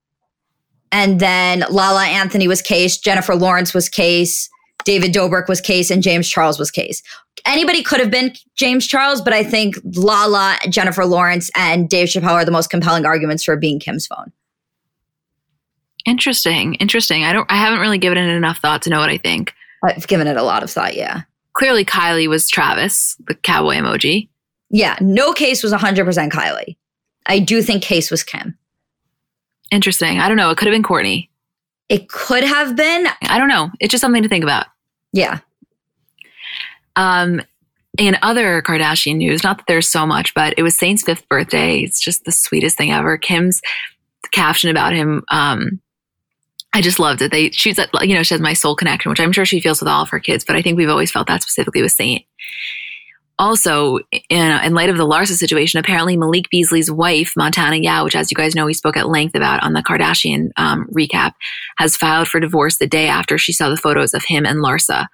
and 0.92 1.20
then 1.20 1.64
Lala 1.70 2.06
Anthony 2.06 2.48
was 2.48 2.62
case. 2.62 2.98
Jennifer 2.98 3.36
Lawrence 3.36 3.74
was 3.74 3.90
case. 3.90 4.50
David 4.86 5.12
Dobrik 5.12 5.50
was 5.50 5.60
case 5.60 5.92
and 5.92 6.02
James 6.02 6.30
Charles 6.30 6.58
was 6.58 6.72
case. 6.72 7.04
Anybody 7.46 7.84
could 7.84 8.00
have 8.00 8.10
been 8.10 8.34
James 8.56 8.88
Charles, 8.88 9.20
but 9.20 9.34
I 9.34 9.44
think 9.44 9.76
Lala, 9.96 10.58
Jennifer 10.70 11.06
Lawrence, 11.06 11.52
and 11.56 11.90
Dave 11.90 12.08
Chappelle 12.08 12.32
are 12.32 12.46
the 12.46 12.52
most 12.52 12.70
compelling 12.70 13.06
arguments 13.06 13.44
for 13.44 13.58
being 13.58 13.80
Kim's 13.80 14.08
phone. 14.08 14.32
Interesting. 16.06 16.76
Interesting. 16.76 17.24
I 17.24 17.34
don't 17.34 17.52
I 17.52 17.58
haven't 17.58 17.80
really 17.80 17.98
given 17.98 18.18
it 18.18 18.30
enough 18.30 18.60
thought 18.60 18.84
to 18.84 18.90
know 18.90 19.00
what 19.00 19.10
I 19.10 19.18
think. 19.18 19.54
I've 19.84 20.08
given 20.08 20.28
it 20.28 20.38
a 20.38 20.44
lot 20.44 20.64
of 20.64 20.72
thought, 20.72 20.96
yeah. 20.96 21.24
Clearly 21.54 21.84
Kylie 21.86 22.28
was 22.28 22.50
Travis, 22.50 23.16
the 23.28 23.36
cowboy 23.36 23.76
emoji. 23.76 24.30
Yeah, 24.70 24.98
no 25.00 25.34
case 25.34 25.64
was 25.64 25.74
100% 25.74 26.32
Kylie. 26.32 26.76
I 27.28 27.40
do 27.40 27.62
think 27.62 27.82
case 27.82 28.12
was 28.12 28.24
Kim. 28.24 28.58
Interesting. 29.72 30.20
I 30.20 30.28
don't 30.28 30.38
know. 30.38 30.50
It 30.52 30.58
could 30.58 30.68
have 30.68 30.76
been 30.76 30.84
Kourtney. 30.84 31.30
It 31.90 32.10
could 32.10 32.44
have 32.44 32.76
been. 32.76 33.08
I 33.24 33.38
don't 33.38 33.48
know. 33.48 33.70
It's 33.80 33.92
just 33.92 34.02
something 34.02 34.24
to 34.24 34.30
think 34.30 34.44
about. 34.44 34.68
Yeah. 35.16 35.40
Um, 36.98 37.42
in 37.98 38.18
other 38.22 38.62
Kardashian 38.62 39.16
news, 39.16 39.44
not 39.44 39.58
that 39.58 39.68
there's 39.68 39.88
so 39.88 40.06
much, 40.06 40.34
but 40.34 40.54
it 40.58 40.64
was 40.64 40.76
Saint's 40.76 41.04
fifth 41.04 41.28
birthday. 41.30 41.80
It's 41.80 42.02
just 42.02 42.26
the 42.26 42.34
sweetest 42.34 42.78
thing 42.78 42.92
ever. 42.92 43.18
Kim's 43.18 43.62
caption 44.34 44.70
about 44.70 44.94
him, 44.94 45.24
um, 45.32 45.80
I 46.74 46.82
just 46.82 47.00
loved 47.00 47.22
it. 47.22 47.32
They 47.32 47.52
she's 47.52 47.80
you 48.02 48.14
know 48.14 48.24
she 48.24 48.34
has 48.34 48.42
my 48.42 48.52
soul 48.52 48.76
connection, 48.76 49.10
which 49.10 49.22
I'm 49.22 49.32
sure 49.32 49.46
she 49.46 49.62
feels 49.62 49.80
with 49.80 49.88
all 49.88 50.02
of 50.02 50.10
her 50.10 50.20
kids, 50.20 50.44
but 50.44 50.58
I 50.58 50.62
think 50.62 50.76
we've 50.76 50.90
always 50.90 51.10
felt 51.10 51.28
that 51.28 51.42
specifically 51.42 51.82
with 51.82 51.94
Saint. 51.94 52.26
Also, 53.38 53.98
in, 54.30 54.62
in 54.64 54.74
light 54.74 54.90
of 54.90 54.98
the 54.98 55.06
Larsa 55.06 55.34
situation, 55.34 55.78
apparently 55.80 56.16
Malik 56.16 56.50
Beasley's 56.50 56.90
wife, 56.90 57.34
Montana 57.36 57.76
Yao, 57.78 58.06
which 58.06 58.16
as 58.16 58.32
you 58.32 58.36
guys 58.36 58.56
know 58.56 58.66
we 58.66 58.74
spoke 58.74 58.96
at 58.96 59.10
length 59.10 59.36
about 59.36 59.62
on 59.62 59.74
the 59.74 59.84
Kardashian 59.84 60.52
um, 60.56 60.88
recap, 60.96 61.34
has 61.78 61.98
filed 61.98 62.30
for 62.30 62.40
divorce 62.40 62.78
the 62.78 62.88
day 62.88 63.08
after 63.08 63.38
she 63.38 63.52
saw 63.52 63.70
the 63.70 63.78
photos 63.78 64.14
of 64.14 64.24
him 64.24 64.46
and 64.46 64.60
Larsa. 64.60 65.08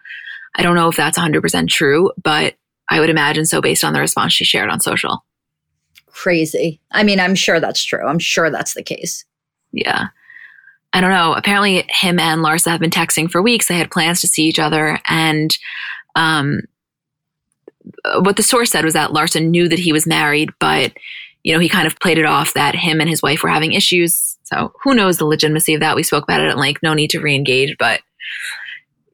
I 0.55 0.61
don't 0.61 0.75
know 0.75 0.87
if 0.87 0.95
that's 0.95 1.17
100% 1.17 1.67
true, 1.69 2.11
but 2.21 2.55
I 2.89 2.99
would 2.99 3.09
imagine 3.09 3.45
so 3.45 3.59
based 3.59 3.83
on 3.83 3.93
the 3.93 3.99
response 3.99 4.33
she 4.33 4.45
shared 4.45 4.69
on 4.69 4.81
social. 4.81 5.25
Crazy. 6.07 6.79
I 6.91 7.03
mean, 7.03 7.19
I'm 7.19 7.35
sure 7.35 7.59
that's 7.59 7.83
true. 7.83 8.05
I'm 8.05 8.19
sure 8.19 8.51
that's 8.51 8.73
the 8.75 8.83
case. 8.83 9.25
Yeah. 9.71 10.07
I 10.93 11.01
don't 11.01 11.11
know. 11.11 11.33
Apparently, 11.33 11.85
him 11.89 12.19
and 12.19 12.41
Larsa 12.41 12.69
have 12.69 12.81
been 12.81 12.89
texting 12.89 13.31
for 13.31 13.41
weeks. 13.41 13.67
They 13.67 13.77
had 13.77 13.89
plans 13.89 14.21
to 14.21 14.27
see 14.27 14.43
each 14.43 14.59
other. 14.59 14.99
And 15.07 15.57
um, 16.15 16.61
what 18.21 18.37
the 18.37 18.43
source 18.43 18.71
said 18.71 18.85
was 18.85 18.93
that 18.93 19.11
Larsa 19.11 19.45
knew 19.45 19.67
that 19.67 19.79
he 19.79 19.93
was 19.93 20.07
married, 20.07 20.49
but 20.59 20.93
you 21.43 21.53
know, 21.53 21.59
he 21.59 21.69
kind 21.69 21.87
of 21.87 21.99
played 21.99 22.19
it 22.19 22.25
off 22.25 22.53
that 22.53 22.75
him 22.75 22.99
and 22.99 23.09
his 23.09 23.21
wife 23.21 23.41
were 23.41 23.49
having 23.49 23.73
issues. 23.73 24.37
So 24.43 24.71
who 24.83 24.93
knows 24.93 25.17
the 25.17 25.25
legitimacy 25.25 25.73
of 25.73 25.79
that? 25.79 25.95
We 25.95 26.03
spoke 26.03 26.23
about 26.23 26.41
it 26.41 26.49
at 26.49 26.57
length. 26.57 26.83
No 26.83 26.93
need 26.93 27.09
to 27.11 27.19
re-engage, 27.19 27.77
but 27.79 28.01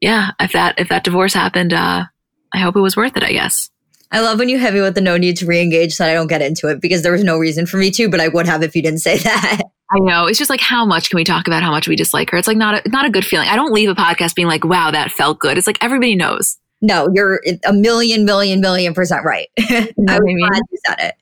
yeah, 0.00 0.30
if 0.40 0.52
that 0.52 0.78
if 0.78 0.88
that 0.88 1.04
divorce 1.04 1.34
happened, 1.34 1.72
uh, 1.72 2.04
I 2.52 2.58
hope 2.58 2.76
it 2.76 2.80
was 2.80 2.96
worth 2.96 3.16
it. 3.16 3.22
I 3.22 3.32
guess. 3.32 3.70
I 4.10 4.20
love 4.20 4.38
when 4.38 4.48
you 4.48 4.58
hit 4.58 4.72
me 4.72 4.80
with 4.80 4.94
the 4.94 5.02
no 5.02 5.18
need 5.18 5.36
to 5.38 5.46
re-engage, 5.46 5.92
so 5.92 6.06
I 6.06 6.14
don't 6.14 6.28
get 6.28 6.40
into 6.40 6.68
it 6.68 6.80
because 6.80 7.02
there 7.02 7.12
was 7.12 7.24
no 7.24 7.36
reason 7.36 7.66
for 7.66 7.76
me 7.76 7.90
to, 7.90 8.08
but 8.08 8.20
I 8.20 8.28
would 8.28 8.46
have 8.46 8.62
if 8.62 8.74
you 8.74 8.82
didn't 8.82 9.00
say 9.00 9.18
that. 9.22 9.62
I 9.90 9.98
know. 10.00 10.26
It's 10.26 10.38
just 10.38 10.50
like 10.50 10.60
how 10.60 10.84
much 10.84 11.10
can 11.10 11.16
we 11.16 11.24
talk 11.24 11.46
about 11.46 11.62
how 11.62 11.70
much 11.70 11.88
we 11.88 11.96
dislike 11.96 12.30
her? 12.30 12.36
It's 12.36 12.48
like 12.48 12.56
not 12.56 12.86
a, 12.86 12.88
not 12.88 13.06
a 13.06 13.10
good 13.10 13.24
feeling. 13.24 13.48
I 13.48 13.56
don't 13.56 13.72
leave 13.72 13.88
a 13.88 13.94
podcast 13.94 14.34
being 14.34 14.48
like, 14.48 14.64
"Wow, 14.64 14.90
that 14.90 15.10
felt 15.10 15.38
good." 15.38 15.56
It's 15.58 15.66
like 15.66 15.82
everybody 15.82 16.14
knows. 16.14 16.58
No, 16.80 17.08
you're 17.12 17.40
a 17.64 17.72
million, 17.72 18.24
million, 18.24 18.60
million 18.60 18.94
percent 18.94 19.24
right. 19.24 19.48
I 19.58 19.88
was 19.96 19.98
glad 19.98 20.62
you 20.70 20.78
said 20.86 20.96
it. 21.00 21.14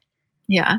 Yeah. 0.49 0.79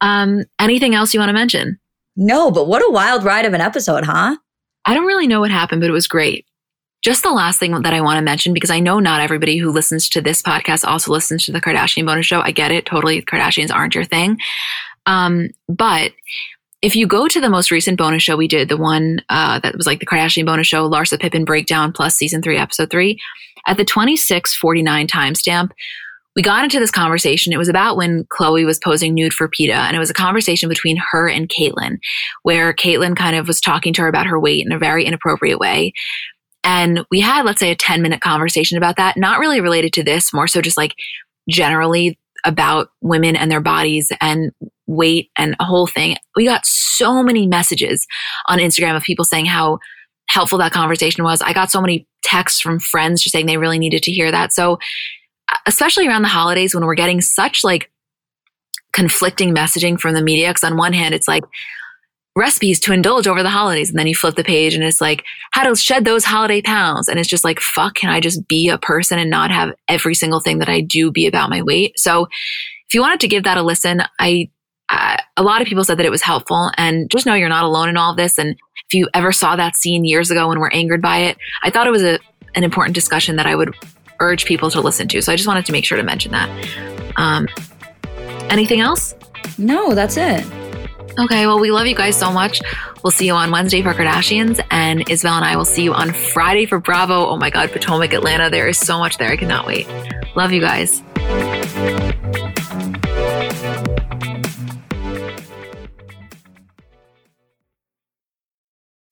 Um, 0.00 0.44
anything 0.58 0.94
else 0.94 1.14
you 1.14 1.20
want 1.20 1.30
to 1.30 1.34
mention? 1.34 1.78
No, 2.16 2.50
but 2.50 2.66
what 2.66 2.82
a 2.82 2.90
wild 2.92 3.24
ride 3.24 3.44
of 3.46 3.54
an 3.54 3.60
episode, 3.60 4.04
huh? 4.04 4.36
I 4.84 4.94
don't 4.94 5.06
really 5.06 5.28
know 5.28 5.40
what 5.40 5.50
happened, 5.52 5.80
but 5.80 5.88
it 5.88 5.92
was 5.94 6.08
great. 6.08 6.44
just 7.02 7.24
the 7.24 7.30
last 7.30 7.58
thing 7.58 7.72
that 7.82 7.92
I 7.94 8.00
want 8.00 8.18
to 8.18 8.22
mention, 8.22 8.54
because 8.54 8.70
I 8.70 8.78
know 8.80 9.00
not 9.00 9.20
everybody 9.20 9.56
who 9.58 9.72
listens 9.72 10.08
to 10.10 10.20
this 10.20 10.40
podcast 10.40 10.84
also 10.86 11.10
listens 11.10 11.44
to 11.44 11.52
the 11.52 11.60
Kardashian 11.60 12.06
bonus 12.06 12.26
show. 12.26 12.40
I 12.40 12.52
get 12.52 12.70
it. 12.70 12.86
Totally. 12.86 13.22
Kardashians 13.22 13.74
aren't 13.74 13.94
your 13.94 14.04
thing. 14.04 14.38
Um, 15.06 15.50
but 15.68 16.12
if 16.80 16.94
you 16.94 17.08
go 17.08 17.26
to 17.26 17.40
the 17.40 17.50
most 17.50 17.72
recent 17.72 17.98
bonus 17.98 18.22
show 18.22 18.36
we 18.36 18.46
did, 18.48 18.68
the 18.68 18.76
one 18.76 19.20
uh, 19.28 19.58
that 19.60 19.76
was 19.76 19.86
like 19.86 19.98
the 19.98 20.06
Kardashian 20.06 20.46
bonus 20.46 20.68
show, 20.68 20.88
Larsa 20.88 21.18
Pippen 21.18 21.44
breakdown 21.44 21.92
plus 21.92 22.14
season 22.14 22.40
three, 22.40 22.56
episode 22.56 22.90
three, 22.90 23.20
at 23.66 23.76
the 23.76 23.84
2649 23.84 25.06
timestamp, 25.06 25.70
we 26.34 26.42
got 26.42 26.64
into 26.64 26.78
this 26.78 26.90
conversation. 26.90 27.52
It 27.52 27.58
was 27.58 27.68
about 27.68 27.96
when 27.96 28.24
Khloé 28.24 28.64
was 28.64 28.78
posing 28.78 29.14
nude 29.14 29.34
for 29.34 29.48
PETA, 29.48 29.74
and 29.74 29.94
it 29.94 30.00
was 30.00 30.10
a 30.10 30.14
conversation 30.14 30.68
between 30.68 30.98
her 31.10 31.28
and 31.28 31.48
Caitlyn, 31.48 31.98
where 32.42 32.72
Caitlyn 32.72 33.16
kind 33.16 33.36
of 33.36 33.46
was 33.46 33.60
talking 33.60 33.92
to 33.94 34.02
her 34.02 34.08
about 34.08 34.26
her 34.26 34.40
weight 34.40 34.64
in 34.64 34.72
a 34.72 34.78
very 34.78 35.04
inappropriate 35.04 35.58
way. 35.58 35.92
And 36.64 37.04
we 37.10 37.20
had, 37.20 37.44
let's 37.44 37.60
say, 37.60 37.70
a 37.70 37.76
10 37.76 38.02
minute 38.02 38.20
conversation 38.20 38.78
about 38.78 38.96
that, 38.96 39.16
not 39.16 39.40
really 39.40 39.60
related 39.60 39.92
to 39.94 40.02
this, 40.02 40.32
more 40.32 40.48
so 40.48 40.62
just 40.62 40.76
like 40.76 40.94
generally 41.48 42.18
about 42.44 42.88
women 43.00 43.36
and 43.36 43.50
their 43.50 43.60
bodies 43.60 44.10
and 44.20 44.52
weight 44.86 45.30
and 45.36 45.54
a 45.60 45.64
whole 45.64 45.86
thing. 45.86 46.16
We 46.36 46.44
got 46.44 46.66
so 46.66 47.22
many 47.22 47.46
messages 47.46 48.06
on 48.46 48.58
Instagram 48.58 48.96
of 48.96 49.02
people 49.02 49.24
saying 49.24 49.46
how 49.46 49.78
helpful 50.28 50.58
that 50.58 50.72
conversation 50.72 51.24
was. 51.24 51.42
I 51.42 51.52
got 51.52 51.70
so 51.70 51.80
many 51.80 52.06
texts 52.22 52.60
from 52.60 52.80
friends 52.80 53.22
just 53.22 53.32
saying 53.32 53.46
they 53.46 53.58
really 53.58 53.78
needed 53.78 54.02
to 54.04 54.12
hear 54.12 54.30
that. 54.30 54.52
So, 54.52 54.78
uh, 55.52 55.58
especially 55.66 56.06
around 56.06 56.22
the 56.22 56.28
holidays 56.28 56.74
when 56.74 56.84
we're 56.84 56.94
getting 56.94 57.20
such 57.20 57.64
like 57.64 57.90
conflicting 58.92 59.54
messaging 59.54 59.98
from 59.98 60.14
the 60.14 60.22
media, 60.22 60.48
because 60.48 60.64
on 60.64 60.76
one 60.76 60.92
hand, 60.92 61.14
it's 61.14 61.28
like, 61.28 61.44
recipes 62.34 62.80
to 62.80 62.92
indulge 62.92 63.26
over 63.26 63.42
the 63.42 63.50
holidays. 63.50 63.90
And 63.90 63.98
then 63.98 64.06
you 64.06 64.14
flip 64.14 64.36
the 64.36 64.44
page 64.44 64.74
and 64.74 64.82
it's 64.82 65.00
like, 65.00 65.24
how 65.50 65.68
to 65.68 65.76
shed 65.76 66.04
those 66.04 66.24
holiday 66.24 66.62
pounds. 66.62 67.08
And 67.08 67.18
it's 67.18 67.28
just 67.28 67.44
like, 67.44 67.60
fuck, 67.60 67.94
can 67.94 68.10
I 68.10 68.20
just 68.20 68.46
be 68.48 68.68
a 68.68 68.78
person 68.78 69.18
and 69.18 69.30
not 69.30 69.50
have 69.50 69.74
every 69.88 70.14
single 70.14 70.40
thing 70.40 70.58
that 70.58 70.68
I 70.68 70.80
do 70.80 71.10
be 71.10 71.26
about 71.26 71.50
my 71.50 71.62
weight? 71.62 71.98
So 71.98 72.28
if 72.88 72.94
you 72.94 73.00
wanted 73.00 73.20
to 73.20 73.28
give 73.28 73.44
that 73.44 73.58
a 73.58 73.62
listen, 73.62 74.02
I, 74.18 74.50
uh, 74.92 75.16
a 75.38 75.42
lot 75.42 75.62
of 75.62 75.66
people 75.66 75.84
said 75.84 75.98
that 75.98 76.04
it 76.04 76.10
was 76.10 76.22
helpful 76.22 76.70
and 76.76 77.10
just 77.10 77.24
know 77.24 77.34
you're 77.34 77.48
not 77.48 77.64
alone 77.64 77.88
in 77.88 77.96
all 77.96 78.14
this. 78.14 78.38
And 78.38 78.50
if 78.50 78.94
you 78.94 79.08
ever 79.14 79.32
saw 79.32 79.56
that 79.56 79.74
scene 79.74 80.04
years 80.04 80.30
ago 80.30 80.50
and 80.50 80.60
were 80.60 80.72
angered 80.72 81.00
by 81.00 81.18
it, 81.18 81.38
I 81.62 81.70
thought 81.70 81.86
it 81.86 81.90
was 81.90 82.02
a, 82.02 82.18
an 82.54 82.62
important 82.62 82.94
discussion 82.94 83.36
that 83.36 83.46
I 83.46 83.56
would 83.56 83.74
urge 84.20 84.44
people 84.44 84.70
to 84.70 84.80
listen 84.80 85.08
to. 85.08 85.22
So 85.22 85.32
I 85.32 85.36
just 85.36 85.48
wanted 85.48 85.64
to 85.66 85.72
make 85.72 85.86
sure 85.86 85.96
to 85.96 86.04
mention 86.04 86.32
that. 86.32 86.48
Um, 87.16 87.48
anything 88.50 88.80
else? 88.80 89.14
No, 89.56 89.94
that's 89.94 90.18
it. 90.18 90.44
Okay, 91.18 91.46
well, 91.46 91.58
we 91.58 91.70
love 91.70 91.86
you 91.86 91.94
guys 91.94 92.16
so 92.16 92.30
much. 92.30 92.60
We'll 93.02 93.10
see 93.10 93.26
you 93.26 93.34
on 93.34 93.50
Wednesday 93.50 93.82
for 93.82 93.92
Kardashians, 93.92 94.64
and 94.70 95.08
Isabel 95.10 95.34
and 95.34 95.44
I 95.44 95.56
will 95.56 95.64
see 95.64 95.82
you 95.82 95.92
on 95.92 96.12
Friday 96.12 96.66
for 96.66 96.78
Bravo. 96.78 97.26
Oh 97.26 97.36
my 97.36 97.50
God, 97.50 97.70
Potomac, 97.70 98.12
Atlanta. 98.12 98.48
There 98.48 98.68
is 98.68 98.78
so 98.78 98.98
much 98.98 99.18
there. 99.18 99.30
I 99.30 99.36
cannot 99.36 99.66
wait. 99.66 99.86
Love 100.36 100.52
you 100.52 100.60
guys. 100.60 101.02